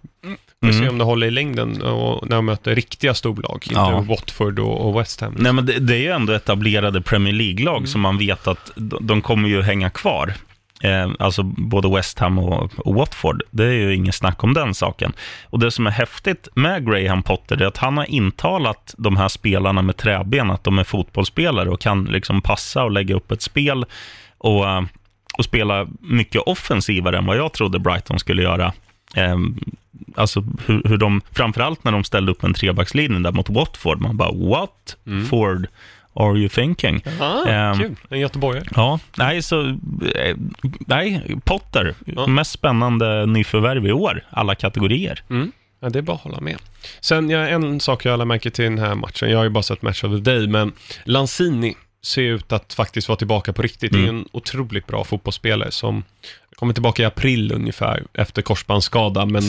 Vi 0.61 0.69
får 0.69 0.73
se 0.73 0.79
Mm. 0.79 0.89
om 0.93 0.99
det 0.99 1.05
håller 1.05 1.27
i 1.27 1.31
längden 1.31 1.83
och 1.83 2.29
när 2.29 2.37
de 2.37 2.45
möter 2.47 2.75
riktiga 2.75 3.15
storlag, 3.15 3.55
inte 3.63 3.75
Ja. 3.75 4.01
Watford 4.09 4.59
och, 4.59 4.89
och 4.89 5.01
West 5.01 5.21
Ham. 5.21 5.35
Nej, 5.39 5.53
men 5.53 5.67
det, 5.67 5.79
det 5.79 5.95
är 5.95 5.99
ju 6.01 6.09
ändå 6.11 6.33
etablerade 6.33 7.01
Premier 7.03 7.33
League-lag 7.35 7.77
Mm. 7.77 7.87
som 7.87 8.01
man 8.01 8.19
vet 8.19 8.47
att 8.47 8.71
de, 8.77 9.07
de 9.07 9.23
kommer 9.23 9.49
ju 9.49 9.63
hänga 9.63 9.91
kvar. 9.91 10.35
Eh, 10.83 11.11
alltså 11.19 11.43
både 11.43 11.89
West 11.89 12.19
Ham 12.19 12.39
och, 12.39 12.71
och 12.79 12.95
Watford. 12.95 13.43
Det 13.51 13.65
är 13.65 13.73
ju 13.73 13.95
inget 13.95 14.15
snack 14.15 14.45
om 14.45 14.55
den 14.55 14.75
saken. 14.75 15.13
Och 15.45 15.59
det 15.59 15.71
som 15.71 15.87
är 15.87 15.91
häftigt 15.91 16.49
med 16.55 16.87
Graham 16.87 17.23
Potter 17.23 17.63
är 17.63 17.67
att 17.67 17.77
han 17.77 17.97
har 17.97 18.11
intalat 18.11 18.95
de 18.99 19.17
här 19.17 19.29
spelarna 19.29 19.83
med 19.83 19.97
träben 19.97 20.51
att 20.51 20.65
de 20.65 20.79
är 20.79 20.85
fotbollsspelare 20.85 21.71
och 21.71 21.81
kan 21.81 22.05
liksom 22.05 22.43
passa 22.43 22.85
och 22.85 22.91
lägga 22.91 23.15
upp 23.15 23.33
ett 23.33 23.43
spel 23.43 23.85
och, 24.39 24.69
eh, 24.69 24.83
och 25.39 25.45
spela 25.45 25.87
mycket 26.01 26.43
offensivare 26.43 27.19
än 27.19 27.27
vad 27.27 27.37
jag 27.37 27.53
trodde 27.53 27.79
Brighton 27.79 28.19
skulle 28.19 28.43
göra. 28.43 28.73
Eh, 29.17 29.37
alltså 30.17 30.45
hur, 30.67 30.83
hur 30.85 30.97
de, 30.97 31.21
framförallt 31.33 31.85
när 31.85 31.93
de 31.93 32.05
ställde 32.05 32.33
upp 32.33 32.45
en 32.45 32.55
trebackslinje 32.55 33.19
där 33.19 33.33
mot 33.33 33.51
Watford, 33.51 34.01
man 34.01 34.17
bara 34.17 34.33
what 34.33 34.97
Mm. 35.07 35.27
Ford 35.27 35.67
are 36.15 36.39
you 36.39 36.49
thinking? 36.49 37.05
Ah, 37.21 37.49
Ehm, 37.49 37.79
kul. 37.79 37.97
En 38.11 38.21
göteborgare. 38.21 38.65
Ja, 38.77 38.99
nej, 39.17 39.43
så, 39.43 39.69
eh, 40.15 40.37
nej, 40.87 41.37
Potter, 41.45 41.95
Ja. 42.07 42.27
mest 42.27 42.51
spännande 42.51 43.27
nyförvärv 43.27 43.87
i 43.87 43.93
år, 43.93 44.25
alla 44.31 44.55
kategorier. 44.55 45.23
Mm. 45.31 45.53
Ja, 45.81 45.89
det 45.89 45.99
är 45.99 46.03
bara 46.03 46.17
att 46.17 46.23
hålla 46.23 46.41
med. 46.41 46.57
Sen, 47.01 47.31
ja, 47.31 47.39
en 47.39 47.81
sak 47.81 48.05
jag 48.05 48.19
lade 48.19 48.25
märke 48.29 48.51
till 48.51 48.65
den 48.65 48.79
här 48.79 48.95
matchen, 48.95 49.31
jag 49.31 49.39
har 49.39 49.45
ju 49.45 49.51
bara 49.51 49.63
sett 49.63 49.83
Match 49.83 50.05
of 50.05 50.11
the 50.11 50.31
Day, 50.31 50.47
men 50.49 50.73
Lanzini 51.05 51.75
ser 52.05 52.23
ut 52.23 52.53
att 52.53 52.75
faktiskt 52.75 53.09
vara 53.09 53.17
tillbaka 53.17 53.53
på 53.53 53.63
riktigt. 53.63 53.93
Det 53.93 53.99
är 53.99 54.03
Mm. 54.03 54.17
en 54.17 54.29
otroligt 54.33 54.87
bra 54.87 55.05
fotbollsspelare 55.05 55.71
som 55.71 56.05
kommer 56.57 56.73
tillbaka 56.75 57.03
i 57.03 57.05
april 57.07 57.53
ungefär, 57.53 58.03
efter 58.15 58.43
korsbandsskada, 58.43 59.27
men 59.27 59.43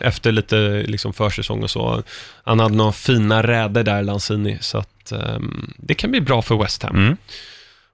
efter 0.00 0.32
lite 0.32 0.84
liksom 0.86 1.12
försäsong 1.12 1.62
och 1.62 1.70
så. 1.70 2.02
Han 2.44 2.60
hade 2.60 2.74
några 2.74 2.92
fina 2.92 3.42
räder 3.42 3.84
där, 3.84 4.02
Lanzini, 4.02 4.58
så 4.60 4.78
att 4.78 4.88
ehm, 5.12 5.72
det 5.76 5.94
kan 5.94 6.10
bli 6.10 6.20
bra 6.20 6.42
för 6.42 6.56
West 6.56 6.82
Ham. 6.82 6.96
Mm. 6.96 7.16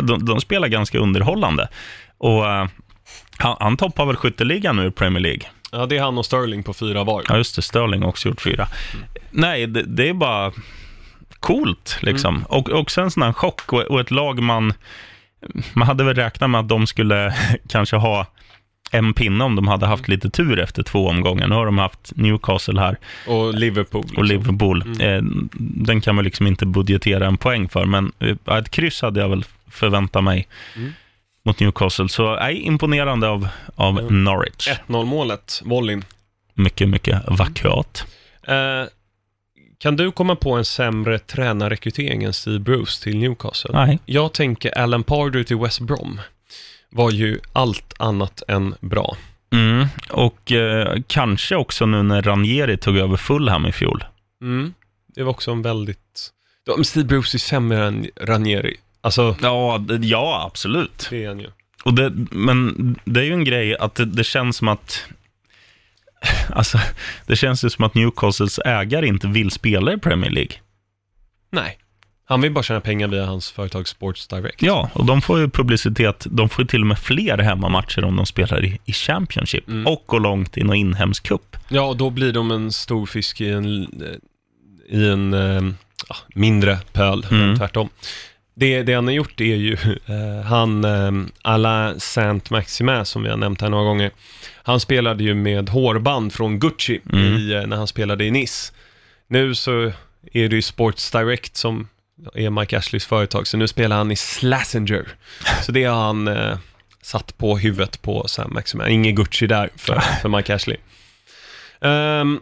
De, 0.00 0.24
de 0.24 0.40
spelar 0.40 0.68
ganska 0.68 0.98
underhållande. 0.98 1.68
Och 2.18 2.42
uh, 2.42 2.66
han, 3.38 3.56
han 3.60 3.76
toppar 3.76 4.06
väl 4.06 4.16
skytteligan 4.16 4.76
nu 4.76 4.86
i 4.86 4.90
Premier 4.90 5.20
League. 5.22 5.42
Ja, 5.72 5.86
det 5.86 5.96
är 5.96 6.02
han 6.02 6.18
och 6.18 6.26
Sterling 6.26 6.62
på 6.62 6.74
fyra 6.74 7.04
var. 7.04 7.22
Ja, 7.28 7.36
just 7.36 7.56
det. 7.56 7.62
Sterling 7.62 8.02
har 8.02 8.08
också 8.08 8.28
gjort 8.28 8.40
fyra. 8.40 8.66
Nej, 9.30 9.66
det, 9.66 9.82
det 9.82 10.08
är 10.08 10.14
bara 10.14 10.52
coolt 11.40 11.98
liksom. 12.02 12.44
Och 12.48 12.68
också 12.70 13.00
en 13.00 13.10
sån 13.10 13.22
här 13.22 13.32
chock 13.32 13.72
och, 13.72 13.80
och 13.82 14.00
ett 14.00 14.10
lag 14.10 14.42
man... 14.42 14.72
Man 15.72 15.86
hade 15.88 16.04
väl 16.04 16.14
räknat 16.14 16.50
med 16.50 16.60
att 16.60 16.68
de 16.68 16.86
skulle 16.86 17.34
kanske 17.68 17.96
ha 17.96 18.26
en 18.92 19.14
pinne 19.14 19.44
om 19.44 19.56
de 19.56 19.68
hade 19.68 19.86
haft 19.86 20.08
lite 20.08 20.30
tur 20.30 20.58
efter 20.60 20.82
två 20.82 21.08
omgångar. 21.08 21.48
Nu 21.48 21.54
har 21.54 21.66
de 21.66 21.78
haft 21.78 22.12
Newcastle 22.16 22.80
här 22.80 22.96
Och 23.28 23.54
Liverpool. 23.54 24.04
och 24.16 24.24
liksom. 24.24 24.24
Liverpool. 24.58 24.82
Eh, 25.00 25.20
den 25.58 26.00
kan 26.00 26.14
man 26.14 26.24
liksom 26.24 26.46
inte 26.46 26.66
budgetera 26.66 27.26
en 27.26 27.36
poäng 27.36 27.68
för, 27.68 27.84
men 27.84 28.12
eh, 28.18 28.56
ett 28.58 28.70
kryss 28.70 29.02
hade 29.02 29.20
jag 29.20 29.28
väl 29.28 29.44
förväntat 29.70 30.24
mig 30.24 30.48
Mm. 30.76 30.92
mot 31.44 31.60
Newcastle. 31.60 32.08
Så 32.08 32.34
nej, 32.34 32.56
imponerande 32.60 33.28
av, 33.28 33.48
av 33.76 33.98
Mm. 33.98 34.24
Norwich. 34.24 34.68
1-0 34.88 35.04
målet, 35.04 35.62
volleyn. 35.64 36.04
Mycket, 36.54 36.88
mycket 36.88 37.22
vackert. 37.28 38.04
Eh, 38.42 38.54
kan 39.80 39.96
du 39.96 40.12
komma 40.12 40.36
på 40.36 40.52
en 40.52 40.64
sämre 40.64 41.18
tränarrekrytering 41.18 42.22
än 42.22 42.32
Steve 42.32 42.58
Bruce 42.58 43.02
till 43.02 43.18
Newcastle? 43.18 43.70
Nej. 43.72 43.98
Jag 44.06 44.32
tänker 44.32 44.78
Alan 44.78 45.02
Pardew 45.02 45.44
till 45.44 45.56
West 45.56 45.80
Brom 45.80 46.20
var 46.90 47.10
ju 47.10 47.40
allt 47.52 47.94
annat 47.98 48.42
än 48.48 48.74
bra. 48.80 49.16
Mm. 49.52 49.86
Och 50.10 50.52
eh, 50.52 50.96
kanske 51.06 51.56
också 51.56 51.86
nu 51.86 52.02
när 52.02 52.22
Ranieri 52.22 52.76
tog 52.76 52.96
över 52.96 53.16
Fulham 53.16 53.66
i 53.66 53.72
fjol. 53.72 54.04
Mm. 54.42 54.74
Det 55.14 55.22
var 55.22 55.30
också 55.30 55.50
en 55.50 55.62
väldigt... 55.62 56.30
Ja, 56.64 56.72
men 56.76 56.84
Steve 56.84 57.06
Bruce 57.06 57.36
är 57.36 57.38
sämre 57.38 57.86
än 57.86 58.06
Ranieri. 58.20 58.76
Alltså, 59.00 59.36
Ja, 59.42 59.84
det, 59.88 60.06
ja 60.06 60.44
absolut. 60.46 61.06
det 61.10 61.24
är 61.24 61.28
han 61.28 61.40
ju. 61.40 61.50
Och 61.84 61.94
det, 61.94 62.12
men 62.30 62.98
det 63.04 63.20
är 63.20 63.24
ju 63.24 63.32
en 63.32 63.44
grej 63.44 63.76
att 63.76 63.94
det, 63.94 64.04
det 64.04 64.24
känns 64.24 64.56
som 64.56 64.68
att 64.68 65.04
Alltså, 66.54 66.78
det 67.26 67.36
känns 67.36 67.64
ju 67.64 67.70
som 67.70 67.84
att 67.84 67.94
Newcastles 67.94 68.58
ägare 68.64 69.06
inte 69.06 69.26
vill 69.26 69.50
spela 69.50 69.92
i 69.92 69.98
Premier 69.98 70.30
League. 70.30 70.52
Nej. 71.52 71.76
Han 72.24 72.40
vill 72.40 72.52
bara 72.52 72.62
tjäna 72.62 72.80
pengar 72.80 73.08
via 73.08 73.24
hans 73.26 73.50
företag 73.50 73.88
Sports 73.88 74.28
Direct. 74.28 74.62
Ja, 74.62 74.90
och 74.92 75.04
de 75.06 75.22
får 75.22 75.38
ju 75.40 75.48
publicitet. 75.50 76.26
De 76.30 76.48
får 76.48 76.62
ju 76.62 76.66
till 76.68 76.80
och 76.80 76.86
med 76.86 76.98
fler 76.98 77.38
hemmamatcher 77.38 78.04
om 78.04 78.16
de 78.16 78.26
spelar 78.26 78.64
i, 78.64 78.80
i 78.84 78.92
Championship 78.92 79.68
Mm. 79.68 79.86
och 79.86 80.04
går 80.06 80.20
långt 80.20 80.56
i 80.58 80.62
någon 80.64 80.76
inhemsk 80.76 81.26
cup. 81.28 81.56
Ja, 81.68 81.82
och 81.82 81.96
då 81.96 82.10
blir 82.10 82.32
de 82.32 82.50
en 82.50 82.72
stor 82.72 83.06
fisk 83.06 83.40
i 83.40 83.48
en, 83.50 83.66
i 84.88 85.06
en 85.08 85.32
ja, 86.08 86.16
mindre 86.34 86.78
pöl, 86.92 87.26
Mm. 87.30 87.56
tvärtom. 87.56 87.88
Det, 88.60 88.82
det 88.82 88.92
han 88.94 89.06
har 89.06 89.14
gjort 89.14 89.40
är 89.40 89.44
ju, 89.44 89.72
eh, 90.06 90.44
han, 90.44 90.84
eh, 90.84 91.26
Alain 91.42 92.00
Saint-Maximin, 92.00 93.04
som 93.04 93.22
vi 93.22 93.28
har 93.30 93.36
nämnt 93.36 93.60
här 93.60 93.68
några 93.68 93.84
gånger, 93.84 94.10
han 94.62 94.80
spelade 94.80 95.24
ju 95.24 95.34
med 95.34 95.68
hårband 95.68 96.32
från 96.32 96.58
Gucci 96.58 97.00
Mm. 97.12 97.24
i, 97.36 97.52
eh, 97.52 97.66
när 97.66 97.76
han 97.76 97.86
spelade 97.86 98.24
i 98.24 98.30
Nice. 98.30 98.72
Nu 99.28 99.54
så 99.54 99.92
är 100.32 100.48
det 100.48 100.56
ju 100.56 100.62
Sports 100.62 101.10
Direct 101.10 101.56
som 101.56 101.88
är 102.34 102.50
Mike 102.50 102.78
Ashleys 102.78 103.06
företag, 103.06 103.46
så 103.46 103.56
nu 103.56 103.68
spelar 103.68 103.96
han 103.96 104.10
i 104.10 104.16
Slazenger. 104.16 105.08
Så 105.62 105.72
det 105.72 105.84
har 105.84 106.02
han 106.02 106.28
eh, 106.28 106.58
satt 107.02 107.38
på 107.38 107.58
huvudet 107.58 108.02
på 108.02 108.28
Sam 108.28 108.54
Maximin. 108.54 108.88
Ingen 108.88 109.14
Gucci 109.14 109.46
där 109.46 109.70
för, 109.76 110.00
för 110.22 110.28
Mike 110.28 110.54
Ashley. 110.54 110.76
Ehm, 111.80 112.40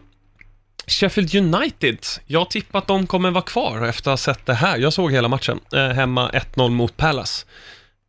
Sheffield 0.89 1.35
United, 1.35 1.97
jag 2.25 2.49
tippar 2.49 2.79
att 2.79 2.87
de 2.87 3.07
kommer 3.07 3.31
vara 3.31 3.41
kvar 3.43 3.85
efter 3.87 4.11
att 4.11 4.19
ha 4.19 4.33
sett 4.33 4.45
det 4.45 4.53
här. 4.53 4.77
Jag 4.77 4.93
såg 4.93 5.11
hela 5.11 5.27
matchen, 5.27 5.59
eh, 5.73 5.87
hemma 5.89 6.29
1-0 6.33 6.69
mot 6.69 6.97
Palace. 6.97 7.45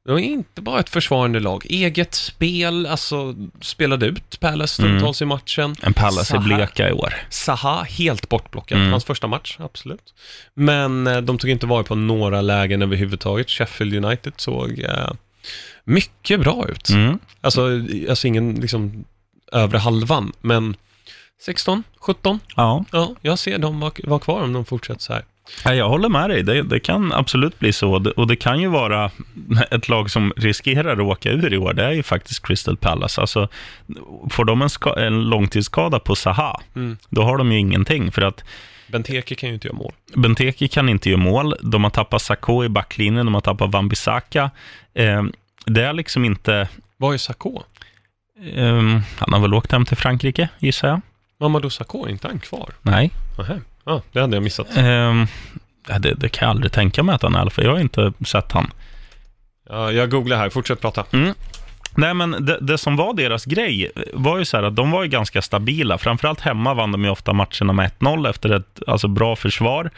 Det 0.05 0.13
var 0.13 0.19
inte 0.19 0.63
bara 0.63 0.81
ett 0.81 0.89
försvarande 0.89 1.41
lag. 1.41 1.67
Eget 1.69 2.15
spel, 2.15 2.87
alltså 2.87 3.35
spelade 3.61 4.07
ut 4.07 4.41
Palace 4.41 4.75
stundtals 4.75 5.23
i 5.23 5.25
matchen. 5.25 5.77
En 5.83 5.95
Pallas 5.95 6.31
är 6.31 6.37
Zaha- 6.39 6.45
bleka 6.57 6.89
i 6.89 6.93
år. 6.93 7.15
Zaha 7.31 7.83
helt 7.83 8.29
bortblockad. 8.29 8.79
Mm. 8.79 8.91
Hans 8.91 9.05
första 9.05 9.27
match, 9.27 9.57
absolut. 9.61 10.15
Men 10.55 11.07
eh, 11.07 11.21
de 11.21 11.39
tog 11.39 11.51
inte 11.51 11.67
vara 11.67 11.83
på 11.83 11.95
några 11.95 12.41
lägen 12.41 12.83
överhuvudtaget. 12.83 13.51
Sheffield 13.51 14.05
United 14.05 14.33
såg 14.37 14.79
eh, 14.79 15.11
mycket 15.85 16.41
bra 16.41 16.67
ut. 16.69 16.89
Mm. 16.89 17.19
Alltså, 17.41 17.69
alltså 18.09 18.27
ingen 18.27 18.55
liksom 18.55 19.05
övre 19.53 19.79
halvan, 19.79 20.33
men 20.41 20.77
16, 21.47 21.83
17. 22.01 22.41
Ja. 22.57 22.85
Ja, 22.93 23.15
jag 23.23 23.39
ser 23.39 23.59
dem 23.59 23.81
vara 23.81 23.93
var 24.05 24.19
kvar 24.19 24.43
om 24.43 24.53
de 24.53 24.65
fortsätter 24.65 25.01
så 25.01 25.13
här. 25.13 25.25
Ja, 25.65 25.75
jag 25.75 25.89
håller 25.89 26.09
med 26.09 26.31
dig. 26.31 26.43
Det, 26.43 26.63
det 26.63 26.81
kan 26.81 27.13
absolut 27.13 27.59
bli 27.59 27.73
så. 27.73 28.13
Och 28.17 28.27
det 28.27 28.37
kan 28.37 28.61
ju 28.61 28.69
vara 28.69 29.11
ett 29.71 29.89
lag 29.89 30.11
som 30.11 30.33
riskerar 30.37 30.93
att 30.93 30.99
åka 30.99 31.31
ur 31.31 31.53
i 31.55 31.59
år. 31.59 31.73
Det 31.73 31.85
är 31.85 31.93
ju 31.93 32.03
faktiskt 32.03 32.47
Crystal 32.47 32.77
Palace. 32.77 33.21
Alltså, 33.21 33.49
får 34.31 34.45
de 34.45 34.63
en, 34.63 34.71
ska, 34.71 34.99
en 35.01 35.23
långtidsskada 35.23 35.99
på 35.99 36.17
Zaha, 36.17 36.61
Mm. 36.77 36.97
då 37.09 37.23
har 37.23 37.39
de 37.39 37.53
ju 37.53 37.59
ingenting. 37.59 38.13
För 38.13 38.23
att 38.23 38.45
Benteke 38.89 39.35
kan 39.35 39.49
ju 39.49 39.55
inte 39.55 39.69
göra 39.69 39.77
mål. 39.79 39.93
Benteke 40.17 40.69
kan 40.69 40.89
inte 40.89 41.11
göra 41.11 41.21
mål. 41.21 41.55
De 41.63 41.85
har 41.85 41.91
tappat 41.91 42.23
Sakho 42.23 42.65
i 42.65 42.69
backlinjen. 42.69 43.27
De 43.27 43.35
har 43.35 43.41
tappat 43.41 43.71
Wan-Bissaka. 43.71 44.51
Eh, 44.95 45.23
det 45.67 45.83
är 45.85 45.93
liksom 45.93 46.25
inte... 46.25 46.69
Vad 46.97 47.15
är 47.15 47.19
Sakho? 47.19 47.63
Eh, 48.55 49.01
han 49.19 49.33
har 49.33 49.41
väl 49.41 49.55
åkt 49.55 49.73
hem 49.73 49.85
till 49.85 49.97
Frankrike, 49.97 50.49
gissar 50.59 50.89
jag? 50.89 51.01
Mamadou 51.41 51.71
Sakho, 51.71 52.07
är 52.07 52.11
inte 52.11 52.29
han 52.29 52.39
kvar? 52.39 52.71
Nej. 52.83 53.11
Nähä. 53.39 53.61
Ja, 53.85 54.03
det 54.13 54.21
hade 54.21 54.37
jag 54.37 54.43
missat. 54.43 54.67
Ja, 55.89 55.99
det, 55.99 56.15
det 56.15 56.29
kan 56.29 56.47
jag 56.47 56.51
aldrig 56.51 56.73
tänka 56.73 57.03
mig 57.03 57.15
att 57.15 57.23
han 57.23 57.35
är, 57.35 57.51
för 57.51 57.63
jag 57.63 57.71
har 57.71 57.79
inte 57.79 58.13
sett 58.27 58.53
han. 58.53 58.71
Ja, 59.69 59.93
jag 59.93 60.11
googlar 60.11 60.37
här, 60.37 60.51
fortsätt 60.51 60.81
prata. 60.81 61.05
Nej, 61.95 62.15
men 62.15 62.31
det, 62.47 62.59
det 62.61 62.79
som 62.79 62.97
var 62.97 63.15
deras 63.15 63.45
grej 63.45 63.91
var 64.13 64.39
ju 64.39 64.45
så 64.45 64.57
här 64.57 64.65
att 64.65 64.77
de 64.77 64.91
var 64.91 65.03
ju 65.03 65.09
ganska 65.09 65.43
stabila. 65.43 65.99
Framförallt 65.99 66.41
hemma 66.41 66.75
vann 66.75 66.93
de 66.93 67.05
ju 67.05 67.11
ofta 67.11 67.33
matcherna 67.33 67.73
med 67.73 67.91
1-0 67.99 68.31
efter 68.31 68.51
ett 68.51 68.83
alltså, 68.87 69.09
bra 69.09 69.37
försvar. 69.37 69.91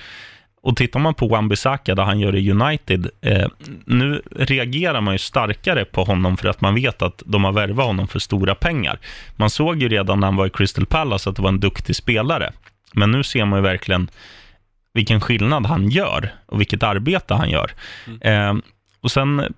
Och 0.63 0.77
tittar 0.77 1.01
man 1.01 1.15
på 1.15 1.29
Wan-Bissaka, 1.29 1.95
där 1.95 2.03
han 2.03 2.21
gör 2.21 2.37
i 2.37 2.51
United, 2.51 3.11
eh, 3.21 3.49
nu 3.87 4.23
reagerar 4.37 5.01
man 5.01 5.15
ju 5.15 5.19
starkare 5.19 5.85
på 5.85 6.05
honom 6.05 6.37
för 6.37 6.49
att 6.49 6.61
man 6.61 6.75
vet 6.75 7.03
att 7.03 7.23
de 7.27 7.45
har 7.45 7.53
värvat 7.53 7.87
honom 7.87 8.09
för 8.09 8.19
stora 8.19 8.55
pengar. 8.55 8.99
Man 9.37 9.51
såg 9.51 9.83
ju 9.83 9.89
redan 9.89 10.21
när 10.21 10.27
han 10.27 10.37
var 10.37 10.47
i 10.47 10.51
Crystal 10.51 10.87
Palace 10.87 11.31
att 11.31 11.37
det 11.37 11.43
var 11.43 11.49
en 11.49 11.61
duktig 11.61 11.97
spelare. 11.97 12.53
Men 12.93 13.11
nu 13.11 13.23
ser 13.23 13.45
man 13.45 13.59
ju 13.59 13.63
verkligen 13.63 14.11
vilken 14.95 15.21
skillnad 15.21 15.67
han 15.67 15.89
gör 15.89 16.35
och 16.47 16.61
vilket 16.61 16.83
arbete 16.83 17.35
han 17.35 17.51
gör. 17.51 17.71
Eh, 18.21 18.55
och 19.01 19.11
sen 19.11 19.55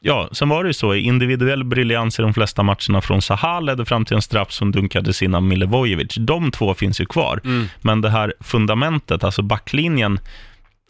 ja, 0.00 0.28
sen 0.32 0.48
var 0.48 0.64
det 0.64 0.68
ju 0.68 0.72
så, 0.74 0.94
individuell 0.94 1.64
briljans 1.64 2.18
i 2.18 2.22
de 2.22 2.34
flesta 2.34 2.62
matcherna 2.62 3.00
från 3.00 3.22
Zaha 3.22 3.60
ledde 3.60 3.84
fram 3.84 4.04
till 4.04 4.16
en 4.16 4.22
straff 4.22 4.52
som 4.52 4.72
dunkades 4.72 5.22
in 5.22 5.34
av 5.34 5.42
Milivojevic. 5.42 6.14
De 6.18 6.50
två 6.50 6.74
finns 6.74 7.00
ju 7.00 7.06
kvar, 7.06 7.40
Mm. 7.44 7.66
men 7.80 8.00
det 8.00 8.10
här 8.10 8.34
fundamentet, 8.40 9.24
alltså 9.24 9.42
backlinjen, 9.42 10.20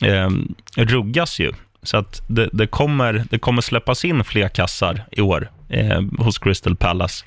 eh, 0.02 0.30
ruggas 0.76 1.38
ju. 1.40 1.52
Så 1.82 1.96
att 1.96 2.22
det, 2.28 2.48
det, 2.52 2.66
kommer, 2.66 3.24
det 3.30 3.38
kommer 3.38 3.62
släppas 3.62 4.04
in 4.04 4.24
fler 4.24 4.48
kassar 4.48 5.04
i 5.12 5.20
år 5.20 5.50
eh, 5.68 6.00
hos 6.18 6.38
Crystal 6.38 6.76
Palace. 6.76 7.24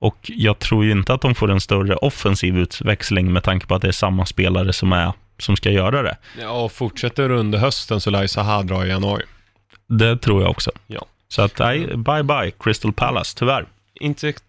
Och 0.00 0.16
jag 0.22 0.58
tror 0.58 0.84
ju 0.84 0.90
inte 0.90 1.14
att 1.14 1.20
de 1.20 1.34
får 1.34 1.50
en 1.50 1.60
större 1.60 1.96
offensiv 1.96 2.58
utväxling 2.58 3.32
med 3.32 3.42
tanke 3.42 3.66
på 3.66 3.74
att 3.74 3.82
det 3.82 3.88
är 3.88 3.92
samma 3.92 4.26
spelare 4.26 4.72
som, 4.72 4.92
är, 4.92 5.12
som 5.38 5.56
ska 5.56 5.70
göra 5.70 6.02
det. 6.02 6.16
Ja, 6.40 6.50
och 6.50 6.72
fortsätter 6.72 7.30
under 7.30 7.58
hösten 7.58 8.00
så 8.00 8.10
lär 8.10 8.22
ju 8.22 8.28
Zaha 8.28 8.62
dra 8.62 8.86
i 8.86 8.88
januari. 8.88 9.22
Det 9.88 10.16
tror 10.16 10.42
jag 10.42 10.50
också. 10.50 10.70
Ja. 10.86 11.06
Så 11.28 11.42
att, 11.42 11.58
nej, 11.58 11.86
bye 11.96 12.22
bye 12.22 12.50
Crystal 12.60 12.92
Palace, 12.92 13.38
tyvärr. 13.38 13.66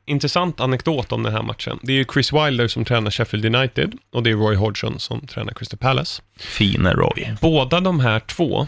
Intressant 0.06 0.60
anekdot 0.60 1.12
om 1.12 1.24
den 1.24 1.34
här 1.34 1.42
matchen. 1.44 1.80
Det 1.82 1.92
är 1.92 1.96
ju 1.96 2.06
Chris 2.14 2.34
Wilder 2.34 2.68
som 2.68 2.86
tränar 2.86 3.12
Sheffield 3.12 3.56
United 3.56 3.94
och 4.12 4.24
det 4.24 4.30
är 4.30 4.36
Roy 4.36 4.56
Hodgson 4.56 5.00
som 5.00 5.28
tränar 5.28 5.54
Crystal 5.54 5.78
Palace. 5.80 6.22
Fine 6.40 6.88
Roy. 6.94 7.34
Båda 7.42 7.80
de 7.80 8.00
här 8.00 8.20
två 8.20 8.68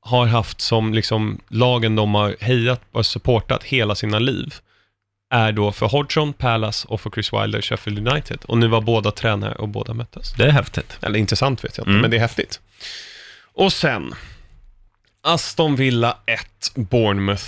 har 0.00 0.26
haft 0.26 0.60
som 0.60 0.94
liksom 0.94 1.40
lagen 1.48 1.96
de 1.96 2.14
har 2.14 2.36
hejat 2.40 2.80
och 2.92 3.06
supportat 3.06 3.62
hela 3.64 3.94
sina 3.94 4.18
liv 4.18 4.54
är 5.30 5.52
då 5.52 5.72
för 5.72 5.86
Hodgson, 5.86 6.32
Palace 6.32 6.88
och 6.88 7.00
för 7.00 7.10
Chris 7.10 7.32
Wilder, 7.32 7.60
Sheffield 7.60 8.08
United. 8.08 8.38
Och 8.44 8.58
nu 8.58 8.66
var 8.68 8.80
båda 8.80 9.10
tränare 9.10 9.54
och 9.54 9.68
båda 9.68 9.94
möttes. 9.94 10.32
Det 10.36 10.44
är 10.44 10.50
häftigt. 10.50 10.98
Eller 11.02 11.18
intressant 11.18 11.64
vet 11.64 11.76
jag 11.78 11.82
inte, 11.82 11.90
Mm. 11.90 12.00
men 12.02 12.10
det 12.10 12.16
är 12.16 12.20
häftigt. 12.20 12.60
Och 13.54 13.72
sen, 13.72 14.14
Aston 15.24 15.76
Villa 15.76 16.16
1, 16.26 16.46
Bournemouth 16.74 17.44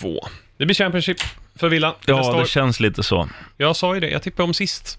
2. 0.00 0.28
Det 0.56 0.64
blir 0.66 0.74
Championship 0.74 1.18
för 1.56 1.68
Villa 1.68 1.88
nästa 1.98 2.12
Ja, 2.12 2.34
år. 2.34 2.40
det 2.40 2.48
känns 2.48 2.80
lite 2.80 3.02
så. 3.02 3.28
Jag 3.56 3.76
sa 3.76 3.94
ju 3.94 4.00
det, 4.00 4.10
jag 4.10 4.22
tippade 4.22 4.44
om 4.44 4.54
sist. 4.54 4.98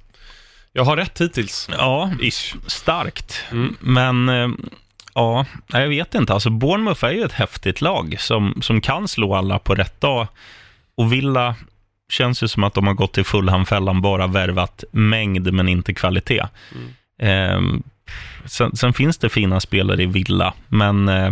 Jag 0.74 0.84
har 0.84 0.98
rätt 0.98 1.22
hittills. 1.22 1.70
Ja, 1.78 2.12
Ish. 2.22 2.56
starkt. 2.68 3.44
Mm. 3.52 3.76
Men 3.80 4.30
eh, 4.30 4.50
ja, 5.14 5.46
nej, 5.68 5.82
jag 5.82 5.90
vet 5.90 6.16
inte. 6.16 6.34
Alltså, 6.34 6.50
Bournemouth 6.50 7.06
är 7.06 7.12
ju 7.12 7.24
ett 7.24 7.32
häftigt 7.32 7.82
lag 7.82 8.16
som, 8.20 8.62
som 8.62 8.82
kan 8.82 9.08
slå 9.08 9.36
alla 9.36 9.60
på 9.60 9.76
rätt 9.76 10.02
dag. 10.02 10.28
Och 10.96 11.14
Villa 11.14 11.56
känns 12.12 12.44
ju 12.44 12.48
som 12.48 12.64
att 12.64 12.74
de 12.74 12.88
har 12.88 12.94
gått 12.94 13.14
till 13.14 13.26
Fulham-fällan, 13.26 14.02
bara 14.02 14.28
värvat 14.28 14.84
mängd 14.92 15.54
men 15.54 15.70
inte 15.70 15.94
kvalitet. 15.94 16.44
Eh, 17.22 17.62
sen, 18.46 18.76
sen 18.76 18.94
finns 18.94 19.18
det 19.18 19.30
fina 19.30 19.60
spelare 19.60 20.04
i 20.04 20.06
Villa, 20.06 20.54
men 20.68 21.10
eh, 21.10 21.32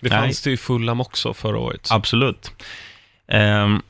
Det 0.00 0.08
Nej. 0.08 0.18
fanns 0.18 0.42
det 0.42 0.50
ju 0.50 0.56
Fulham 0.56 1.00
också 1.00 1.34
förra 1.34 1.58
året. 1.58 1.88
Absolut. 1.90 2.52
Ehm, 3.28 3.82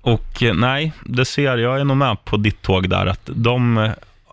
och 0.00 0.42
eh, 0.42 0.54
nej, 0.54 0.92
det 1.04 1.24
ser 1.24 1.56
jag 1.56 1.80
är 1.80 1.84
nog 1.84 1.96
med 1.96 2.24
på 2.24 2.36
ditt 2.36 2.62
tåg 2.62 2.88
där, 2.88 3.06
att 3.06 3.30
de 3.34 3.78
eh, 3.78 3.92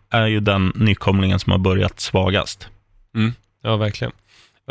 är 0.10 0.28
ju 0.28 0.40
den 0.40 0.72
nykomlingen 0.76 1.40
som 1.40 1.52
har 1.52 1.60
börjat 1.60 2.00
svagast. 2.00 2.68
Mm. 3.16 3.34
Ja, 3.64 3.78
verkligen. 3.78 4.12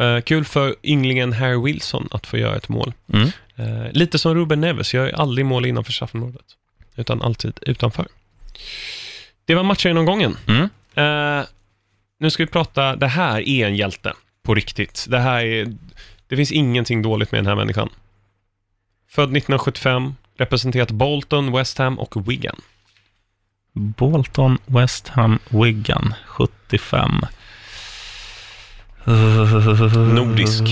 Eh, 0.01 0.21
kul 0.21 0.45
för 0.45 0.75
ynglingen 0.83 1.33
Harry 1.33 1.63
Wilson 1.65 2.09
att 2.11 2.27
få 2.27 2.39
göra 2.39 2.57
ett 2.57 2.69
mål. 2.69 2.93
Mm. 3.13 3.29
Eh, 3.57 3.93
lite 3.93 4.19
som 4.19 4.35
Ruben 4.35 4.61
Neves, 4.61 4.95
jag 4.95 5.07
gör 5.07 5.15
aldrig 5.15 5.47
mål 5.47 5.67
innanför 5.67 5.93
straffområdet. 5.93 6.45
Utan 6.97 7.23
alltid 7.23 7.59
utanför. 7.63 8.07
Det 9.45 9.55
var 9.55 9.63
matchgenomgången. 9.63 10.37
Mm. 10.47 10.69
Eh, 10.95 11.45
nu 12.19 12.31
ska 12.31 12.45
vi 12.45 12.51
prata, 12.51 12.97
det 12.97 13.07
här 13.07 13.49
är 13.49 13.67
en 13.67 13.77
hjälte. 13.77 14.13
På 14.43 14.55
riktigt. 14.55 15.07
Det 15.09 15.19
här 15.19 15.45
är, 15.45 15.75
det 16.31 16.37
finns 16.37 16.53
ingenting 16.53 17.03
dåligt 17.03 17.33
med 17.33 17.39
den 17.39 17.47
här 17.47 17.55
människan. 17.55 17.89
Född 19.09 19.25
1975, 19.25 20.15
representerat 20.39 20.91
Bolton, 20.91 21.53
West 21.53 21.79
Ham 21.79 21.99
och 21.99 22.31
Wigan. 22.31 22.61
Bolton, 23.73 24.59
West 24.67 25.09
Ham, 25.09 25.39
Wigan, 25.49 26.15
75. 26.27 27.11
Nordisk. 30.15 30.63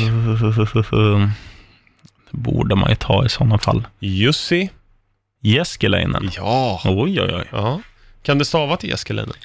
Det 2.30 2.38
borde 2.38 2.74
man 2.74 2.90
ju 2.90 2.96
ta 2.96 3.26
i 3.26 3.28
sådana 3.28 3.58
fall. 3.58 3.86
Jussi. 3.98 4.70
Jeskelainen. 5.40 6.30
Ja. 6.36 6.80
Oj, 6.84 7.20
oj, 7.20 7.34
oj. 7.34 7.44
ja. 7.52 7.80
Kan 8.22 8.38
det 8.38 8.44
stava 8.44 8.76
till 8.76 8.90
Jeskelainen? 8.90 9.36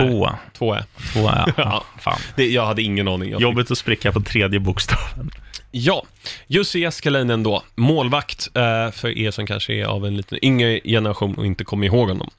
J-Ä-S-K. 0.00 0.38
Två 0.58 0.74
Ä. 0.74 0.84
Två 1.12 1.28
Ä. 1.28 1.44
Ja. 1.56 1.84
Fan. 2.00 2.18
Det, 2.36 2.46
jag 2.46 2.66
hade 2.66 2.82
ingen 2.82 3.08
aning. 3.08 3.30
Jag 3.30 3.40
Jobbigt 3.40 3.70
att 3.70 3.78
spricka 3.78 4.12
på 4.12 4.20
tredje 4.20 4.60
bokstaven. 4.60 5.30
Ja, 5.70 6.02
Jussi 6.46 6.80
Jeskelainen 6.80 7.42
då, 7.42 7.62
målvakt 7.74 8.48
eh, 8.54 8.90
för 8.90 9.18
er 9.18 9.30
som 9.30 9.46
kanske 9.46 9.74
är 9.74 9.84
av 9.84 10.06
en 10.06 10.16
lite 10.16 10.46
yngre 10.46 10.80
generation 10.84 11.34
och 11.34 11.46
inte 11.46 11.64
kommer 11.64 11.86
ihåg 11.86 12.08
honom. 12.08 12.30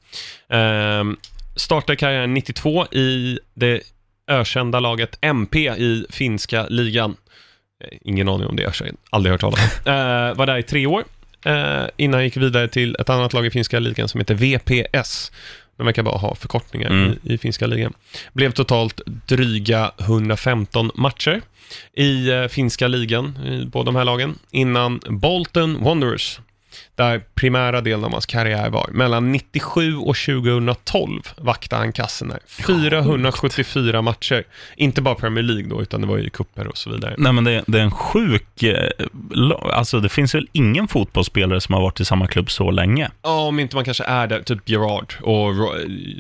Eh, 0.49 1.03
startade 1.55 1.95
karriären 1.95 2.33
92 2.33 2.85
i 2.85 3.39
det 3.53 3.81
ökända 4.27 4.79
laget 4.79 5.17
MP 5.21 5.59
i 5.69 6.05
finska 6.09 6.67
ligan. 6.69 7.15
Eh, 7.83 7.97
Ingen 8.01 8.29
aning 8.29 8.47
om 8.47 8.55
det, 8.55 8.63
jag 8.63 8.69
har 8.69 8.91
aldrig 9.09 9.31
hört 9.31 9.41
talas 9.41 9.59
om. 9.59 9.91
Eh, 9.93 10.33
var 10.35 10.45
där 10.45 10.57
i 10.57 10.63
tre 10.63 10.85
år, 10.85 11.03
eh, 11.45 11.83
innan 11.97 12.19
jag 12.19 12.23
gick 12.23 12.37
vidare 12.37 12.67
till 12.67 12.95
ett 12.99 13.09
annat 13.09 13.33
lag 13.33 13.45
i 13.45 13.51
finska 13.51 13.79
ligan 13.79 14.07
som 14.07 14.19
heter 14.19 14.35
VPS. 14.35 15.31
De 15.77 15.85
verkar 15.85 16.03
bara 16.03 16.17
ha 16.17 16.35
förkortningar 16.35 16.89
Mm. 16.89 17.17
i, 17.23 17.33
i 17.33 17.37
finska 17.37 17.67
ligan. 17.67 17.93
Blev 18.33 18.51
totalt 18.51 19.01
dryga 19.05 19.91
115 19.99 20.91
matcher 20.95 21.41
i 21.93 22.29
eh, 22.29 22.47
finska 22.47 22.87
ligan, 22.87 23.37
i 23.45 23.65
båda 23.65 23.85
de 23.85 23.95
här 23.95 24.05
lagen, 24.05 24.35
innan 24.51 24.99
Bolton 25.09 25.83
Wanderers 25.83 26.39
där 26.95 27.21
primära 27.35 27.81
delen 27.81 28.03
av 28.05 28.11
hans 28.11 28.25
karriär 28.25 28.69
var. 28.69 28.89
Mellan 28.91 29.31
97 29.31 29.95
och 29.97 30.15
2012 30.15 31.21
vaktade 31.37 31.81
han 31.81 31.91
kassen 31.91 32.27
där. 32.27 32.39
474 32.47 34.01
matcher. 34.01 34.43
Inte 34.77 35.01
bara 35.01 35.15
Premier 35.15 35.43
League 35.43 35.67
då, 35.69 35.81
utan 35.81 36.01
det 36.01 36.07
var 36.07 36.17
ju 36.17 36.29
kupper 36.29 36.67
och 36.67 36.77
så 36.77 36.89
vidare. 36.89 37.15
Nej, 37.17 37.33
men 37.33 37.43
det, 37.43 37.63
det 37.67 37.79
är 37.79 37.83
en 37.83 37.91
sjuk... 37.91 38.63
eh, 38.63 38.89
Alltså, 39.73 39.99
det 39.99 40.09
finns 40.09 40.35
väl 40.35 40.47
ingen 40.51 40.87
fotbollsspelare 40.87 41.61
som 41.61 41.73
har 41.73 41.81
varit 41.81 41.99
i 41.99 42.05
samma 42.05 42.27
klubb 42.27 42.51
så 42.51 42.71
länge? 42.71 43.09
Ja, 43.21 43.39
om 43.47 43.59
inte 43.59 43.75
man 43.75 43.85
kanske 43.85 44.03
är 44.03 44.27
där, 44.27 44.39
typ 44.41 44.69
Gerard 44.69 45.13
och 45.21 45.53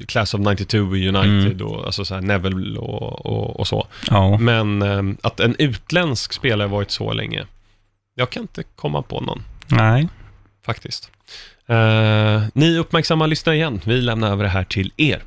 Class 0.07 0.33
of 0.33 0.41
92 0.41 0.95
i 0.95 1.07
United 1.09 1.61
och 1.61 1.85
alltså 1.85 2.05
så 2.05 2.13
här 2.15 2.21
Neville 2.21 2.79
och, 2.79 3.25
och, 3.25 3.59
och 3.59 3.67
så. 3.67 3.87
Ja. 4.09 4.37
Men 4.37 4.81
eh, 4.81 5.15
att 5.21 5.39
en 5.39 5.55
utländsk 5.59 6.33
spelare 6.33 6.67
varit 6.67 6.91
så 6.91 7.13
länge, 7.13 7.45
jag 8.15 8.29
kan 8.29 8.41
inte 8.41 8.63
komma 8.75 9.01
på 9.01 9.19
någon. 9.21 9.43
Nej 9.67 10.07
faktiskt. 10.65 11.11
Eh, 11.67 12.43
ni 12.53 12.77
uppmärksamma 12.77 13.25
lyssnar 13.25 13.53
igen. 13.53 13.81
Vi 13.85 14.01
lämnar 14.01 14.31
över 14.31 14.43
det 14.43 14.49
här 14.49 14.63
till 14.63 14.91
er. 14.97 15.23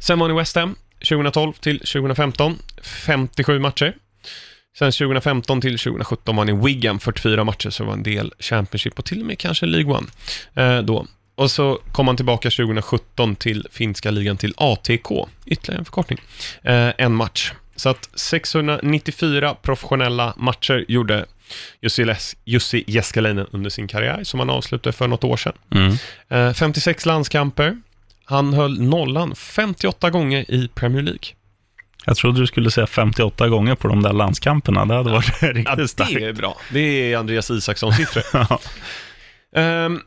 Sen 0.00 0.18
var 0.18 0.28
ni 0.28 0.34
West 0.34 0.56
Ham 0.56 0.76
2012 1.08 1.52
till 1.52 1.78
2015, 1.78 2.58
57 2.82 3.58
matcher. 3.58 3.94
Sen 4.78 4.92
2015 4.92 5.60
till 5.60 5.78
2017 5.78 6.36
var 6.36 6.44
ni 6.44 6.52
Wigan, 6.52 7.00
44 7.00 7.44
matcher, 7.44 7.70
så 7.70 7.82
det 7.82 7.86
var 7.86 7.94
en 7.94 8.02
del 8.02 8.32
Championship 8.38 8.98
och 8.98 9.04
till 9.04 9.20
och 9.20 9.26
med 9.26 9.38
kanske 9.38 9.66
League 9.66 9.94
One 9.94 10.06
eh, 10.54 10.82
då. 10.82 11.06
Och 11.34 11.50
så 11.50 11.80
kom 11.92 12.06
han 12.06 12.16
tillbaka 12.16 12.50
2017 12.50 13.36
till 13.36 13.66
finska 13.70 14.10
ligan 14.10 14.36
till 14.36 14.54
ATK, 14.56 15.10
ytterligare 15.46 15.78
en 15.78 15.84
förkortning, 15.84 16.18
eh, 16.62 16.90
en 16.98 17.14
match. 17.14 17.52
Så 17.76 17.88
att 17.88 18.08
694 18.14 19.54
professionella 19.62 20.34
matcher 20.36 20.84
gjorde 20.88 21.26
Jussi, 22.44 22.84
Jääskeläinen 22.86 23.46
under 23.52 23.70
sin 23.70 23.88
karriär, 23.88 24.24
som 24.24 24.40
han 24.40 24.50
avslutade 24.50 24.92
för 24.92 25.08
något 25.08 25.24
år 25.24 25.36
sedan. 25.36 25.52
Mm. 25.74 25.96
Eh, 26.28 26.54
56 26.54 27.06
landskamper. 27.06 27.76
Han 28.24 28.52
höll 28.52 28.80
nollan 28.80 29.34
58 29.34 30.10
gånger 30.10 30.50
i 30.50 30.68
Premier 30.74 31.02
League. 31.02 31.20
Jag 32.04 32.16
trodde 32.16 32.40
du 32.40 32.46
skulle 32.46 32.70
säga 32.70 32.86
58 32.86 33.48
gånger 33.48 33.74
på 33.74 33.88
de 33.88 34.02
där 34.02 34.12
landskamperna. 34.12 34.84
Det 34.84 34.94
hade 34.94 35.10
varit 35.10 35.32
Ja, 35.42 35.52
riktigt 35.52 35.76
det 35.76 35.88
starkt. 35.88 36.12
är 36.16 36.32
bra. 36.32 36.56
Det 36.72 37.12
är 37.12 37.16
Andreas 37.16 37.50
Isakssons 37.50 37.96
siffror. 37.96 38.24
Ja. 38.50 38.60
Ehm, 39.60 40.00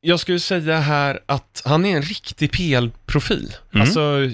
jag 0.00 0.20
skulle 0.20 0.40
säga 0.40 0.80
här 0.80 1.20
att 1.26 1.62
han 1.64 1.84
är 1.86 1.96
en 1.96 2.02
riktig 2.02 2.52
PL-profil. 2.52 3.54
Mm. 3.74 3.82
Alltså, 3.82 4.00
eh, 4.22 4.30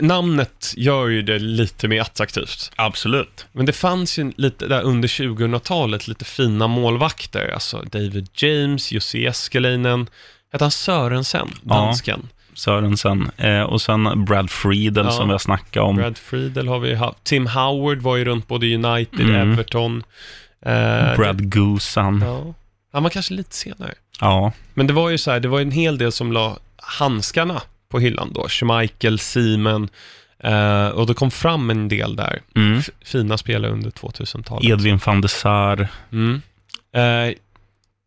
namnet 0.00 0.74
gör 0.76 1.06
ju 1.08 1.22
det 1.22 1.38
lite 1.38 1.88
mer 1.88 2.00
attraktivt. 2.00 2.72
Absolut. 2.76 3.46
Men 3.52 3.66
det 3.66 3.72
fanns 3.72 4.18
ju 4.18 4.32
lite 4.36 4.66
där 4.66 4.82
under 4.82 5.08
2000-talet 5.08 6.08
lite 6.08 6.24
fina 6.24 6.66
målvakter. 6.66 7.50
Alltså 7.54 7.82
David 7.92 8.28
James, 8.34 8.92
Jussi 8.92 9.22
Jääskeläinen. 9.22 10.06
Hette 10.52 10.64
han 10.64 10.70
Sörensen, 10.70 11.48
Ja. 11.62 11.74
dansken? 11.74 12.28
Sörensen. 12.54 13.30
Eh, 13.36 13.60
och 13.62 13.82
sen 13.82 14.24
Brad 14.24 14.50
Friedel 14.50 15.04
Ja. 15.06 15.10
som 15.12 15.26
vi 15.28 15.32
har 15.32 15.38
snackat 15.38 15.82
om. 15.82 15.96
Brad 15.96 16.18
Friedel 16.18 16.68
har 16.68 16.78
vi 16.78 16.94
haft. 16.94 17.24
Tim 17.24 17.46
Howard 17.46 17.98
var 17.98 18.16
ju 18.16 18.24
runt 18.24 18.48
både 18.48 18.74
United, 18.74 19.20
Mm. 19.28 19.52
Everton. 19.52 20.02
Eh, 20.66 21.16
Brad 21.16 21.52
Goosan. 21.52 22.20
Ja. 22.24 22.26
Ja. 22.46 22.54
Han 22.92 23.02
var 23.02 23.10
kanske 23.10 23.34
lite 23.34 23.54
senare. 23.54 23.94
ja. 24.20 24.52
Men 24.74 24.86
det 24.86 24.92
var 24.92 25.10
ju 25.10 25.18
så 25.18 25.30
här, 25.30 25.40
det 25.40 25.48
var 25.48 25.60
en 25.60 25.70
hel 25.70 25.98
del 25.98 26.12
som 26.12 26.32
la 26.32 26.56
handskarna 26.76 27.62
på 27.94 28.00
hyllan 28.00 28.32
då. 28.34 28.48
Schmeichel, 28.48 29.18
Siemen. 29.18 29.88
Eh, 30.38 30.86
och 30.88 31.06
det 31.06 31.14
kom 31.14 31.30
fram 31.30 31.70
en 31.70 31.88
del 31.88 32.16
där. 32.16 32.40
Mm. 32.56 32.82
Fina 33.04 33.38
spelare 33.38 33.72
under 33.72 33.90
2000-talet. 33.90 34.64
Edvin 34.70 35.00
van 35.06 35.20
de 35.20 35.28
Sar. 35.28 35.88
Mm. 36.12 36.42
Eh, 36.96 37.34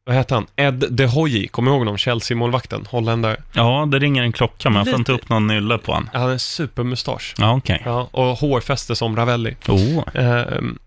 vad 0.06 0.16
heter 0.16 0.36
han? 0.36 0.48
Ed 0.56 0.86
De 0.90 1.06
Hoyi, 1.06 1.48
kommer 1.48 1.72
du 1.72 1.76
ihåg 1.76 1.82
honom? 1.82 1.98
Chelsea-målvakten, 1.98 2.86
holländare. 2.90 3.38
Ja, 3.54 3.88
det 3.92 4.00
ringer 4.00 4.24
en 4.24 4.32
klocka, 4.32 4.70
men 4.70 4.78
jag 4.78 4.88
får 4.88 5.00
inte 5.00 5.12
upp 5.12 5.30
någon 5.30 5.48
nylle 5.48 5.78
på 5.78 5.94
han. 5.94 6.10
Han 6.14 6.22
hade 6.22 6.34
en 6.34 6.40
supermustasch. 6.40 7.36
Ja, 7.38 7.56
okej. 7.58 7.82
Ja, 7.86 8.08
och 8.12 8.26
hårfäste 8.38 8.96
som 8.96 9.16
Ravelli. 9.16 9.56
Oh. 9.68 10.04
Ehm, 10.14 10.78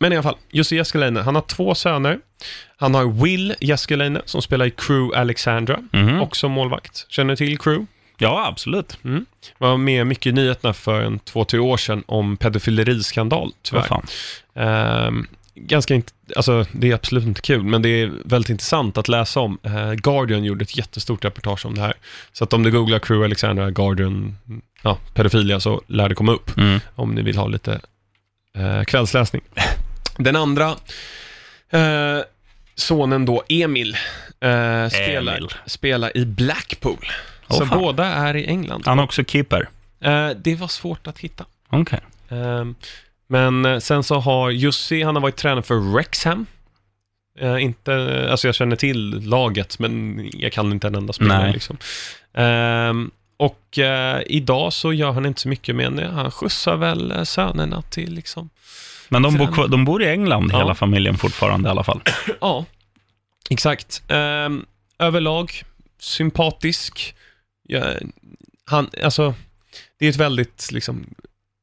men 0.00 0.12
i 0.12 0.16
alla 0.16 0.22
fall, 0.22 0.36
Jussi 0.50 0.76
Jääskeläinen, 0.76 1.24
han 1.24 1.34
har 1.34 1.42
två 1.42 1.74
söner. 1.74 2.18
Han 2.76 2.94
har 2.94 3.22
Will 3.24 3.54
Jääskeläinen 3.60 4.22
som 4.24 4.42
spelar 4.42 4.66
i 4.66 4.70
Crew 4.70 5.20
Alexandra, 5.20 5.78
Mhm. 5.92 6.20
också 6.20 6.48
målvakt. 6.48 7.06
Känner 7.08 7.32
du 7.32 7.36
till 7.36 7.58
Crew? 7.58 7.86
Ja, 8.18 8.46
absolut. 8.46 8.98
Var 9.58 9.76
med 9.76 10.06
mycket 10.06 10.26
i 10.26 10.32
nyheterna 10.32 10.74
för 10.74 11.00
en 11.02 11.18
två, 11.18 11.44
tre 11.44 11.58
år 11.60 11.76
sedan 11.76 12.02
om 12.06 12.36
pedofileriskandal, 12.36 13.40
Vad 13.46 13.52
tyvärr. 13.62 13.82
fan. 13.82 14.06
Ehm, 14.54 15.26
ganska 15.54 15.94
inte, 15.94 16.12
alltså 16.36 16.64
det 16.72 16.90
är 16.90 16.94
absolut 16.94 17.24
inte 17.24 17.40
kul, 17.40 17.62
men 17.62 17.82
det 17.82 17.88
är 17.88 18.12
väldigt 18.24 18.50
intressant 18.50 18.98
att 18.98 19.08
läsa 19.08 19.40
om. 19.40 19.58
Eh, 19.62 19.92
Guardian 19.92 20.44
gjorde 20.44 20.62
ett 20.62 20.76
jättestort 20.76 21.24
reportage 21.24 21.66
om 21.66 21.74
det 21.74 21.80
här. 21.80 21.94
Så 22.32 22.44
att 22.44 22.52
om 22.52 22.62
du 22.62 22.70
googlar 22.70 22.98
Crew 22.98 23.24
Alexandra, 23.24 23.70
Guardian, 23.70 24.36
ja, 24.82 24.98
pedofilia, 25.14 25.60
så 25.60 25.82
lär 25.86 26.08
det 26.08 26.14
komma 26.14 26.32
upp 26.32 26.56
Mm. 26.58 26.80
om 26.94 27.14
ni 27.14 27.22
vill 27.22 27.36
ha 27.38 27.46
lite 27.46 27.80
eh, 28.56 28.84
kvällsläsning. 28.84 29.42
Den 30.16 30.36
andra 30.36 30.68
eh, 31.70 32.18
sonen 32.74 33.24
då, 33.26 33.42
Emil, 33.48 33.94
eh, 34.40 34.88
spelar, 34.88 35.36
Emil. 35.36 35.48
spelar 35.66 36.16
i 36.16 36.24
Blackpool. 36.26 37.06
Åh, 37.48 37.58
så 37.58 37.66
fan. 37.66 37.78
båda 37.78 38.04
är 38.04 38.36
i 38.36 38.46
England. 38.46 38.82
Han 38.86 38.98
är 38.98 39.02
också 39.02 39.24
keeper. 39.24 39.68
Eh, 40.00 40.28
det 40.30 40.54
var 40.54 40.68
svårt 40.68 41.06
att 41.06 41.18
hitta. 41.18 41.44
Okej. 41.68 42.00
Ehm, 42.28 42.74
men 43.26 43.64
eh, 43.64 43.78
sen 43.78 44.02
så 44.02 44.18
har 44.18 44.50
Jussi, 44.50 45.02
han 45.02 45.14
har 45.16 45.22
varit 45.22 45.36
tränare 45.36 45.62
för 45.62 45.74
Wrexham. 45.92 46.46
Eh, 47.38 47.62
inte, 47.62 48.26
alltså 48.30 48.48
jag 48.48 48.54
känner 48.54 48.76
till 48.76 49.28
laget, 49.28 49.78
men 49.78 50.22
jag 50.32 50.52
kan 50.52 50.72
inte 50.72 50.86
en 50.86 50.94
enda 50.94 51.12
spelare 51.12 51.52
liksom. 51.52 51.76
Ehm, 52.34 53.10
och 53.36 53.78
eh, 53.78 54.22
idag 54.26 54.72
så 54.72 54.92
gör 54.92 55.12
han 55.12 55.26
inte 55.26 55.40
så 55.40 55.48
mycket 55.48 55.76
med 55.76 55.92
det. 55.92 56.08
Han 56.08 56.30
skjutsar 56.30 56.76
väl 56.76 57.10
eh, 57.12 57.22
sönerna 57.22 57.82
till 57.82 58.12
liksom, 58.14 58.50
Men 59.08 59.22
de 59.22 59.34
bor, 59.36 59.44
Sen- 59.46 59.54
kvar- 59.54 59.68
de 59.68 59.84
bor 59.84 60.02
i 60.02 60.08
England, 60.08 60.50
Ja. 60.52 60.58
hela 60.58 60.74
familjen 60.74 61.18
fortfarande 61.18 61.68
i 61.68 61.70
alla 61.70 61.84
fall. 61.84 62.00
ja, 62.40 62.64
exakt. 63.50 64.02
Ehm, 64.08 64.64
överlag 64.98 65.62
sympatisk. 66.00 67.14
Ja, 67.70 67.94
han, 68.64 68.90
alltså, 69.02 69.34
det 69.98 70.06
är 70.06 70.10
ett 70.10 70.16
väldigt 70.16 70.72
liksom 70.72 71.14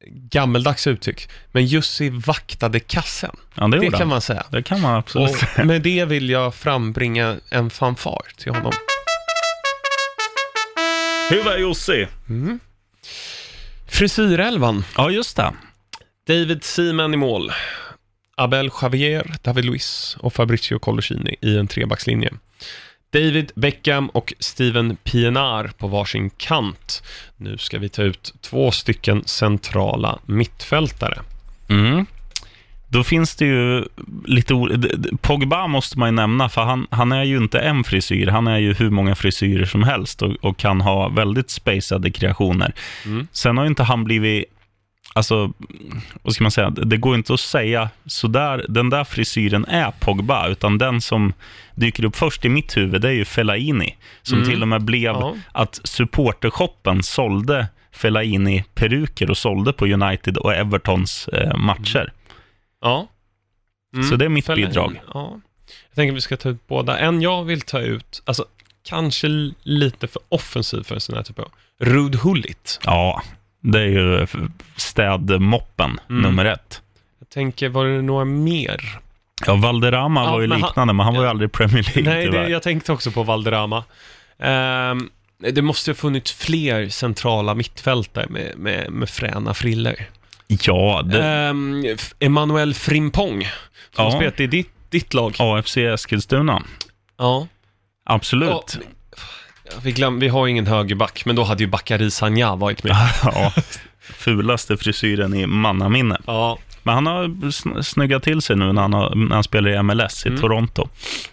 gammeldags 0.07 0.87
uttryck, 0.87 1.29
men 1.51 1.65
Jussi 1.65 2.09
vaktade 2.09 2.79
kassen. 2.79 3.35
Ja, 3.55 3.67
det 3.67 3.79
Det 3.79 3.91
kan 3.91 4.07
man 4.07 4.21
säga. 4.21 4.45
Det 4.51 4.63
kan 4.63 4.81
man 4.81 4.95
absolut 4.95 5.29
Och 5.29 5.35
säga. 5.37 5.65
med 5.65 5.81
det 5.81 6.05
vill 6.05 6.29
jag 6.29 6.55
frambringa 6.55 7.37
en 7.49 7.69
fanfar 7.69 8.21
till 8.37 8.51
honom. 8.53 8.71
Hur 11.29 11.43
var 11.43 11.57
Jussi? 11.57 12.07
Mm. 12.29 12.59
Frisyrelvan. 13.87 14.83
Ja, 14.97 15.09
just 15.11 15.35
det. 15.37 15.53
David 16.27 16.63
Seaman 16.63 17.13
i 17.13 17.17
mål. 17.17 17.51
Abel 18.37 18.69
Javier, 18.81 19.35
David 19.43 19.65
Luiz 19.65 20.17
och 20.19 20.33
Fabricio 20.33 20.79
Colocini 20.79 21.35
i 21.41 21.57
en 21.57 21.67
trebackslinje. 21.67 22.33
David 23.15 23.51
Beckham 23.55 24.09
och 24.09 24.33
Steven 24.39 24.95
Pienaar 25.03 25.71
på 25.77 25.87
varsin 25.87 26.29
kant. 26.29 27.03
Nu 27.37 27.57
ska 27.57 27.79
vi 27.79 27.89
ta 27.89 28.01
ut 28.01 28.33
två 28.41 28.71
stycken 28.71 29.23
centrala 29.25 30.19
mittfältare. 30.25 31.21
Mm. 31.69 32.05
Då 32.87 33.03
finns 33.03 33.35
det 33.35 33.45
ju 33.45 33.85
lite 34.25 34.53
Pogba 35.21 35.67
måste 35.67 35.99
man 35.99 36.07
ju 36.07 36.11
nämna, 36.11 36.49
för 36.49 36.61
han, 36.61 36.87
han 36.89 37.11
är 37.11 37.23
ju 37.23 37.37
inte 37.37 37.59
en 37.59 37.83
frisyr. 37.83 38.27
Han 38.27 38.47
är 38.47 38.57
ju 38.57 38.73
hur 38.73 38.89
många 38.89 39.15
frisyrer 39.15 39.65
som 39.65 39.83
helst 39.83 40.21
och, 40.21 40.31
och 40.41 40.57
kan 40.57 40.81
ha 40.81 41.09
väldigt 41.09 41.49
spacade 41.49 42.11
kreationer. 42.11 42.73
Mm. 43.05 43.27
Sen 43.31 43.57
har 43.57 43.63
ju 43.63 43.69
inte 43.69 43.83
han 43.83 44.03
blivit... 44.03 44.45
Alltså, 45.17 45.53
vad 46.21 46.33
ska 46.33 46.43
man 46.43 46.51
säga? 46.51 46.69
Det 46.69 46.97
går 46.97 47.15
inte 47.15 47.33
att 47.33 47.39
säga 47.39 47.89
sådär, 48.05 48.65
den 48.69 48.89
där 48.89 49.03
frisyren 49.03 49.65
är 49.65 49.91
Pogba, 49.91 50.47
utan 50.47 50.77
den 50.77 51.01
som 51.01 51.33
dyker 51.75 52.05
upp 52.05 52.15
först 52.15 52.45
i 52.45 52.49
mitt 52.49 52.77
huvud, 52.77 53.01
det 53.01 53.07
är 53.07 53.13
ju 53.13 53.25
Fellaini. 53.25 53.95
Som 54.21 54.37
Mm. 54.37 54.49
till 54.49 54.61
och 54.61 54.67
med 54.67 54.81
blev 54.83 55.03
Ja. 55.03 55.35
att 55.51 55.79
supportershoppen 55.83 57.03
sålde 57.03 57.67
Fellaini-peruker 57.91 59.29
och 59.29 59.37
sålde 59.37 59.73
på 59.73 59.85
United 59.85 60.37
och 60.37 60.53
Evertons 60.53 61.27
eh, 61.27 61.57
matcher. 61.57 62.13
Ja. 62.81 63.07
Mm. 63.93 64.07
Så 64.09 64.15
det 64.15 64.25
är 64.25 64.29
mitt 64.29 64.45
Fellaini, 64.45 64.67
bidrag. 64.67 65.01
Ja. 65.13 65.39
Jag 65.89 65.95
tänker 65.95 66.11
att 66.13 66.17
vi 66.17 66.21
ska 66.21 66.37
ta 66.37 66.49
ut 66.49 66.67
båda. 66.67 66.97
En 66.97 67.21
jag 67.21 67.43
vill 67.43 67.61
ta 67.61 67.79
ut, 67.79 68.21
alltså 68.25 68.45
kanske 68.83 69.27
lite 69.63 70.07
för 70.07 70.21
offensiv 70.29 70.83
för 70.83 70.95
en 70.95 71.01
sån 71.01 71.15
här 71.15 71.23
typ 71.23 71.39
av 71.39 71.47
Rud 71.79 72.15
Hullit. 72.15 72.79
Ja, 72.85 73.21
det 73.71 73.79
är 73.81 73.85
ju 73.87 74.21
f- 74.23 74.35
städmoppen 74.75 75.99
Mm. 76.09 76.21
nummer 76.21 76.45
ett. 76.45 76.81
Jag 77.19 77.29
tänker, 77.29 77.69
var 77.69 77.85
det 77.85 78.01
några 78.01 78.25
mer? 78.25 78.99
Ja, 79.45 79.55
Valderrama 79.55 80.23
Ja, 80.23 80.31
var 80.31 80.41
ju 80.41 80.47
men 80.47 80.61
han- 80.61 80.67
liknande, 80.69 80.93
men 80.93 81.05
han 81.05 81.15
var 81.15 81.23
ju 81.23 81.29
aldrig 81.29 81.51
Premier 81.51 81.83
League 81.95 82.13
Nej, 82.13 82.29
det, 82.29 82.49
jag 82.49 82.63
tänkte 82.63 82.91
också 82.91 83.11
på 83.11 83.23
Valderrama. 83.23 83.83
Ehm, 84.39 85.09
det 85.53 85.61
måste 85.61 85.91
ha 85.91 85.95
funnits 85.95 86.31
fler 86.33 86.89
centrala 86.89 87.55
mittfältare 87.55 88.25
med, 88.29 88.51
med, 88.57 88.91
med 88.91 89.09
fräna 89.09 89.53
friller. 89.53 90.07
Ja, 90.47 91.01
det, 91.05 91.23
Ehm, 91.23 91.85
F- 91.85 92.13
Emmanuel 92.19 92.73
Frimpong, 92.73 93.41
som 93.95 94.05
Ja. 94.05 94.11
spelat 94.11 94.39
i 94.39 94.47
ditt, 94.47 94.69
ditt 94.89 95.13
lag. 95.13 95.35
AFC 95.39 95.77
Eskilstuna. 95.77 96.61
Ja. 97.17 97.47
Absolut. 98.05 98.77
Ja, 98.79 98.87
vi, 99.83 99.91
glöm, 99.91 100.19
vi 100.19 100.27
har 100.27 100.47
ingen 100.47 100.67
högerback, 100.67 101.25
men 101.25 101.35
då 101.35 101.43
hade 101.43 101.63
ju 101.63 101.69
Bakary 101.69 102.09
Sagna 102.11 102.55
varit 102.55 102.83
med. 102.83 102.95
Ja, 103.23 103.51
fulaste 103.99 104.77
frisyren 104.77 105.33
i 105.33 105.45
mannaminne. 105.47 106.17
Ja, 106.27 106.57
Men 106.83 106.93
han 106.95 107.05
har 107.05 107.23
sn- 107.27 107.81
snyggat 107.81 108.23
till 108.23 108.41
sig 108.41 108.55
nu 108.55 108.73
när 108.73 108.81
han, 108.81 108.93
har, 108.93 109.15
när 109.15 109.33
han 109.35 109.43
spelar 109.43 109.69
i 109.69 109.83
MLS 109.83 110.25
i 110.25 110.29
Mm. 110.29 110.41
Toronto. 110.41 110.89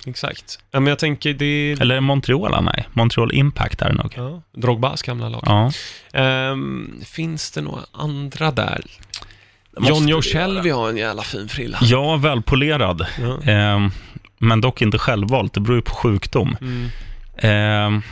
exakt. 0.07 0.59
Ja, 0.71 0.81
men 0.81 0.87
jag 0.91 0.99
tänker, 0.99 1.33
det 1.35 1.77
Eller 1.81 2.01
Montreal? 2.01 2.65
Nej, 2.65 2.89
Montreal 2.93 3.33
Impact 3.35 3.83
är 3.83 3.89
det 3.89 3.95
nog. 3.95 4.15
ja, 4.17 4.43
Drogbas 4.61 5.03
gamla 5.03 5.29
lag. 5.29 5.43
Ja. 5.47 5.73
Ehm, 6.21 6.95
finns 7.05 7.51
det 7.51 7.61
några 7.61 7.83
andra 7.93 8.51
där? 8.51 8.81
John 9.81 10.09
Joe. 10.09 10.23
Shelby 10.23 10.71
har 10.71 10.89
en 10.89 10.97
jävla 10.97 11.23
fin 11.23 11.49
frilla. 11.49 11.79
Ja, 11.83 12.17
välpolerad. 12.17 13.07
Ja. 13.21 13.53
Ehm, 13.53 13.91
men 14.39 14.61
dock 14.61 14.83
inte 14.83 14.99
självvalt, 14.99 15.53
det 15.55 15.61
beror 15.61 15.77
ju 15.77 15.83
på 15.83 15.95
sjukdom. 15.95 16.57
Mm. 16.61 16.89
Ehm, 17.43 18.03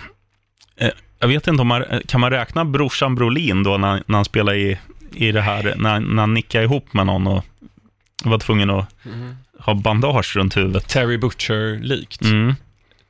eh, 0.76 0.90
jag 1.18 1.28
vet 1.28 1.46
inte 1.46 1.62
om 1.62 1.68
man, 1.68 1.84
kan 2.08 2.20
man 2.20 2.30
räkna 2.30 2.64
brorsan 2.64 3.14
Brolin 3.14 3.62
då 3.62 3.76
när, 3.76 4.02
när 4.06 4.16
han 4.16 4.24
spelade 4.24 4.58
i, 4.58 4.78
i 5.14 5.32
det 5.32 5.40
här, 5.40 5.74
när, 5.76 6.00
när 6.00 6.22
han 6.22 6.34
nickade 6.34 6.64
ihop 6.64 6.92
med 6.94 7.06
någon 7.06 7.26
och 7.26 7.44
var 8.24 8.38
tvungen 8.38 8.70
att 8.70 8.86
Mm. 9.04 9.36
ha 9.58 9.74
bandage 9.74 10.36
runt 10.36 10.56
huvudet. 10.56 10.88
Terry 10.88 11.18
Butcher-likt. 11.18 12.22
Mm. 12.22 12.54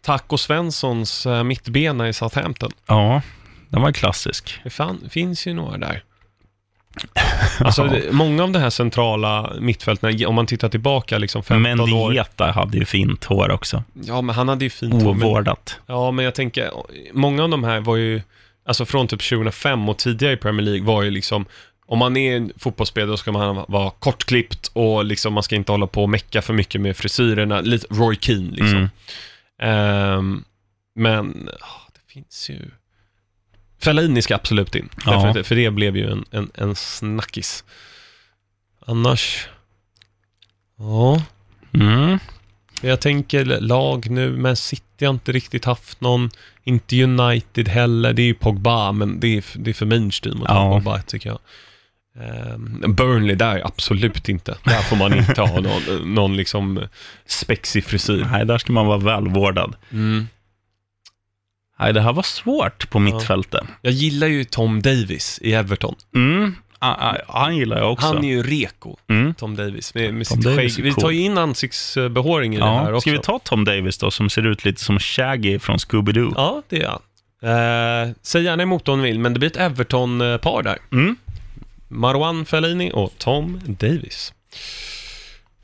Taco 0.03 0.39
Svenssons 0.39 1.27
uh, 1.27 1.43
mittbena 1.43 2.09
i 2.09 2.13
Southampton. 2.13 2.71
Ja, 2.87 3.23
den 3.69 3.83
var 3.83 3.93
klassisk. 3.93 4.61
Det 4.65 4.71
fan, 4.71 5.09
finns 5.11 5.47
ju 5.47 5.55
några 5.55 5.79
där. 5.79 6.03
Alltså, 7.59 7.85
det, 7.85 8.13
många 8.13 8.43
av 8.43 8.51
de 8.51 8.59
här 8.59 8.71
centrala 8.71 9.53
mittfälten, 9.61 10.27
om 10.27 10.35
man 10.35 10.47
tittar 10.47 10.69
tillbaka 10.69 11.19
liksom 11.19 11.43
15 11.43 11.81
år. 11.81 11.87
Mendieta 11.87 12.51
hade 12.51 12.79
ju 12.79 12.85
fint 12.85 13.25
hår 13.25 13.51
också. 13.51 13.85
Ja, 13.93 14.21
men 14.21 14.35
han 14.35 14.49
hade 14.49 14.65
ju 14.65 14.71
fint 14.71 15.03
hår, 15.03 15.15
men, 15.15 15.29
Ovårdat. 15.29 15.79
Ja, 15.87 16.11
men 16.11 16.25
jag 16.25 16.35
tänker, 16.35 16.71
många 17.13 17.43
av 17.43 17.49
de 17.49 17.65
här 17.65 17.81
var 17.81 17.97
ju, 17.97 18.23
alltså 18.67 18.85
från 18.85 19.09
typ 19.09 19.29
2005 19.29 19.89
och 19.89 19.99
tidigare 19.99 20.33
i 20.33 20.37
Premier 20.37 20.67
League 20.67 20.87
var 20.87 21.03
ju 21.03 21.11
liksom, 21.11 21.47
om 21.87 21.99
man 21.99 22.17
är 22.17 22.37
en 22.37 22.53
fotbollsspelare 22.57 23.11
då 23.11 23.17
ska 23.17 23.33
man 23.33 23.65
vara 23.69 23.91
kortklippt 23.91 24.71
och 24.73 25.05
liksom 25.05 25.33
man 25.33 25.43
ska 25.43 25.57
inte 25.57 25.73
hålla 25.73 25.87
på 25.87 26.03
och 26.03 26.11
mecka 26.11 26.43
för 26.43 26.55
mycket 26.55 26.81
med 26.81 26.97
frisyrerna, 26.97 27.61
lite 27.61 27.87
Roy 27.91 28.17
Keane 28.21 28.51
liksom. 28.51 28.77
Mm. 28.77 28.91
Ehm, 29.63 30.45
men, 30.95 31.49
ah, 31.61 31.89
det 31.93 32.13
finns 32.13 32.51
ju... 32.51 32.71
Fellaini 33.83 34.23
ska 34.23 34.35
absolut 34.35 34.75
in, 34.75 34.89
Ja. 35.07 35.23
därför 35.25 35.43
för 35.43 35.55
det 35.55 35.71
blev 35.71 35.97
ju 35.97 36.11
en, 36.11 36.25
en, 36.31 36.51
en 36.55 36.75
snackis. 36.75 37.65
Annars, 38.87 39.49
ja, 40.79 41.23
Mm. 41.75 42.19
jag 42.83 43.01
tänker 43.01 43.45
lag 43.45 44.11
nu, 44.11 44.31
men 44.37 44.57
City 44.57 45.05
har 45.05 45.11
inte 45.15 45.33
riktigt 45.33 45.65
haft 45.65 46.01
någon, 46.01 46.31
inte 46.65 47.03
United 47.05 47.69
heller, 47.69 48.13
det 48.13 48.23
är 48.23 48.27
ju 48.27 48.35
Pogba, 48.35 48.93
men 48.93 49.21
det 49.21 49.37
är, 49.37 49.45
det 49.55 49.71
är 49.71 49.75
för 49.75 49.87
mainstream 49.87 50.43
att 50.43 50.49
ta 50.49 50.55
Ja. 50.55 50.73
Pogba 50.75 51.03
tycker 51.03 51.29
jag. 51.31 51.39
Ehm, 52.25 52.95
Burnley 52.95 53.35
där, 53.37 53.67
absolut 53.67 54.29
inte. 54.29 54.57
Där 54.65 54.83
får 54.83 54.97
man 54.97 55.19
inte 55.19 55.41
ha 55.43 55.61
någon, 55.61 56.15
någon 56.15 56.37
liksom 56.37 56.83
spexig 57.27 57.85
frisyr. 57.85 58.27
Nej, 58.31 58.47
där 58.47 58.59
ska 58.59 58.73
man 58.73 58.87
vara 58.87 58.99
välvårdad. 58.99 59.77
Mm. 59.93 60.29
Nej, 61.81 61.93
det 61.93 62.01
här 62.01 62.13
var 62.13 62.23
svårt 62.23 62.91
på 62.91 62.99
mittfältet. 62.99 63.63
Jag 63.83 63.93
gillar 63.93 64.27
ju 64.27 64.45
Tom 64.45 64.83
Davis 64.83 65.39
i 65.43 65.53
Everton. 65.53 65.95
Mm. 66.15 66.55
Ah, 66.79 67.11
ah, 67.11 67.17
han 67.29 67.57
gillar 67.57 67.79
jag 67.79 67.93
också. 67.93 68.07
Han 68.07 68.25
är 68.25 68.29
ju 68.29 68.43
reko, 68.43 68.97
mm. 69.09 69.35
Tom 69.35 69.57
Davis, 69.57 69.95
med, 69.95 70.15
med 70.15 70.27
Tom 70.27 70.37
sitt 70.37 70.45
Davis 70.45 70.77
skägg. 70.77 70.85
Vi 70.85 70.95
tar 70.95 71.11
ju 71.11 71.21
in 71.21 71.39
ansiktsbehåring 71.39 72.55
i 72.55 72.59
det 72.59 72.65
här 72.65 72.85
Ja, 72.85 72.89
också. 72.89 73.01
ska 73.01 73.11
vi 73.11 73.19
ta 73.19 73.39
Tom 73.39 73.65
Davis 73.65 73.99
då, 73.99 74.11
som 74.11 74.31
ser 74.31 74.47
ut 74.47 74.65
lite 74.65 74.81
som 74.83 74.99
Shaggy 74.99 75.59
från 75.59 75.77
Scooby-Doo? 75.77 76.33
Ja, 76.37 76.63
det 76.69 76.83
är 76.83 76.89
han. 76.89 77.01
Eh, 77.43 78.15
säg 78.23 78.43
gärna 78.43 78.63
emot 78.63 78.89
om 78.89 79.03
ni 79.03 79.09
vill, 79.09 79.19
men 79.19 79.33
det 79.33 79.39
blir 79.39 79.51
ett 79.51 79.57
Everton-par 79.57 80.63
där. 80.63 80.79
Mm. 80.93 81.17
Marwan 81.89 82.45
Fellaini 82.45 82.91
och 82.95 83.13
Tom 83.19 83.61
Davis. 83.67 84.33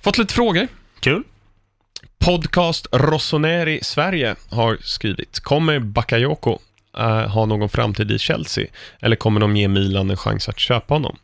Fått 0.03 0.19
lite 0.19 0.35
frågor. 0.35 0.69
Kul. 1.01 1.23
Podcast 2.19 2.87
Rossoneri 2.93 3.81
Sverige 3.83 4.35
har 4.51 4.79
skrivit, 4.81 5.41
kommer 5.41 5.79
Bakayoko 5.79 6.59
eh, 6.99 7.29
ha 7.29 7.47
någon 7.47 7.69
framtid 7.69 8.11
i 8.11 8.19
Chelsea? 8.19 8.67
Eller 9.01 9.17
kommer 9.17 9.41
de 9.41 9.57
ge 9.57 9.69
Milan 9.69 10.11
en 10.11 10.17
chans 10.17 10.49
att 10.49 10.59
köpa 10.59 10.95
honom? 10.95 11.17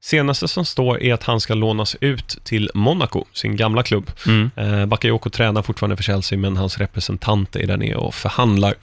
Senaste 0.00 0.48
som 0.48 0.64
står 0.64 1.02
är 1.02 1.14
att 1.14 1.22
han 1.22 1.40
ska 1.40 1.54
lånas 1.54 1.96
ut 2.00 2.38
till 2.44 2.70
Monaco, 2.74 3.24
sin 3.32 3.56
gamla 3.56 3.82
klubb. 3.82 4.10
Mm. 4.26 4.50
Eh, 4.56 4.86
Bakayoko 4.86 5.30
tränar 5.30 5.62
fortfarande 5.62 5.96
för 5.96 6.02
Chelsea, 6.02 6.38
men 6.38 6.56
hans 6.56 6.78
representant 6.78 7.56
är 7.56 7.66
där 7.66 7.76
nere 7.76 7.96
och 7.96 8.14
förhandlar. 8.14 8.74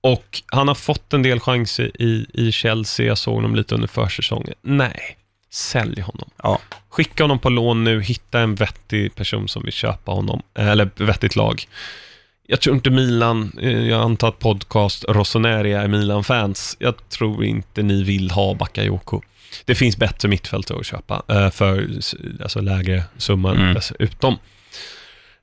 Och 0.00 0.42
han 0.46 0.68
har 0.68 0.74
fått 0.74 1.12
en 1.12 1.22
del 1.22 1.40
chanser 1.40 2.02
i, 2.02 2.26
i 2.34 2.52
Chelsea, 2.52 3.06
jag 3.06 3.18
såg 3.18 3.34
honom 3.34 3.54
lite 3.54 3.74
under 3.74 3.88
försäsongen. 3.88 4.54
Nej, 4.62 5.17
sälj 5.50 6.00
honom. 6.00 6.30
Ja. 6.42 6.58
Skicka 6.88 7.24
honom 7.24 7.38
på 7.38 7.48
lån 7.50 7.84
nu, 7.84 8.02
hitta 8.02 8.40
en 8.40 8.54
vettig 8.54 9.14
person 9.14 9.48
som 9.48 9.62
vill 9.62 9.72
köpa 9.72 10.12
honom, 10.12 10.42
eller 10.54 10.90
vettigt 10.96 11.36
lag. 11.36 11.64
Jag 12.46 12.60
tror 12.60 12.76
inte 12.76 12.90
Milan, 12.90 13.52
eh, 13.62 13.70
jag 13.88 14.00
antar 14.02 14.28
att 14.28 14.38
podcast 14.38 15.04
Rossoneri 15.08 15.72
är 15.72 15.88
Milan-fans. 15.88 16.76
Jag 16.80 17.08
tror 17.08 17.44
inte 17.44 17.82
ni 17.82 18.02
vill 18.02 18.30
ha 18.30 18.54
Bakayoko. 18.54 19.22
Det 19.64 19.74
finns 19.74 19.96
bättre 19.96 20.28
mittfältare 20.28 20.78
att 20.78 20.86
köpa 20.86 21.22
eh, 21.28 21.50
för 21.50 21.88
alltså, 22.42 22.60
lägre 22.60 23.02
summa 23.16 23.52
Mm. 23.52 23.74
dessutom. 23.74 24.36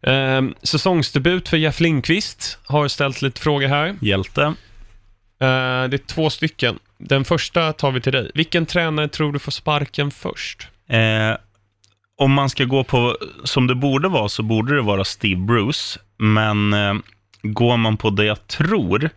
Eh, 0.01 0.41
säsongsdebut 0.63 1.49
för 1.49 1.57
Jeff 1.57 1.79
Lindqvist 1.79 2.57
har 2.63 2.87
ställt 2.87 3.21
lite 3.21 3.41
frågor 3.41 3.67
här. 3.67 3.95
Hjälte. 4.01 4.41
Eh, 4.43 4.53
det 5.39 5.95
är 5.95 6.07
två 6.07 6.29
stycken. 6.29 6.79
Den 6.97 7.25
första 7.25 7.73
tar 7.73 7.91
vi 7.91 8.01
till 8.01 8.11
dig. 8.11 8.31
Vilken 8.33 8.65
tränare 8.65 9.07
tror 9.07 9.33
du 9.33 9.39
får 9.39 9.51
sparken 9.51 10.11
först? 10.11 10.67
Eh, 10.89 11.37
om 12.17 12.33
man 12.33 12.49
ska 12.49 12.63
gå 12.65 12.83
på 12.83 13.17
som 13.43 13.67
det 13.67 13.75
borde 13.75 14.07
vara 14.07 14.29
så 14.29 14.43
borde 14.43 14.75
det 14.75 14.81
vara 14.81 15.03
Steve 15.03 15.41
Bruce. 15.41 15.99
Men 16.17 16.73
eh, 16.73 16.93
går 17.43 17.77
man 17.77 17.97
på 17.97 18.09
det 18.09 18.25
jag 18.25 18.47
tror 18.47 19.09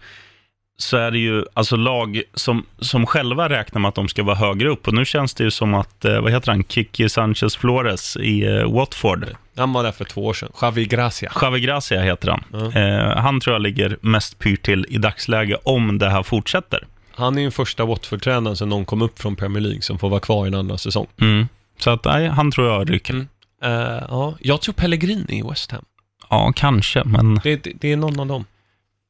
så 0.81 0.97
är 0.97 1.11
det 1.11 1.19
ju 1.19 1.45
alltså 1.55 1.77
lag 1.77 2.23
som, 2.35 2.67
som 2.79 3.07
själva 3.07 3.49
räknar 3.49 3.81
med 3.81 3.89
att 3.89 3.95
de 3.95 4.09
ska 4.09 4.23
vara 4.23 4.37
högre 4.37 4.69
upp. 4.69 4.89
Och 4.89 4.95
nu 4.95 5.05
känns 5.05 5.35
det 5.35 5.45
ju 5.45 5.51
som 5.51 5.75
att, 5.75 6.05
eh, 6.05 6.21
vad 6.21 6.33
heter 6.33 6.53
han, 6.53 6.65
Kiki 6.65 7.09
Sanchez 7.09 7.57
Flores 7.57 8.17
i 8.17 8.47
eh, 8.47 8.73
Watford. 8.73 9.27
Han 9.57 9.73
var 9.73 9.83
där 9.83 9.93
för 9.93 10.05
två 10.05 10.27
år 10.27 10.35
sedan. 10.35 10.53
Javi 10.63 10.85
Gracia. 10.87 11.33
Javi 11.43 11.61
Gracia 11.61 12.03
heter 12.03 12.29
han. 12.29 12.45
Ja. 12.53 12.81
Eh, 12.81 13.17
han 13.17 13.41
tror 13.41 13.55
jag 13.55 13.63
ligger 13.63 13.97
mest 14.01 14.39
pyrt 14.39 14.63
till 14.63 14.87
i 14.89 14.99
dagsläge 14.99 15.57
om 15.63 15.99
det 15.99 16.11
här 16.11 16.23
fortsätter. 16.23 16.87
Han 17.19 17.39
är 17.39 17.43
ju 17.43 17.51
första 17.51 17.85
Watford-tränaren 17.85 18.57
sedan 18.57 18.69
någon 18.69 18.85
kom 18.85 19.03
upp 19.03 19.19
från 19.19 19.37
Premier 19.37 19.61
League 19.63 19.83
som 19.83 19.99
får 19.99 20.09
vara 20.09 20.21
kvar 20.21 20.45
i 20.45 20.49
en 20.49 20.55
andra 20.55 20.79
säsong. 20.79 21.07
Mm. 21.21 21.49
Så 21.79 21.91
att, 21.91 22.05
nej, 22.05 22.27
han 22.29 22.51
tror 22.51 22.69
jag 22.69 22.91
ryker. 22.91 23.13
Mm. 23.15 23.29
Eh, 23.63 24.05
ja, 24.09 24.35
jag 24.41 24.61
tror 24.61 24.73
Pellegrini 24.73 25.39
i 25.39 25.43
West 25.43 25.73
Ham. 25.73 25.85
Ja, 26.31 26.53
kanske, 26.57 27.05
men 27.05 27.41
Det, 27.45 27.65
det, 27.65 27.73
det 27.81 27.93
är 27.93 27.97
någon 27.97 28.21
av 28.21 28.27
dem. 28.27 28.45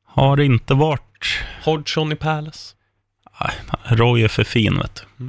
har 0.07 0.37
det 0.37 0.45
inte 0.45 0.75
varit... 0.75 1.03
Hodgson 1.65 2.13
i 2.13 2.17
Palace. 2.17 2.75
Nej, 3.41 3.53
Roy 3.99 4.23
är 4.23 4.29
för 4.29 4.45
fin, 4.45 4.79
vet 4.79 5.05
du. 5.17 5.25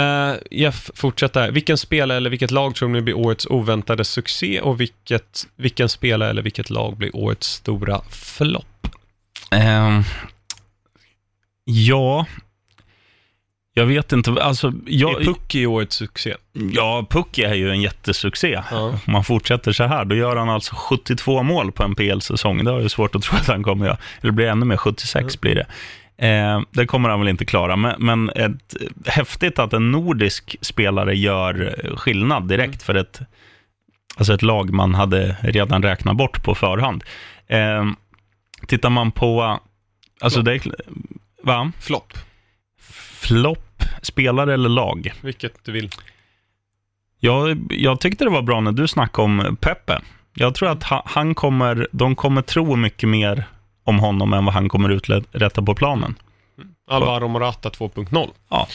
Uh, 0.00 0.34
Jeff 0.50 0.90
fortsätter 0.94 1.40
här. 1.40 1.50
Vilken 1.50 1.78
spelare 1.78 2.16
eller 2.16 2.30
vilket 2.30 2.50
lag 2.50 2.74
tror 2.74 2.88
ni 2.88 3.00
blir 3.00 3.16
årets 3.16 3.46
oväntade 3.46 4.04
succé 4.04 4.60
och 4.60 4.80
vilket, 4.80 5.46
vilken 5.56 5.88
spelare 5.88 6.30
eller 6.30 6.42
vilket 6.42 6.70
lag 6.70 6.96
blir 6.96 7.16
årets 7.16 7.46
stora 7.48 8.00
flopp? 8.10 8.88
Ehm, 9.50 10.02
ja, 11.70 12.26
jag 13.74 13.86
vet 13.86 14.12
inte. 14.12 14.30
Alltså, 14.42 14.68
är 14.68 14.72
jag, 14.86 15.24
Pucky 15.24 15.66
årets 15.66 15.96
succé? 15.96 16.34
ja, 16.52 17.06
Pucky 17.10 17.42
är 17.42 17.54
ju 17.54 17.70
en 17.70 17.80
jättesuccé. 17.80 18.62
Ja. 18.70 18.80
Om 18.80 19.12
man 19.12 19.24
fortsätter 19.24 19.72
så 19.72 19.84
här, 19.84 20.04
då 20.04 20.16
gör 20.16 20.36
han 20.36 20.48
alltså 20.48 20.74
72 20.74 21.42
mål 21.42 21.72
på 21.72 21.82
en 21.82 21.94
PL-säsong. 21.94 22.64
Det 22.64 22.70
har 22.70 22.80
ju 22.80 22.88
svårt 22.88 23.14
att 23.14 23.22
tro 23.22 23.36
att 23.36 23.46
han 23.46 23.62
kommer 23.62 23.86
göra. 23.86 23.98
Eller 24.20 24.32
blir 24.32 24.46
ännu 24.46 24.66
mer, 24.66 24.76
76 24.76 25.40
blir 25.40 25.54
det. 25.54 25.66
Eh, 26.26 26.60
det 26.70 26.86
kommer 26.86 27.08
han 27.08 27.20
väl 27.20 27.28
inte 27.28 27.44
klara, 27.44 27.76
men, 27.76 27.94
men 27.98 28.30
ett, 28.30 28.76
häftigt 29.06 29.58
att 29.58 29.72
en 29.72 29.90
nordisk 29.90 30.56
spelare 30.60 31.16
gör 31.16 31.76
skillnad 31.96 32.48
direkt 32.48 32.82
för 32.82 32.94
ett, 32.94 33.20
alltså 34.16 34.34
ett 34.34 34.42
lag 34.42 34.70
man 34.72 34.94
hade 34.94 35.36
redan 35.40 35.82
räknat 35.82 36.16
bort 36.16 36.44
på 36.44 36.54
förhand. 36.54 37.04
Eh, 37.46 37.86
tittar 38.66 38.90
man 38.90 39.10
på, 39.10 39.60
alltså 40.20 40.42
det 40.42 40.54
är, 40.54 40.60
va? 41.42 41.72
Flopp? 41.80 42.12
Flopp, 43.20 43.82
spelare 44.02 44.54
eller 44.54 44.68
lag? 44.68 45.12
Vilket 45.20 45.64
du 45.64 45.72
vill. 45.72 45.90
Jag, 47.20 47.58
jag 47.70 48.00
tyckte 48.00 48.24
det 48.24 48.30
var 48.30 48.42
bra 48.42 48.60
när 48.60 48.72
du 48.72 48.88
snackade 48.88 49.24
om 49.24 49.56
Pepe. 49.60 50.00
Jag 50.34 50.54
tror 50.54 50.68
att 50.70 50.82
ha- 50.82 51.02
han 51.06 51.34
kommer, 51.34 51.88
de 51.92 52.16
kommer 52.16 52.42
tro 52.42 52.76
mycket 52.76 53.08
mer 53.08 53.44
om 53.84 53.98
honom 53.98 54.32
än 54.32 54.44
vad 54.44 54.54
han 54.54 54.68
kommer 54.68 54.88
uträtta 54.88 55.62
på 55.62 55.74
planen. 55.74 56.14
Alvaro 56.90 57.28
Morata 57.28 57.68
2.0. 57.68 58.28
Ja. 58.48 58.68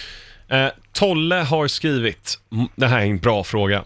Eh, 0.47 0.67
Tolle 0.91 1.35
har 1.35 1.67
skrivit, 1.67 2.39
det 2.75 2.87
här 2.87 2.99
är 3.01 3.05
en 3.05 3.17
bra 3.17 3.43
fråga. 3.43 3.83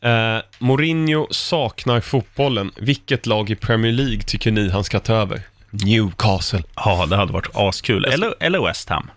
Eh, 0.00 0.38
Mourinho 0.58 1.26
saknar 1.30 2.00
fotbollen. 2.00 2.70
Vilket 2.76 3.26
lag 3.26 3.50
i 3.50 3.54
Premier 3.54 3.92
League 3.92 4.22
tycker 4.22 4.50
ni 4.50 4.70
han 4.70 4.84
ska 4.84 5.00
ta 5.00 5.14
över? 5.14 5.42
Newcastle. 5.70 6.62
Ja, 6.76 7.06
det 7.06 7.16
hade 7.16 7.32
varit 7.32 7.50
askul. 7.54 8.04
Eller, 8.04 8.34
eller 8.40 8.60
West 8.66 8.88
Ham. 8.88 9.10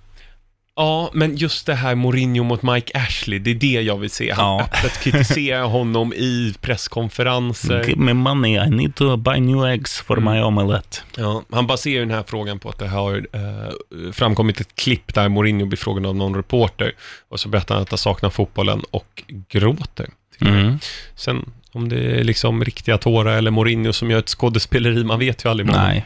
Ja, 0.75 1.09
men 1.13 1.35
just 1.35 1.65
det 1.65 1.73
här 1.75 1.95
Mourinho 1.95 2.43
mot 2.43 2.61
Mike 2.63 2.97
Ashley, 2.99 3.39
det 3.39 3.51
är 3.51 3.55
det 3.55 3.67
jag 3.81 3.97
vill 3.97 4.09
se. 4.09 4.31
Han 4.31 4.45
Ja. 4.45 4.61
öppet 4.63 4.99
kritiserar 5.03 5.63
honom 5.67 6.13
i 6.13 6.53
presskonferenser. 6.61 7.83
Give 7.87 8.01
me 8.01 8.13
money, 8.13 8.55
I 8.67 8.69
need 8.69 8.95
to 8.95 9.17
buy 9.17 9.39
new 9.39 9.65
eggs 9.65 10.01
for 10.01 10.17
Mm. 10.17 10.33
my 10.33 10.41
omelette. 10.41 10.97
Ja, 11.17 11.43
han 11.51 11.67
baserar 11.67 11.99
den 11.99 12.11
här 12.11 12.23
frågan 12.27 12.59
på 12.59 12.69
att 12.69 12.79
det 12.79 12.87
har 12.87 13.27
eh, 13.33 14.11
framkommit 14.11 14.61
ett 14.61 14.75
klipp 14.75 15.13
där 15.13 15.29
Mourinho 15.29 15.65
blir 15.65 15.77
frågad 15.77 16.05
av 16.05 16.15
någon 16.15 16.35
reporter 16.35 16.91
och 17.29 17.39
så 17.39 17.49
berättar 17.49 17.75
han 17.75 17.81
att 17.83 17.89
han 17.89 17.97
saknar 17.97 18.29
fotbollen 18.29 18.81
och 18.91 19.23
gråter. 19.49 20.09
Mm. 20.41 20.79
Sen 21.15 21.51
om 21.71 21.89
det 21.89 22.19
är 22.19 22.23
liksom 22.23 22.63
riktiga 22.65 22.97
tårar 22.97 23.37
eller 23.37 23.51
Mourinho 23.51 23.93
som 23.93 24.11
gör 24.11 24.19
ett 24.19 24.29
skådespeleri, 24.29 25.03
man 25.03 25.19
vet 25.19 25.45
ju 25.45 25.49
aldrig. 25.49 25.67
Nej. 25.71 26.05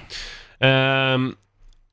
Ehm, 0.60 1.36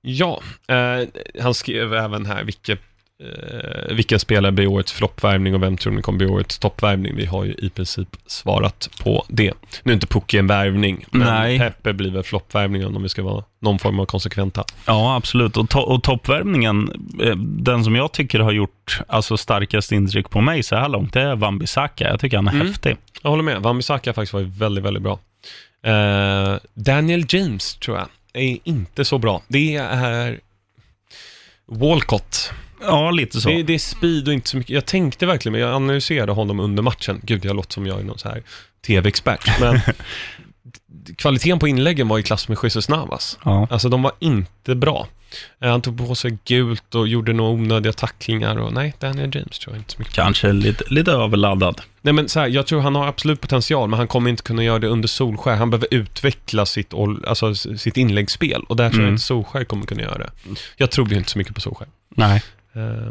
ja, 0.01 0.41
eh, 0.69 1.09
han 1.43 1.55
skrev 1.55 1.95
även 1.95 2.27
här 2.27 2.45
vilka, 2.45 2.73
eh, 2.73 3.95
vilken 3.95 4.19
spelare 4.21 4.53
blir 4.53 4.67
årets 4.67 4.93
floppvärvning 4.93 5.55
och 5.55 5.63
vem 5.63 5.77
tror 5.77 5.93
ni 5.93 6.03
kommer 6.03 6.19
bli 6.19 6.27
årets 6.27 6.59
toppvärvning? 6.59 7.17
Vi 7.17 7.25
har 7.27 7.45
ju 7.45 7.53
i 7.55 7.71
princip 7.71 8.09
svarat 8.27 8.89
på 9.03 9.25
det. 9.29 9.53
Nu 9.83 9.93
är 9.93 9.95
inte 9.95 10.07
Pucki 10.07 10.39
en 10.39 10.47
värvning, 10.47 11.05
men 11.11 11.29
Nej. 11.29 11.59
Peppe 11.59 11.93
blir 11.93 12.11
väl 12.11 12.23
floppvärvningen 12.23 12.97
om 12.97 13.03
vi 13.03 13.09
ska 13.09 13.23
vara 13.23 13.45
någon 13.61 13.79
form 13.79 14.01
av 14.01 14.05
konsekventa. 14.07 14.65
Ja, 14.87 15.17
absolut. 15.17 15.57
Och, 15.57 15.69
to 15.71 15.79
och 15.79 16.03
toppvärmningen, 16.03 16.91
eh, 17.23 17.37
den 17.37 17.85
som 17.85 17.95
jag 17.97 18.13
tycker 18.13 18.41
har 18.41 18.53
gjort 18.53 19.01
alltså, 19.09 19.37
starkast 19.37 19.93
intryck 19.93 20.31
på 20.31 20.41
mig 20.41 20.63
så 20.63 20.77
här 20.77 20.89
långt, 20.89 21.13
det 21.13 21.21
är 21.21 21.37
Wan-Bissaka. 21.37 22.09
Jag 22.09 22.21
tycker 22.21 22.37
han 22.37 22.49
är 22.49 22.53
Mm. 22.55 22.67
häftig. 22.67 22.97
Jag 23.23 23.31
håller 23.31 23.43
med, 23.43 23.57
Wan-Bissaka 23.63 24.09
har 24.09 24.13
faktiskt 24.15 24.33
varit 24.33 24.47
väldigt, 24.49 24.85
väldigt 24.85 25.03
bra. 25.03 25.19
Eh, 25.85 26.57
Daniel 26.75 27.25
James, 27.29 27.75
tror 27.75 27.97
jag, 27.99 28.07
är 28.33 28.59
inte 28.65 29.05
så 29.05 29.19
bra. 29.19 29.43
Det 29.49 29.77
är 29.77 30.41
Walcott. 31.67 32.53
Ja, 32.81 33.11
lite 33.11 33.41
så. 33.41 33.49
Det, 33.49 33.63
det 33.63 33.75
är 33.75 33.79
speed 33.79 34.29
och 34.29 34.35
inte 34.35 34.49
så 34.49 34.57
mycket. 34.57 34.75
Jag 34.75 34.87
tänkte 34.87 35.27
verkligen, 35.27 35.53
men 35.53 35.61
jag 35.61 35.75
analyserade 35.75 36.33
honom 36.33 36.61
under 36.61 36.83
matchen. 36.83 37.21
Gud, 37.23 37.45
jag 37.45 37.57
låter 37.57 37.73
som 37.73 37.87
jag 37.87 38.01
är 38.01 38.05
någon 38.05 38.19
så 38.19 38.29
här 38.29 38.43
tv-expert. 38.87 39.61
Men 39.61 39.81
kvaliteten 41.17 41.59
på 41.59 41.69
inläggen 41.69 42.09
var 42.09 42.19
i 42.19 42.23
klass 42.23 42.49
med 42.49 42.59
Jesus 42.63 42.89
Navas. 42.89 43.39
Ja. 43.45 43.67
Alltså, 43.71 43.89
de 43.89 44.03
var 44.03 44.13
inte 44.19 44.75
bra. 44.75 45.09
Eh, 45.61 45.71
Han 45.71 45.83
tog 45.83 45.99
på 46.09 46.15
sig 46.15 46.39
gult 46.45 46.95
och 46.95 47.09
gjorde 47.09 47.33
några 47.33 47.51
onödiga 47.51 47.93
tacklingar 47.93 48.57
och 48.57 48.73
nej, 48.73 48.95
Daniel 48.99 49.31
James 49.37 49.59
tror 49.59 49.75
jag 49.77 49.81
inte 49.81 49.93
så 49.93 49.99
mycket. 49.99 50.15
Kanske 50.15 50.53
lite, 50.53 50.85
lite 50.89 51.13
överladdad. 51.13 51.81
Nej, 52.05 52.15
men 52.15 52.29
så 52.29 52.41
här, 52.41 52.49
jag 52.49 52.67
tror 52.67 52.81
han 52.81 52.95
har 52.95 53.07
absolut 53.07 53.41
potential, 53.41 53.89
men 53.89 53.99
han 53.99 54.09
kommer 54.09 54.31
inte 54.31 54.43
kunna 54.43 54.65
göra 54.65 54.79
det 54.79 54.87
under 54.89 55.09
Solskär. 55.09 55.57
Han 55.57 55.71
behöver 55.71 55.89
utveckla 55.91 56.67
sitt, 56.67 56.95
alltså, 57.27 57.55
sitt 57.55 57.97
inläggsspel 57.97 58.63
och 58.69 58.77
där 58.77 58.89
tror 58.89 59.01
jag 59.01 59.03
Mm. 59.03 59.15
inte 59.15 59.23
Solskär 59.25 59.65
kommer 59.65 59.87
kunna 59.87 60.03
göra 60.03 60.19
det. 60.19 60.31
Jag 60.77 60.91
tror 60.91 61.09
ju 61.11 61.17
inte 61.17 61.31
så 61.31 61.39
mycket 61.39 61.55
på 61.55 61.61
Solskär. 61.61 61.89
Nej. 62.09 62.43
Eh, 62.75 63.11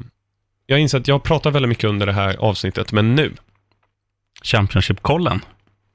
Jag 0.65 0.79
inser 0.79 0.97
att 0.99 1.07
jag 1.07 1.23
pratar 1.23 1.51
väldigt 1.51 1.69
mycket 1.69 1.83
under 1.89 2.05
det 2.05 2.13
här 2.13 2.35
avsnittet, 2.35 2.91
men 2.91 3.15
nu, 3.15 3.33
Championship-kollen. 4.43 5.41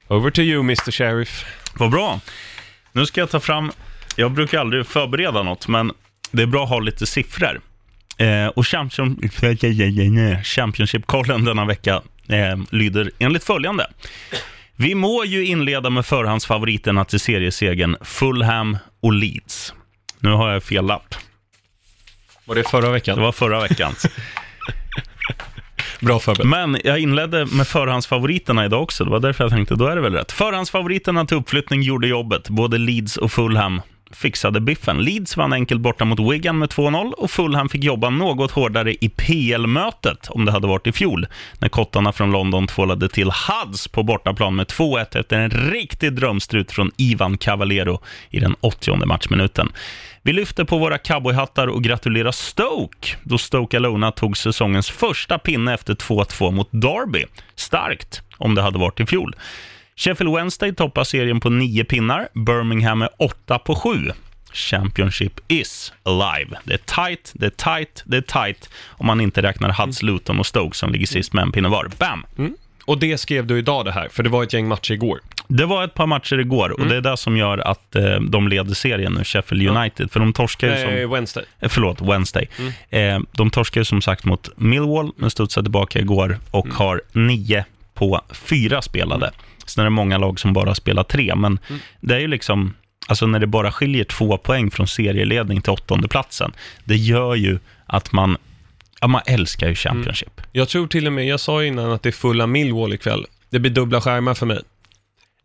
over 0.09 0.31
to 0.31 0.41
you 0.41 0.61
Mr. 0.61 0.91
Sheriff. 0.91 1.45
Vad 1.79 1.91
bra. 1.91 2.21
Nu 2.93 3.07
ska 3.07 3.21
jag 3.21 3.31
ta 3.31 3.41
fram, 3.41 3.73
jag 4.17 4.33
brukar 4.33 4.59
aldrig 4.61 4.87
förbereda 4.87 5.43
något, 5.43 5.69
men 5.69 5.93
det 6.31 6.43
är 6.43 6.47
bra 6.47 6.63
att 6.65 6.69
ha 6.71 6.81
lite 6.81 7.07
siffror. 7.07 7.61
Eh, 8.19 8.47
och 8.47 8.67
champion, 8.67 9.21
Championship-kollen 10.45 11.45
denna 11.45 11.65
vecka 11.65 12.03
eh, 12.29 12.57
lyder 12.71 13.11
enligt 13.19 13.45
följande. 13.45 13.87
Vi 14.77 14.95
må 14.95 15.25
ju 15.25 15.45
inleda 15.45 15.91
med 15.91 16.07
förhandsfavoriterna 16.07 17.05
till 17.05 17.21
seriesegern 17.21 17.97
Fulham 18.01 18.79
och 19.03 19.13
Leeds. 19.13 19.75
Nu 20.19 20.31
har 20.31 20.51
jag 20.53 20.63
fel 20.63 20.87
lapp. 20.87 21.15
Var 22.45 22.55
det 22.55 22.69
förra 22.69 22.87
Det 22.87 22.93
veckan? 22.93 23.21
var 23.21 23.33
förra 23.33 23.61
veckans. 23.61 24.07
Bra 26.01 26.21
förberett. 26.21 26.49
Men 26.49 26.81
jag 26.85 26.99
inledde 26.99 27.47
med 27.47 27.69
förhandsfavoriterna 27.69 28.65
idag 28.65 28.83
också. 28.83 29.05
Det 29.05 29.11
var 29.11 29.21
därför 29.21 29.45
jag 29.45 29.51
tänkte, 29.51 29.75
då 29.75 29.87
är 29.87 29.97
det 29.97 30.03
väl 30.03 30.13
rätt. 30.13 30.33
Förhandsfavoriterna 30.33 31.27
till 31.27 31.37
uppflyttning 31.37 31.83
gjorde 31.83 32.09
jobbet. 32.09 32.49
Både 32.49 32.79
Leeds 32.79 33.17
och 33.17 33.33
Fulham 33.33 33.81
fixade 34.17 34.61
biffen. 34.61 34.99
Leeds 34.99 35.37
vann 35.37 35.53
enkelt 35.53 35.81
borta 35.81 36.05
mot 36.05 36.33
Wigan 36.33 36.59
med 36.59 36.69
2-0 36.69 37.13
och 37.13 37.31
Fulham 37.31 37.69
fick 37.69 37.85
jobba 37.85 38.11
något 38.11 38.51
hårdare 38.51 38.95
i 39.01 39.09
PL-mötet 39.09 40.29
om 40.31 40.45
det 40.45 40.53
hade 40.53 40.67
varit 40.67 40.87
i 40.87 40.93
fjol, 40.93 41.27
när 41.59 41.69
kottarna 41.69 42.13
från 42.13 42.33
London 42.33 42.67
tvålade 42.67 43.09
till 43.09 43.31
Huds 43.31 43.89
på 43.89 44.03
bortaplan 44.03 44.57
med 44.57 44.67
2-1 44.67 45.19
efter 45.21 45.39
en 45.39 45.51
riktig 45.51 46.13
drömstrut 46.13 46.73
från 46.73 46.91
Ivan 46.97 47.39
Cavallero 47.39 48.03
i 48.31 48.41
den 48.41 48.57
80 48.61 49.07
matchminuten. 49.07 49.73
Vi 50.23 50.33
lyfter 50.33 50.65
på 50.65 50.79
våra 50.79 50.99
cowboyhattar 50.99 51.67
och 51.67 51.85
gratulerar 51.85 52.33
Stoke, 52.33 53.17
då 53.23 53.39
Stoke 53.39 53.77
Alona 53.77 54.13
tog 54.13 54.37
säsongens 54.37 54.91
första 54.91 55.39
pinne 55.39 55.75
efter 55.75 55.95
2-2 55.95 56.51
mot 56.51 56.69
Derby. 56.71 57.25
Starkt, 57.55 58.23
om 58.39 58.55
det 58.55 58.63
hade 58.63 58.79
varit 58.79 59.01
i 59.01 59.07
fjol. 59.07 59.35
Sheffield 59.99 60.35
Wednesday 60.35 60.73
toppar 60.75 61.05
serien 61.05 61.41
på 61.41 61.51
nio 61.51 61.85
pinnar, 61.85 62.29
Birmingham 62.35 63.03
är 63.03 63.09
åtta 63.19 63.59
på 63.59 63.75
sju. 63.75 64.11
Championship 64.53 65.41
is 65.49 65.93
alive. 66.03 66.59
Det 66.65 66.75
är 66.75 67.07
tight, 67.07 67.33
det 67.35 67.47
är 67.47 67.51
tight, 67.51 68.03
det 68.07 68.17
är 68.17 68.21
tight 68.21 68.71
om 68.89 69.07
man 69.07 69.21
inte 69.21 69.43
räknar 69.43 69.85
Huds, 69.85 70.03
Luton 70.03 70.39
och 70.39 70.47
Stoke 70.47 70.77
som 70.77 70.93
ligger 70.93 71.07
sist 71.07 71.33
med 71.33 71.43
en 71.43 71.53
pinne 71.53 71.69
var. 71.69 71.91
Bam! 71.99 72.27
Och 72.85 72.99
det 72.99 73.19
skrev 73.19 73.47
du 73.47 73.59
idag 73.59 73.85
det 73.85 73.93
här, 73.93 74.09
för 74.09 74.23
det 74.23 74.29
var 74.29 74.43
ett 74.43 74.53
gäng 74.53 74.69
matcher 74.69 74.93
igår. 74.93 75.21
Det 75.49 75.65
var 75.67 75.85
ett 75.85 75.95
par 75.95 76.07
matcher 76.07 76.39
igår 76.39 76.81
och 76.81 76.87
det 76.87 76.97
är 76.97 77.01
det 77.01 77.17
som 77.17 77.37
gör 77.37 77.59
att 77.59 77.97
eh, 77.97 78.21
de 78.21 78.49
leder 78.49 78.75
serien 78.75 79.13
nu, 79.13 79.25
Sheffield 79.25 79.69
United. 79.77 80.11
För 80.11 80.21
de 80.21 80.33
torskar 80.33 80.69
ju 80.69 80.83
som... 80.83 80.91
Eh, 80.91 81.13
Wednesday. 81.13 81.45
Eh, 81.61 81.69
Förlåt, 81.69 82.01
Wednesday. 82.01 82.49
Eh, 82.91 83.19
de 83.33 83.51
torskade 83.51 83.81
ju 83.81 83.85
som 83.85 84.03
sagt 84.03 84.25
mot 84.25 84.49
Millwall, 84.57 85.13
men 85.17 85.31
studsade 85.31 85.65
tillbaka 85.65 85.99
igår 85.99 86.39
och 86.51 86.69
har 86.69 87.03
nio 87.13 87.65
på 87.95 88.21
fyra 88.33 88.83
spelade. 88.83 89.33
Sen 89.67 89.81
är 89.81 89.85
det 89.85 89.91
många 89.91 90.19
lag 90.19 90.41
som 90.41 90.53
bara 90.53 90.75
spelar 90.75 91.03
tre, 91.03 91.35
men 91.35 91.59
det 92.01 92.15
är 92.15 92.19
ju 92.19 92.29
liksom, 92.29 92.75
alltså 93.07 93.27
när 93.27 93.39
det 93.39 93.47
bara 93.47 93.73
skiljer 93.73 94.05
två 94.05 94.39
poäng 94.39 94.71
från 94.71 94.89
serieledning 94.89 95.61
till 95.61 95.73
åttonde 95.73 96.09
platsen, 96.09 96.53
det 96.85 96.97
gör 96.97 97.35
ju 97.35 97.59
att 97.87 98.13
man, 98.13 98.37
ja, 99.01 99.07
man 99.07 99.23
älskar 99.27 99.69
ju 99.69 99.75
Championship. 99.75 100.41
Jag 100.53 100.69
tror 100.69 100.87
till 100.87 101.07
och 101.07 101.13
med, 101.13 101.27
jag 101.27 101.41
sa 101.41 101.65
innan 101.65 101.93
att 101.93 102.03
det 102.03 102.09
är 102.09 102.13
fulla 102.13 102.47
Millwall 102.47 102.93
ikväll. 102.93 103.27
Det 103.51 103.59
blir 103.59 103.71
dubbla 103.71 104.01
skärmar 104.01 104.35
för 104.35 104.47
mig. 104.47 104.61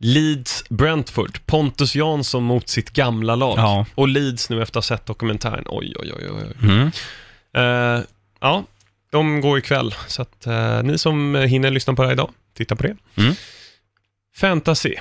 Leeds 0.03 0.63
Brentford, 0.69 1.39
Pontus 1.45 1.95
Jansson 1.95 2.43
mot 2.43 2.69
sitt 2.69 2.89
gamla 2.89 3.35
lag. 3.35 3.57
Ja. 3.57 3.85
Och 3.95 4.07
Leeds 4.07 4.49
nu 4.49 4.61
efter 4.61 4.79
att 4.79 4.85
ha 4.85 4.97
sett 4.97 5.05
dokumentären. 5.05 5.63
Oj, 5.67 5.93
oj, 5.99 6.13
oj, 6.19 6.29
oj. 6.31 6.69
Mm. 6.69 6.91
Eh, 7.53 8.03
ja, 8.39 8.63
de 9.11 9.41
går 9.41 9.57
ikväll. 9.57 9.95
Så 10.07 10.21
att 10.21 10.47
eh, 10.47 10.83
ni 10.83 10.97
som 10.97 11.35
hinner 11.35 11.71
lyssna 11.71 11.93
på 11.93 12.01
det 12.01 12.07
här 12.07 12.13
idag, 12.13 12.29
titta 12.57 12.75
på 12.75 12.83
det. 12.83 12.95
Mm. 13.15 13.35
Fantasy, 14.35 14.95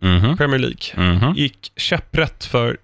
Mhm. 0.00 0.36
Premier 0.36 0.58
League. 0.58 1.12
Mhm. 1.14 1.34
gick 1.36 1.72
käpprätt 1.76 2.44
för 2.44 2.78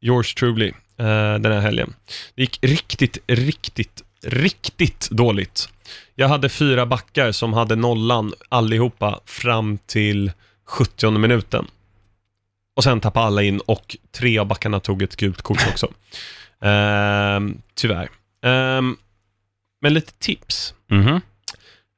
yours 0.00 0.34
truly 0.34 0.68
eh, 0.96 1.34
den 1.38 1.52
här 1.52 1.60
helgen. 1.60 1.94
Det 2.34 2.42
gick 2.42 2.58
riktigt, 2.62 3.18
riktigt, 3.26 4.02
riktigt 4.22 5.08
dåligt. 5.10 5.68
Jag 6.14 6.28
hade 6.28 6.48
fyra 6.48 6.86
backar 6.86 7.32
som 7.32 7.52
hade 7.52 7.76
nollan 7.76 8.34
allihopa 8.48 9.20
fram 9.24 9.78
till 9.86 10.32
70 10.66 11.10
minuten. 11.18 11.66
Och 12.76 12.84
sen 12.84 13.00
tappade 13.00 13.26
alla 13.26 13.42
in 13.42 13.60
och 13.60 13.96
tre 14.12 14.38
av 14.38 14.46
backarna 14.46 14.80
tog 14.80 15.02
ett 15.02 15.16
gult 15.16 15.42
kort 15.42 15.66
också. 15.70 15.92
Ehm, 16.64 17.62
tyvärr. 17.74 18.08
Ehm, 18.44 18.96
men 19.80 19.94
lite 19.94 20.12
tips. 20.12 20.74
Mhm. 20.90 21.20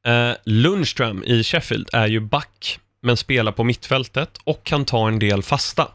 Uh, 0.08 0.32
Lundström 0.44 1.24
i 1.24 1.42
Sheffield 1.44 1.88
är 1.92 2.06
ju 2.06 2.20
back, 2.20 2.78
men 3.02 3.16
spelar 3.16 3.52
på 3.52 3.64
mittfältet 3.64 4.38
och 4.44 4.64
kan 4.64 4.84
ta 4.84 5.08
en 5.08 5.18
del 5.18 5.42
fasta. 5.42 5.88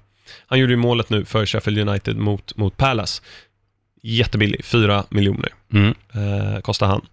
Han 0.48 0.60
gjorde 0.60 0.74
ju 0.74 0.78
målet 0.78 1.10
nu 1.10 1.26
för 1.26 1.46
Sheffield 1.46 1.90
United 1.90 2.18
mot, 2.18 2.58
mot 2.58 2.78
Palace. 2.78 3.22
Jättebillig, 4.02 4.66
4 4.66 5.04
miljoner 5.10 5.50
Mm. 5.74 5.88
uh, 6.16 6.60
kostar 6.62 6.88
han. 6.88 7.06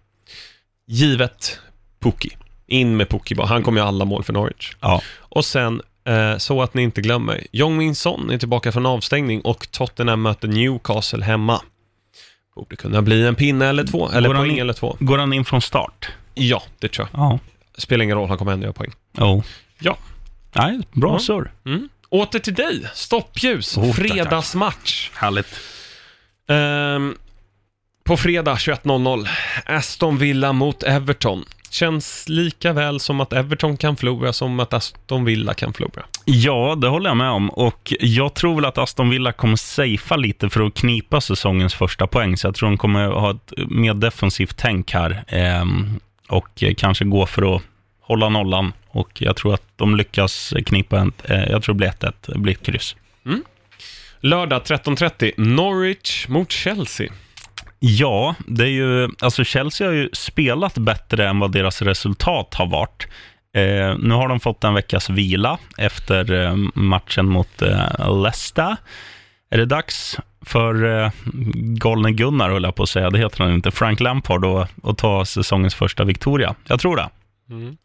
Givet 0.87 1.59
Pukki. 1.99 2.29
In 2.67 2.97
med 2.97 3.09
Pukki 3.09 3.35
bara. 3.35 3.47
Han 3.47 3.63
kommer 3.63 3.81
ju 3.81 3.87
alla 3.87 4.05
mål 4.05 4.23
för 4.23 4.33
Norwich. 4.33 4.75
Ja. 4.81 5.01
Och 5.19 5.45
sen, 5.45 5.81
eh, 6.07 6.37
så 6.37 6.61
att 6.61 6.73
ni 6.73 6.81
inte 6.83 7.01
glömmer, 7.01 7.47
Jong 7.51 7.77
Min 7.77 7.95
Son 7.95 8.29
är 8.29 8.37
tillbaka 8.37 8.71
från 8.71 8.85
avstängning 8.85 9.41
och 9.41 9.71
Tottenham 9.71 10.21
möter 10.21 10.47
Newcastle 10.47 11.23
hemma. 11.25 11.61
Borde 12.55 12.75
kunna 12.75 13.01
bli 13.01 13.27
en 13.27 13.35
pinne 13.35 13.65
eller 13.67 13.83
två, 13.83 14.09
eller 14.09 14.27
Går 14.29 14.35
poäng 14.35 14.51
in- 14.51 14.59
eller 14.59 14.73
två. 14.73 14.97
Går 14.99 15.17
han 15.17 15.33
in 15.33 15.45
från 15.45 15.61
start? 15.61 16.09
Ja, 16.39 16.63
det 16.79 16.87
tror 16.87 17.07
jag. 17.11 17.19
Ja. 17.21 17.39
Spelar 17.77 18.03
ingen 18.03 18.17
roll, 18.17 18.29
han 18.29 18.37
kommer 18.37 18.51
ändå 18.51 18.63
göra 18.63 18.73
poäng. 18.73 18.91
Oh. 19.17 19.43
Ja. 19.79 19.97
Nej, 20.53 20.79
bra 20.91 21.13
Ja. 21.13 21.19
surr. 21.19 21.51
Mm. 21.65 21.89
Åter 22.09 22.39
till 22.39 22.53
dig, 22.53 22.85
stoppljus, 22.93 23.77
Oh, 23.77 23.85
tack, 23.85 23.95
fredagsmatch. 23.95 25.09
Härligt. 25.13 25.47
Ehm, 26.49 27.15
på 28.03 28.17
fredag 28.17 28.55
21.00, 28.57 29.27
Aston 29.65 30.17
Villa 30.17 30.53
mot 30.53 30.83
Everton. 30.83 31.45
Känns 31.69 32.29
lika 32.29 32.73
väl 32.73 32.99
som 32.99 33.21
att 33.21 33.33
Everton 33.33 33.77
kan 33.77 33.95
förlora 33.95 34.33
som 34.33 34.59
att 34.59 34.73
Aston 34.73 35.25
Villa 35.25 35.53
kan 35.53 35.73
förlora. 35.73 36.05
Ja, 36.25 36.75
det 36.81 36.87
håller 36.87 37.09
jag 37.09 37.17
med 37.17 37.29
om. 37.29 37.49
Och 37.49 37.93
jag 37.99 38.33
tror 38.33 38.55
väl 38.55 38.65
att 38.65 38.77
Aston 38.77 39.09
Villa 39.09 39.31
kommer 39.31 39.55
safea 39.55 40.17
lite 40.17 40.49
för 40.49 40.61
att 40.67 40.73
knipa 40.73 41.21
säsongens 41.21 41.73
första 41.73 42.07
poäng. 42.07 42.37
Så 42.37 42.47
jag 42.47 42.55
tror 42.55 42.69
de 42.69 42.77
kommer 42.77 43.07
ha 43.07 43.31
ett 43.31 43.53
mer 43.67 43.93
defensivt 43.93 44.57
tänk 44.57 44.91
här. 44.93 45.23
Eh, 45.27 45.65
och 46.27 46.63
kanske 46.77 47.05
gå 47.05 47.25
för 47.25 47.55
att 47.55 47.61
hålla 48.01 48.29
nollan. 48.29 48.73
Och 48.87 49.21
jag 49.21 49.35
tror 49.35 49.53
att 49.53 49.63
de 49.75 49.95
lyckas 49.95 50.53
knipa 50.65 50.99
en, 50.99 51.11
eh, 51.23 51.43
jag 51.43 51.63
tror 51.63 51.75
det 51.75 51.77
blir 51.77 51.87
1-1, 51.87 52.13
det 52.25 52.39
blir 52.39 52.53
ett 52.53 52.63
kryss. 52.63 52.95
Lördag 54.19 54.61
13.30, 54.61 55.31
Norwich 55.37 56.27
mot 56.27 56.51
Chelsea. 56.51 57.11
Ja, 57.79 58.35
det 58.47 58.63
är 58.63 58.69
ju, 58.69 59.09
alltså 59.19 59.43
Chelsea 59.43 59.87
har 59.87 59.93
ju 59.93 60.09
spelat 60.13 60.77
bättre 60.77 61.27
än 61.27 61.39
vad 61.39 61.51
deras 61.51 61.81
resultat 61.81 62.53
har 62.53 62.67
varit. 62.67 63.07
Eh, 63.55 63.97
nu 63.99 64.13
har 64.13 64.27
de 64.27 64.39
fått 64.39 64.63
en 64.63 64.73
veckas 64.73 65.09
vila 65.09 65.57
efter 65.77 66.33
eh, 66.33 66.55
matchen 66.73 67.25
mot 67.25 67.61
eh, 67.61 68.21
Leicester. 68.23 68.75
Är 69.49 69.57
det 69.57 69.65
dags 69.65 70.17
för 70.45 71.01
eh, 71.03 71.11
galne 71.53 72.11
Gunnar, 72.11 72.49
höll 72.49 72.63
jag 72.63 72.75
på 72.75 72.83
att 72.83 72.89
säga, 72.89 73.09
det 73.09 73.17
heter 73.19 73.43
han 73.43 73.53
inte, 73.53 73.71
Frank 73.71 73.99
Lampard 73.99 74.41
då, 74.41 74.67
att 74.83 74.97
ta 74.97 75.25
säsongens 75.25 75.75
första 75.75 76.03
Victoria? 76.03 76.55
Jag 76.67 76.79
tror 76.79 76.95
det. 76.95 77.09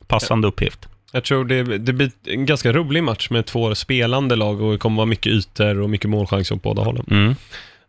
Passande 0.07 0.49
uppgift. 0.49 0.89
Jag 1.13 1.25
tror 1.25 1.45
det, 1.45 1.63
det 1.79 1.93
blir 1.93 2.11
en 2.27 2.47
ganska 2.47 2.73
rolig 2.73 3.03
match 3.05 3.31
med 3.31 3.47
två 3.47 3.75
spelande 3.75 4.37
lag 4.37 4.61
och 4.63 4.73
det 4.73 4.79
kommer 4.79 4.97
vara 4.97 5.07
mycket 5.07 5.33
ytor 5.33 5.81
och 5.81 5.91
mycket 5.91 6.11
målchanser 6.11 6.55
åt 6.55 6.63
båda 6.63 6.83
hållen. 6.83 7.05
Mm. 7.11 7.35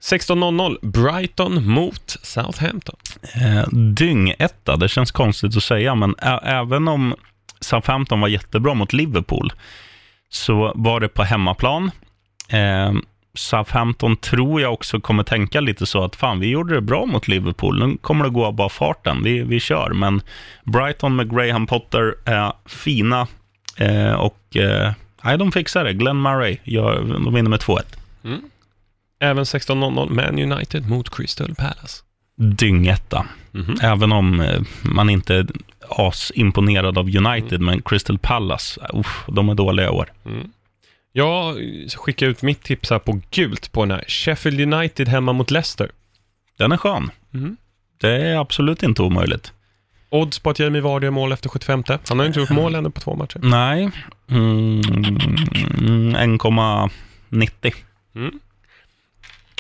16.00, 0.02 0.78
Brighton 0.82 1.68
mot 1.70 2.18
Southampton. 2.22 2.96
Eh, 3.36 3.70
dyngetta, 3.72 4.76
det 4.76 4.90
känns 4.90 5.12
konstigt 5.12 5.58
att 5.58 5.64
säga, 5.64 5.96
men 5.96 6.16
ä- 6.20 6.40
även 6.44 6.88
om 6.88 7.16
Southampton 7.60 8.22
var 8.22 8.28
jättebra 8.28 8.74
mot 8.74 8.94
Liverpool, 8.94 9.54
så 10.30 10.72
var 10.76 11.00
det 11.00 11.08
på 11.08 11.24
hemmaplan. 11.24 11.92
Eh, 12.50 12.94
Southampton 13.38 14.16
tror 14.16 14.62
jag 14.62 14.74
också 14.74 15.00
kommer 15.00 15.24
tänka 15.24 15.62
lite 15.62 15.86
så 15.86 16.04
att 16.04 16.16
fan, 16.16 16.40
vi 16.40 16.48
gjorde 16.48 16.76
det 16.76 16.82
bra 16.82 17.06
mot 17.06 17.28
Liverpool, 17.28 17.88
nu 17.88 17.98
kommer 17.98 18.26
det 18.26 18.32
gå 18.32 18.46
av 18.46 18.54
bara 18.54 18.70
farten, 18.70 19.24
vi, 19.24 19.44
vi 19.44 19.60
kör. 19.60 19.90
Men 19.90 20.22
Brighton 20.64 21.16
med 21.16 21.36
Graham 21.36 21.68
Potter 21.68 22.16
är 22.26 22.54
fina 22.66 23.28
eh, 23.78 24.14
och 24.14 24.58
eh, 24.58 24.92
nej, 25.24 25.38
de 25.38 25.52
fixar 25.52 25.84
det. 25.84 25.94
Glenn 25.94 26.22
Murray, 26.22 26.58
gör, 26.64 26.96
de 26.96 27.34
vinner 27.34 27.50
med 27.50 27.60
2-1. 27.60 27.82
Även 29.20 29.44
16.00, 29.44 30.10
Man 30.10 30.52
United 30.52 30.90
mot 30.90 31.16
Crystal 31.16 31.56
Palace. 31.56 32.04
Dyngetta. 32.36 33.26
Mhm. 33.52 33.78
Även 33.82 34.12
om 34.12 34.40
eh, 34.40 34.62
man 34.82 35.10
inte 35.10 35.36
är 35.36 35.48
asimponerad 35.90 36.98
av 36.98 37.16
United, 37.16 37.62
men 37.62 37.82
Crystal 37.82 38.18
Palace, 38.18 38.82
uh, 38.82 39.00
uff, 39.00 39.24
de 39.28 39.50
är 39.50 39.56
dåliga 39.56 39.86
i 39.86 39.90
år. 39.90 40.12
Jag 41.16 41.58
skickar 41.96 42.28
ut 42.28 42.42
mitt 42.42 42.64
tips 42.64 42.90
här 42.90 43.00
på 43.00 43.22
gult 43.32 43.72
på 43.72 43.86
den 43.86 43.92
här. 43.92 44.06
Sheffield 44.08 44.74
United 44.74 45.08
hemma 45.08 45.34
mot 45.34 45.52
Leicester. 45.52 45.92
Den 46.58 46.72
är 46.72 46.78
skön. 46.78 47.12
Mhm. 47.32 47.58
Det 48.02 48.10
är 48.28 48.38
absolut 48.38 48.84
inte 48.84 49.02
omöjligt. 49.02 49.54
Odds 50.10 50.40
på 50.40 50.50
att 50.50 50.60
Jamie 50.60 50.82
Vardy 50.82 51.06
gör 51.06 51.12
mål 51.12 51.32
efter 51.32 51.50
75. 51.50 51.84
Han 51.88 52.20
har 52.20 52.26
ju 52.26 52.28
inte 52.28 52.40
gjort 52.40 52.50
mål 52.50 52.76
ännu 52.76 52.90
på 52.90 53.02
två 53.02 53.16
matcher. 53.16 53.40
Nej, 53.44 53.92
mm, 54.30 54.82
1,90. 56.16 57.74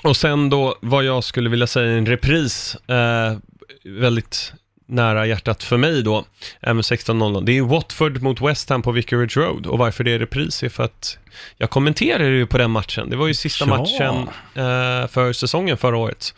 Och 0.03 0.17
sen 0.17 0.49
då 0.49 0.75
vad 0.81 1.03
jag 1.03 1.23
skulle 1.23 1.49
vilja 1.49 1.67
säga 1.67 1.91
är 1.91 1.97
en 1.97 2.05
repris, 2.05 2.75
eh, 2.75 3.37
väldigt 3.83 4.53
nära 4.85 5.25
hjärtat 5.25 5.63
för 5.63 5.77
mig 5.77 6.03
då, 6.03 6.25
även 6.61 6.81
16.00. 6.81 7.45
Det 7.45 7.57
är 7.57 7.61
Watford 7.61 8.21
mot 8.21 8.41
West 8.41 8.69
Ham 8.69 8.81
på 8.81 8.91
Vicarage 8.91 9.37
Road 9.37 9.65
och 9.67 9.77
varför 9.77 10.03
det 10.03 10.11
är 10.11 10.19
repris 10.19 10.63
är 10.63 10.69
för 10.69 10.83
att 10.83 11.17
jag 11.57 11.69
kommenterade 11.69 12.29
ju 12.29 12.45
på 12.45 12.57
den 12.57 12.71
matchen. 12.71 13.09
Det 13.09 13.15
var 13.15 13.27
ju 13.27 13.33
sista 13.33 13.65
Ja. 13.65 13.77
matchen 13.77 14.15
eh, 14.55 15.07
för 15.07 15.33
säsongen 15.33 15.77
förra 15.77 15.97
året. 15.97 16.33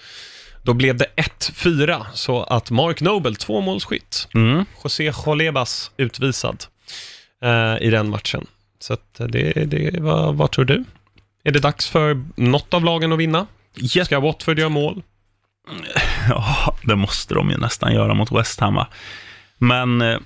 Då 0.64 0.74
blev 0.74 0.98
det 0.98 1.06
1-4, 1.16 2.06
så 2.14 2.44
att 2.44 2.72
Mark 2.72 3.02
Noble, 3.02 3.36
tvåmålsskytt, 3.36 4.28
Mm. 4.34 4.66
José 4.84 5.12
Jolebas 5.26 5.92
utvisad 5.98 6.64
eh, 7.44 7.88
i 7.88 7.90
den 7.90 8.10
matchen. 8.10 8.48
Så 8.80 8.94
att 8.94 9.20
eh, 9.20 9.28
det, 9.28 9.52
det 9.66 10.00
vad, 10.00 10.36
vad 10.36 10.52
tror 10.52 10.66
du? 10.66 10.84
Är 11.44 11.52
det 11.52 11.60
dags 11.60 11.88
för 11.90 12.24
något 12.36 12.74
av 12.74 12.84
lagen 12.84 13.12
att 13.14 13.20
vinna? 13.20 13.48
Ska 14.06 14.20
Watford 14.20 14.60
göra 14.60 14.70
mål? 14.70 15.04
Ja, 16.30 16.76
det 16.84 16.96
måste 16.96 17.34
de 17.34 17.50
ju 17.50 17.58
nästan 17.58 17.94
göra 17.94 18.14
mot 18.14 18.32
West 18.32 18.60
Ham, 18.60 18.76
va? 18.76 18.88
Men 19.58 20.02
eh, 20.02 20.18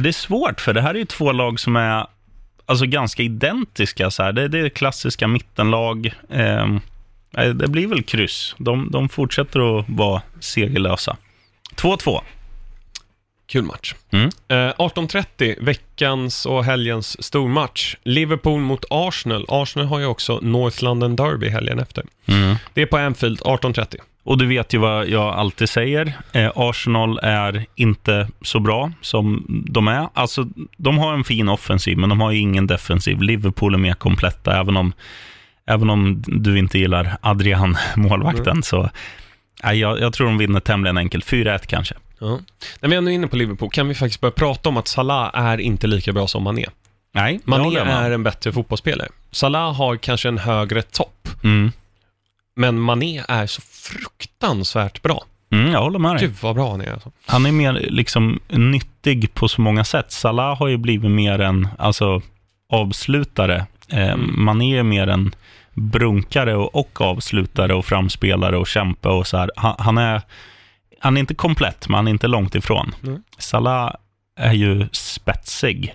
det 0.00 0.08
är 0.08 0.12
svårt, 0.12 0.60
för 0.60 0.72
det 0.72 0.80
här 0.80 0.94
är 0.94 0.98
ju 0.98 1.04
två 1.04 1.32
lag 1.32 1.60
som 1.60 1.76
är 1.76 2.06
alltså, 2.66 2.86
ganska 2.86 3.22
identiska. 3.22 4.10
Så 4.10 4.22
här. 4.22 4.32
Det, 4.32 4.48
det 4.48 4.58
är 4.58 4.68
klassiska 4.68 5.28
mittenlag. 5.28 6.14
Eh, 6.30 6.66
det 7.54 7.68
blir 7.68 7.86
väl 7.86 8.02
kryss. 8.02 8.54
De, 8.58 8.90
de 8.90 9.08
fortsätter 9.08 9.78
att 9.78 9.84
vara 9.88 10.22
segerlösa. 10.40 11.16
2-2. 11.76 12.20
Kul 13.46 13.64
match. 13.64 13.94
Mm. 14.10 14.26
Eh, 14.26 14.54
18.30, 14.54 15.64
veckans 15.64 16.46
och 16.46 16.64
helgens 16.64 17.24
stormatch. 17.24 17.96
Liverpool 18.02 18.60
mot 18.60 18.84
Arsenal. 18.90 19.44
Arsenal 19.48 19.88
har 19.88 19.98
ju 19.98 20.06
också 20.06 20.38
North 20.42 20.84
London 20.84 21.16
Derby 21.16 21.48
helgen 21.48 21.78
efter. 21.78 22.04
Mm. 22.26 22.56
Det 22.74 22.82
är 22.82 22.86
på 22.86 22.96
Anfield, 22.96 23.40
18.30. 23.40 23.96
Och 24.24 24.38
du 24.38 24.46
vet 24.46 24.74
ju 24.74 24.78
vad 24.78 25.08
jag 25.08 25.34
alltid 25.34 25.68
säger. 25.68 26.12
Eh, 26.32 26.52
Arsenal 26.54 27.18
är 27.22 27.66
inte 27.74 28.28
så 28.42 28.60
bra 28.60 28.92
som 29.00 29.46
de 29.70 29.88
är. 29.88 30.08
Alltså, 30.14 30.46
de 30.76 30.98
har 30.98 31.14
en 31.14 31.24
fin 31.24 31.48
offensiv, 31.48 31.98
men 31.98 32.08
de 32.08 32.20
har 32.20 32.30
ju 32.30 32.38
ingen 32.38 32.66
defensiv. 32.66 33.22
Liverpool 33.22 33.74
är 33.74 33.78
mer 33.78 33.94
kompletta, 33.94 34.60
även 34.60 34.76
om, 34.76 34.92
även 35.66 35.90
om 35.90 36.22
du 36.26 36.58
inte 36.58 36.78
gillar 36.78 37.16
Adrian, 37.20 37.76
målvakten. 37.96 38.62
Så 38.62 38.90
nej, 39.64 39.78
jag, 39.78 40.00
jag 40.00 40.12
tror 40.12 40.26
de 40.26 40.38
vinner 40.38 40.60
tämligen 40.60 40.98
enkelt. 40.98 41.26
4-1 41.26 41.66
kanske. 41.66 41.94
Ja. 42.18 42.38
När 42.80 42.88
vi 42.88 42.96
ändå 42.96 43.10
är 43.10 43.14
inne 43.14 43.26
på 43.26 43.36
Liverpool 43.36 43.70
kan 43.70 43.88
vi 43.88 43.94
faktiskt 43.94 44.20
börja 44.20 44.32
prata 44.32 44.68
om 44.68 44.76
att 44.76 44.88
Salah 44.88 45.30
är 45.34 45.58
inte 45.60 45.86
lika 45.86 46.12
bra 46.12 46.26
som 46.26 46.42
Mané. 46.42 46.66
Nej, 47.14 47.40
Mané 47.44 47.78
är 47.78 48.10
en 48.10 48.22
bättre 48.22 48.52
fotbollsspelare. 48.52 49.08
Salah 49.30 49.74
har 49.74 49.96
kanske 49.96 50.28
en 50.28 50.38
högre 50.38 50.82
topp, 50.82 51.28
Mm. 51.44 51.72
Men 52.56 52.80
Mané 52.80 53.22
är 53.28 53.46
så 53.46 53.62
fruktansvärt 53.62 55.02
bra. 55.02 55.24
Mm, 55.52 55.72
jag 55.72 55.80
håller 55.82 55.98
med 55.98 56.16
dig. 56.16 56.26
Gud 56.26 56.36
vad 56.42 56.54
bra 56.54 56.70
han 56.70 56.80
är 56.80 56.92
alltså. 56.92 57.12
Han 57.26 57.46
är 57.46 57.52
mer 57.52 57.72
liksom 57.72 58.40
nyttig 58.48 59.34
på 59.34 59.48
så 59.48 59.60
många 59.60 59.84
sätt. 59.84 60.12
Salah 60.12 60.58
har 60.58 60.68
ju 60.68 60.76
blivit 60.76 61.10
mer 61.10 61.38
en 61.38 61.68
alltså, 61.78 62.22
avslutare. 62.72 63.66
Eh, 63.88 64.12
Mm. 64.12 64.44
Mané 64.44 64.78
är 64.78 64.82
mer 64.82 65.06
en 65.06 65.34
brunkare 65.74 66.56
och, 66.56 66.74
och 66.74 67.00
avslutare 67.00 67.74
och 67.74 67.84
framspelare 67.86 68.56
och 68.56 68.66
kämpe 68.66 69.08
och 69.08 69.26
så 69.26 69.36
här. 69.36 69.50
Han, 69.56 69.74
han, 69.78 69.98
är, 69.98 70.22
han 71.00 71.16
är 71.16 71.20
inte 71.20 71.34
komplett, 71.34 71.88
men 71.88 71.94
han 71.96 72.06
är 72.06 72.10
inte 72.10 72.26
långt 72.28 72.54
ifrån. 72.54 72.94
Mm. 73.02 73.22
Salah 73.38 73.94
är 74.36 74.52
ju 74.52 74.88
spetsig. 74.92 75.94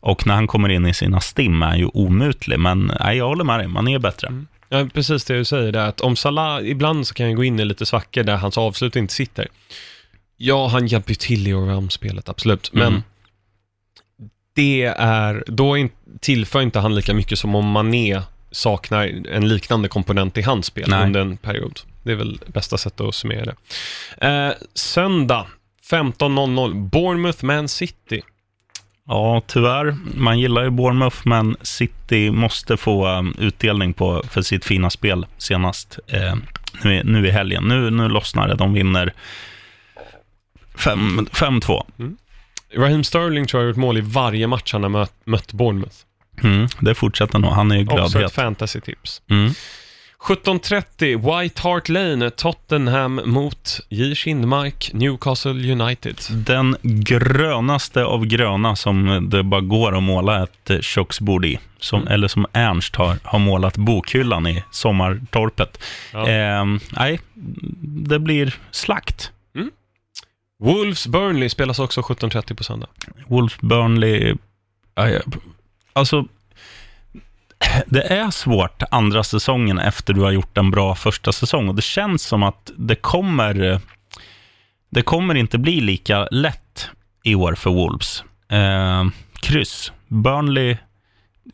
Och 0.00 0.26
när 0.26 0.34
han 0.34 0.46
kommer 0.46 0.68
in 0.68 0.86
i 0.86 0.94
sina 0.94 1.20
stim 1.20 1.62
är 1.62 1.66
han 1.66 1.78
ju 1.78 1.86
omutlig. 1.86 2.58
Men 2.60 2.92
nej, 3.00 3.16
jag 3.16 3.28
håller 3.28 3.44
med 3.44 3.58
dig, 3.60 3.68
Mané 3.68 3.94
är 3.94 3.98
bättre. 3.98 4.28
Mm. 4.28 4.46
Ja, 4.68 4.88
precis 4.94 5.24
det 5.24 5.34
du 5.36 5.44
säger 5.44 5.72
där, 5.72 5.88
att 5.88 6.00
om 6.00 6.16
Salah, 6.16 6.66
ibland 6.68 7.06
så 7.06 7.14
kan 7.14 7.26
han 7.26 7.34
gå 7.36 7.44
in 7.44 7.60
i 7.60 7.64
lite 7.64 7.86
svackor 7.86 8.22
där 8.22 8.36
hans 8.36 8.58
avslut 8.58 8.96
inte 8.96 9.14
sitter. 9.14 9.48
Ja, 10.36 10.66
han 10.68 10.86
hjälper 10.86 11.10
ju 11.10 11.14
till 11.14 11.48
i 11.48 11.52
allround-spelet, 11.52 12.28
absolut, 12.28 12.72
men 12.72 12.86
Mm. 12.86 13.02
det 14.54 14.82
är, 14.96 15.44
då 15.46 15.76
in, 15.76 15.90
tillför 16.20 16.60
inte 16.62 16.78
han 16.78 16.94
lika 16.94 17.14
mycket 17.14 17.38
som 17.38 17.54
om 17.54 17.70
Mané 17.70 18.22
saknar 18.50 19.26
en 19.28 19.48
liknande 19.48 19.88
komponent 19.88 20.38
i 20.38 20.42
hans 20.42 20.66
spel 20.66 20.90
Nej. 20.90 21.06
under 21.06 21.20
en 21.20 21.36
period. 21.36 21.80
Det 22.02 22.12
är 22.12 22.16
väl 22.16 22.40
bästa 22.46 22.78
sättet 22.78 23.00
att 23.00 23.14
summera 23.14 23.44
det. 23.44 23.54
Eh, 24.26 24.52
söndag, 24.74 25.46
15.00, 25.90 26.88
Bournemouth 26.88 27.44
Man 27.44 27.68
City. 27.68 28.22
Ja, 29.08 29.42
tyvärr. 29.46 29.96
Man 30.16 30.38
gillar 30.38 30.62
ju 30.64 30.70
Bournemouth, 30.70 31.16
men 31.24 31.56
City 31.62 32.30
måste 32.30 32.76
få 32.76 33.08
um, 33.08 33.34
utdelning 33.38 33.92
på, 33.94 34.22
för 34.30 34.42
sitt 34.42 34.64
fina 34.64 34.90
spel 34.90 35.26
senast 35.38 35.98
eh, 36.06 36.34
nu, 36.84 37.02
nu 37.04 37.26
i 37.26 37.30
helgen. 37.30 37.64
Nu, 37.64 37.90
nu 37.90 38.08
lossnar 38.08 38.48
det. 38.48 38.54
De 38.54 38.72
vinner 38.72 39.12
fem- 40.76 41.26
5-2. 41.32 41.82
Raheem 42.76 43.04
Sterling 43.04 43.46
tror 43.46 43.62
jag 43.62 43.64
har 43.66 43.68
gjort 43.68 43.76
mål 43.76 43.98
i 43.98 44.00
varje 44.00 44.46
match 44.46 44.72
han 44.72 44.82
har 44.82 44.90
mött, 44.90 45.12
mött 45.24 45.52
Bournemouth. 45.52 45.96
Mm, 46.42 46.68
det 46.80 46.94
fortsätter 46.94 47.38
nog. 47.38 47.50
Han 47.52 47.70
är 47.70 47.76
ju 47.76 47.86
Också 47.86 48.04
ett 48.04 48.10
glödhet. 48.12 48.32
fantasy-tips. 48.32 49.22
Mm. 49.30 49.52
17.30, 50.28 51.40
White 51.42 51.62
Hart 51.62 51.88
Lane, 51.88 52.30
Tottenham 52.30 53.20
mot 53.24 53.80
J. 53.88 54.14
Kindmark, 54.14 54.90
Newcastle 54.92 55.72
United. 55.72 56.16
Den 56.30 56.76
grönaste 56.82 58.04
av 58.04 58.26
gröna 58.26 58.76
som 58.76 59.28
det 59.30 59.42
bara 59.42 59.60
går 59.60 59.96
att 59.96 60.02
måla 60.02 60.42
ett 60.42 60.70
eh, 60.70 60.80
köksbord 60.80 61.44
i. 61.44 61.58
Som, 61.78 62.00
Mm. 62.00 62.12
Eller 62.12 62.28
som 62.28 62.46
Ernst 62.52 62.96
har, 62.96 63.18
har 63.22 63.38
målat 63.38 63.76
bokhyllan 63.76 64.46
i 64.46 64.64
sommartorpet. 64.70 65.82
Ja. 66.12 66.28
Eh, 66.28 66.64
nej, 66.90 67.20
det 67.82 68.18
blir 68.18 68.54
slakt. 68.70 69.32
Wolves 70.58 71.06
Burnley 71.06 71.48
spelas 71.48 71.78
också 71.78 72.00
17.30 72.00 72.54
på 72.54 72.64
söndag. 72.64 72.86
Wolves 73.26 73.60
Burnley, 73.60 74.34
alltså 75.92 76.24
det 77.86 78.02
är 78.02 78.30
svårt 78.30 78.82
andra 78.90 79.24
säsongen 79.24 79.78
efter 79.78 80.14
du 80.14 80.20
har 80.20 80.30
gjort 80.30 80.58
en 80.58 80.70
bra 80.70 80.94
första 80.94 81.32
säsong 81.32 81.68
och 81.68 81.74
det 81.74 81.82
känns 81.82 82.22
som 82.22 82.42
att 82.42 82.70
det 82.76 82.94
kommer, 82.94 83.80
det 84.90 85.02
kommer 85.02 85.34
inte 85.34 85.58
bli 85.58 85.80
lika 85.80 86.28
lätt 86.30 86.90
i 87.24 87.34
år 87.34 87.54
för 87.54 87.70
Wolves. 87.70 88.24
Eh, 88.48 89.06
kryss. 89.40 89.92
Burnley, 90.06 90.76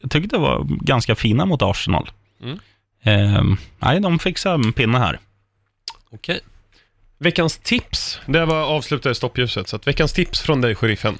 jag 0.00 0.10
tyckte 0.10 0.36
det 0.36 0.40
var 0.40 0.64
ganska 0.64 1.14
fina 1.14 1.46
mot 1.46 1.62
Arsenal. 1.62 2.10
Mm. 2.42 2.58
Eh, 3.02 3.56
nej, 3.78 4.00
de 4.00 4.18
fixar 4.18 4.54
en 4.54 4.72
pinne 4.72 4.98
här. 4.98 5.18
Okej. 6.10 6.40
Veckans 7.18 7.58
tips. 7.58 8.20
Det 8.26 8.44
var 8.44 8.62
avslutat 8.62 9.12
i 9.12 9.14
stoppljuset, 9.14 9.68
så 9.68 9.76
att 9.76 9.86
veckans 9.86 10.12
tips 10.12 10.40
från 10.40 10.60
dig, 10.60 10.74
sheriffen. 10.74 11.18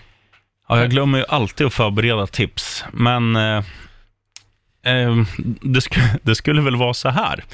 Ja, 0.68 0.78
jag 0.78 0.90
glömmer 0.90 1.18
ju 1.18 1.24
alltid 1.28 1.66
att 1.66 1.74
förbereda 1.74 2.26
tips, 2.26 2.84
men 2.92 3.36
eh, 3.36 3.64
eh, 4.84 5.24
det, 5.62 5.80
sk 5.80 5.98
det 6.22 6.34
skulle 6.34 6.62
väl 6.62 6.76
vara 6.76 6.94
så 6.94 7.08
här. 7.08 7.44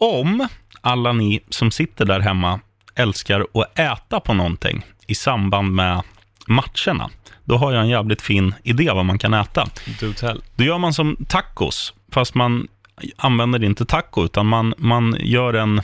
Om 0.00 0.48
alla 0.80 1.12
ni 1.12 1.40
som 1.48 1.70
sitter 1.70 2.04
där 2.04 2.20
hemma 2.20 2.60
älskar 2.94 3.40
att 3.40 3.78
äta 3.78 4.20
på 4.20 4.34
någonting 4.34 4.82
i 5.06 5.14
samband 5.14 5.72
med 5.72 6.02
matcherna, 6.46 7.10
då 7.44 7.56
har 7.56 7.72
jag 7.72 7.82
en 7.82 7.88
jävligt 7.88 8.22
fin 8.22 8.54
idé 8.62 8.90
vad 8.94 9.04
man 9.04 9.18
kan 9.18 9.34
äta. 9.34 9.68
Do 10.00 10.12
tell. 10.12 10.42
Då 10.54 10.64
gör 10.64 10.78
man 10.78 10.94
som 10.94 11.16
tacos, 11.28 11.94
fast 12.12 12.34
man 12.34 12.68
använder 13.16 13.64
inte 13.64 13.84
taco, 13.84 14.24
utan 14.24 14.46
man, 14.46 14.74
man 14.78 15.16
gör 15.20 15.54
en, 15.54 15.80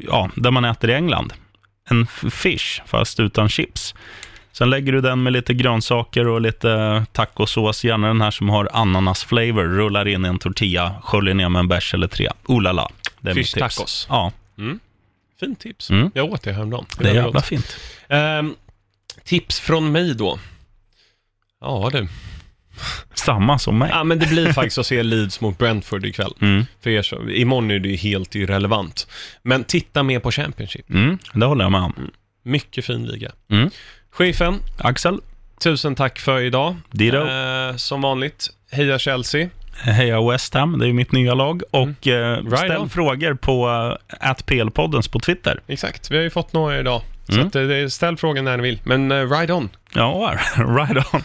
ja, 0.00 0.30
där 0.34 0.50
man 0.50 0.64
äter 0.64 0.90
i 0.90 0.94
England. 0.94 1.32
En 1.90 2.06
fish, 2.30 2.82
fast 2.86 3.20
utan 3.20 3.48
chips. 3.48 3.94
Sen 4.58 4.70
lägger 4.70 4.92
du 4.92 5.00
den 5.00 5.22
med 5.22 5.32
lite 5.32 5.54
grönsaker 5.54 6.26
och 6.26 6.40
lite 6.40 7.04
tacosås, 7.12 7.84
gärna 7.84 8.06
den 8.06 8.20
här 8.20 8.30
som 8.30 8.48
har 8.48 8.68
ananas-flavor. 8.72 9.64
Rullar 9.64 10.08
in 10.08 10.24
i 10.24 10.28
en 10.28 10.38
tortilla, 10.38 10.94
sköljer 11.02 11.34
ner 11.34 11.48
med 11.48 11.60
en 11.60 11.68
bärs 11.68 11.94
eller 11.94 12.08
tre. 12.08 12.28
Oh 12.46 12.62
la 12.62 12.72
la. 12.72 12.90
Det 13.20 13.30
är 13.30 13.34
Fish 13.34 13.38
mitt 13.38 13.54
tips. 13.54 13.76
tacos. 13.76 14.06
Ja, 14.10 14.32
Fint 15.40 15.60
tips. 15.60 15.90
Mm. 15.90 16.10
Jag 16.14 16.32
åt 16.32 16.42
det 16.42 16.52
häromdagen. 16.52 16.86
det 16.98 17.04
är 17.04 17.08
var 17.08 17.14
jävla 17.14 17.32
gott. 17.32 17.44
fint. 17.46 17.76
Ehm, 18.08 18.54
tips 19.24 19.60
från 19.60 19.92
mig 19.92 20.14
då. 20.14 20.38
Ja 21.60 21.90
du. 21.92 22.08
Samma 23.14 23.58
som 23.58 23.78
mig. 23.78 23.90
Ja, 23.92 24.04
men 24.04 24.18
det 24.18 24.26
blir 24.26 24.52
faktiskt 24.52 24.78
att 24.78 24.86
se 24.86 25.02
Leeds 25.02 25.40
mot 25.40 25.58
Brentford 25.58 26.04
ikväll. 26.04 26.32
Mm. 26.40 26.64
För 26.80 26.90
er 26.90 27.02
som, 27.02 27.30
imorgon 27.30 27.70
är 27.70 27.78
det 27.78 27.88
ju 27.88 27.96
helt 27.96 28.34
irrelevant. 28.34 29.06
Men 29.42 29.64
titta 29.64 30.02
mer 30.02 30.20
på 30.20 30.30
Championship. 30.32 30.90
Mm, 30.90 31.18
det 31.34 31.46
håller 31.46 31.64
jag 31.64 31.72
med 31.72 31.80
om. 31.80 32.10
Mycket 32.42 32.84
fin 32.84 33.06
liga. 33.06 33.32
Mm. 33.50 33.70
Chefen, 34.16 34.62
Axel, 34.78 35.20
tusen 35.60 35.94
tack 35.94 36.18
för 36.18 36.40
idag. 36.40 36.76
Dito. 36.90 37.16
Eh, 37.16 37.76
som 37.76 38.00
vanligt, 38.00 38.46
heja 38.72 38.98
Chelsea. 38.98 39.48
heja 39.82 40.30
West 40.30 40.54
Ham, 40.54 40.78
det 40.78 40.86
är 40.88 40.92
mitt 40.92 41.12
nya 41.12 41.34
lag. 41.34 41.62
Och 41.70 42.06
eh, 42.06 42.38
Mm. 42.38 42.44
Right 42.50 42.58
ställ 42.58 42.76
on. 42.76 42.88
frågor 42.90 43.34
på 43.34 43.68
uh, 43.68 44.32
PL-poddens 44.46 45.08
på 45.10 45.18
Twitter. 45.20 45.60
Exakt, 45.66 46.10
vi 46.10 46.16
har 46.16 46.22
ju 46.24 46.30
fått 46.30 46.52
några 46.52 46.78
idag. 46.80 47.02
Så 47.28 47.34
Mm. 47.34 47.46
att, 47.46 47.54
eh, 47.54 47.86
ställ 47.88 48.16
frågan 48.16 48.44
när 48.44 48.56
ni 48.56 48.62
vill. 48.62 48.80
Men 48.84 49.12
uh, 49.12 49.30
ride 49.32 49.52
on. 49.52 49.68
Ja, 49.94 50.34
right 50.56 51.14
on. 51.14 51.22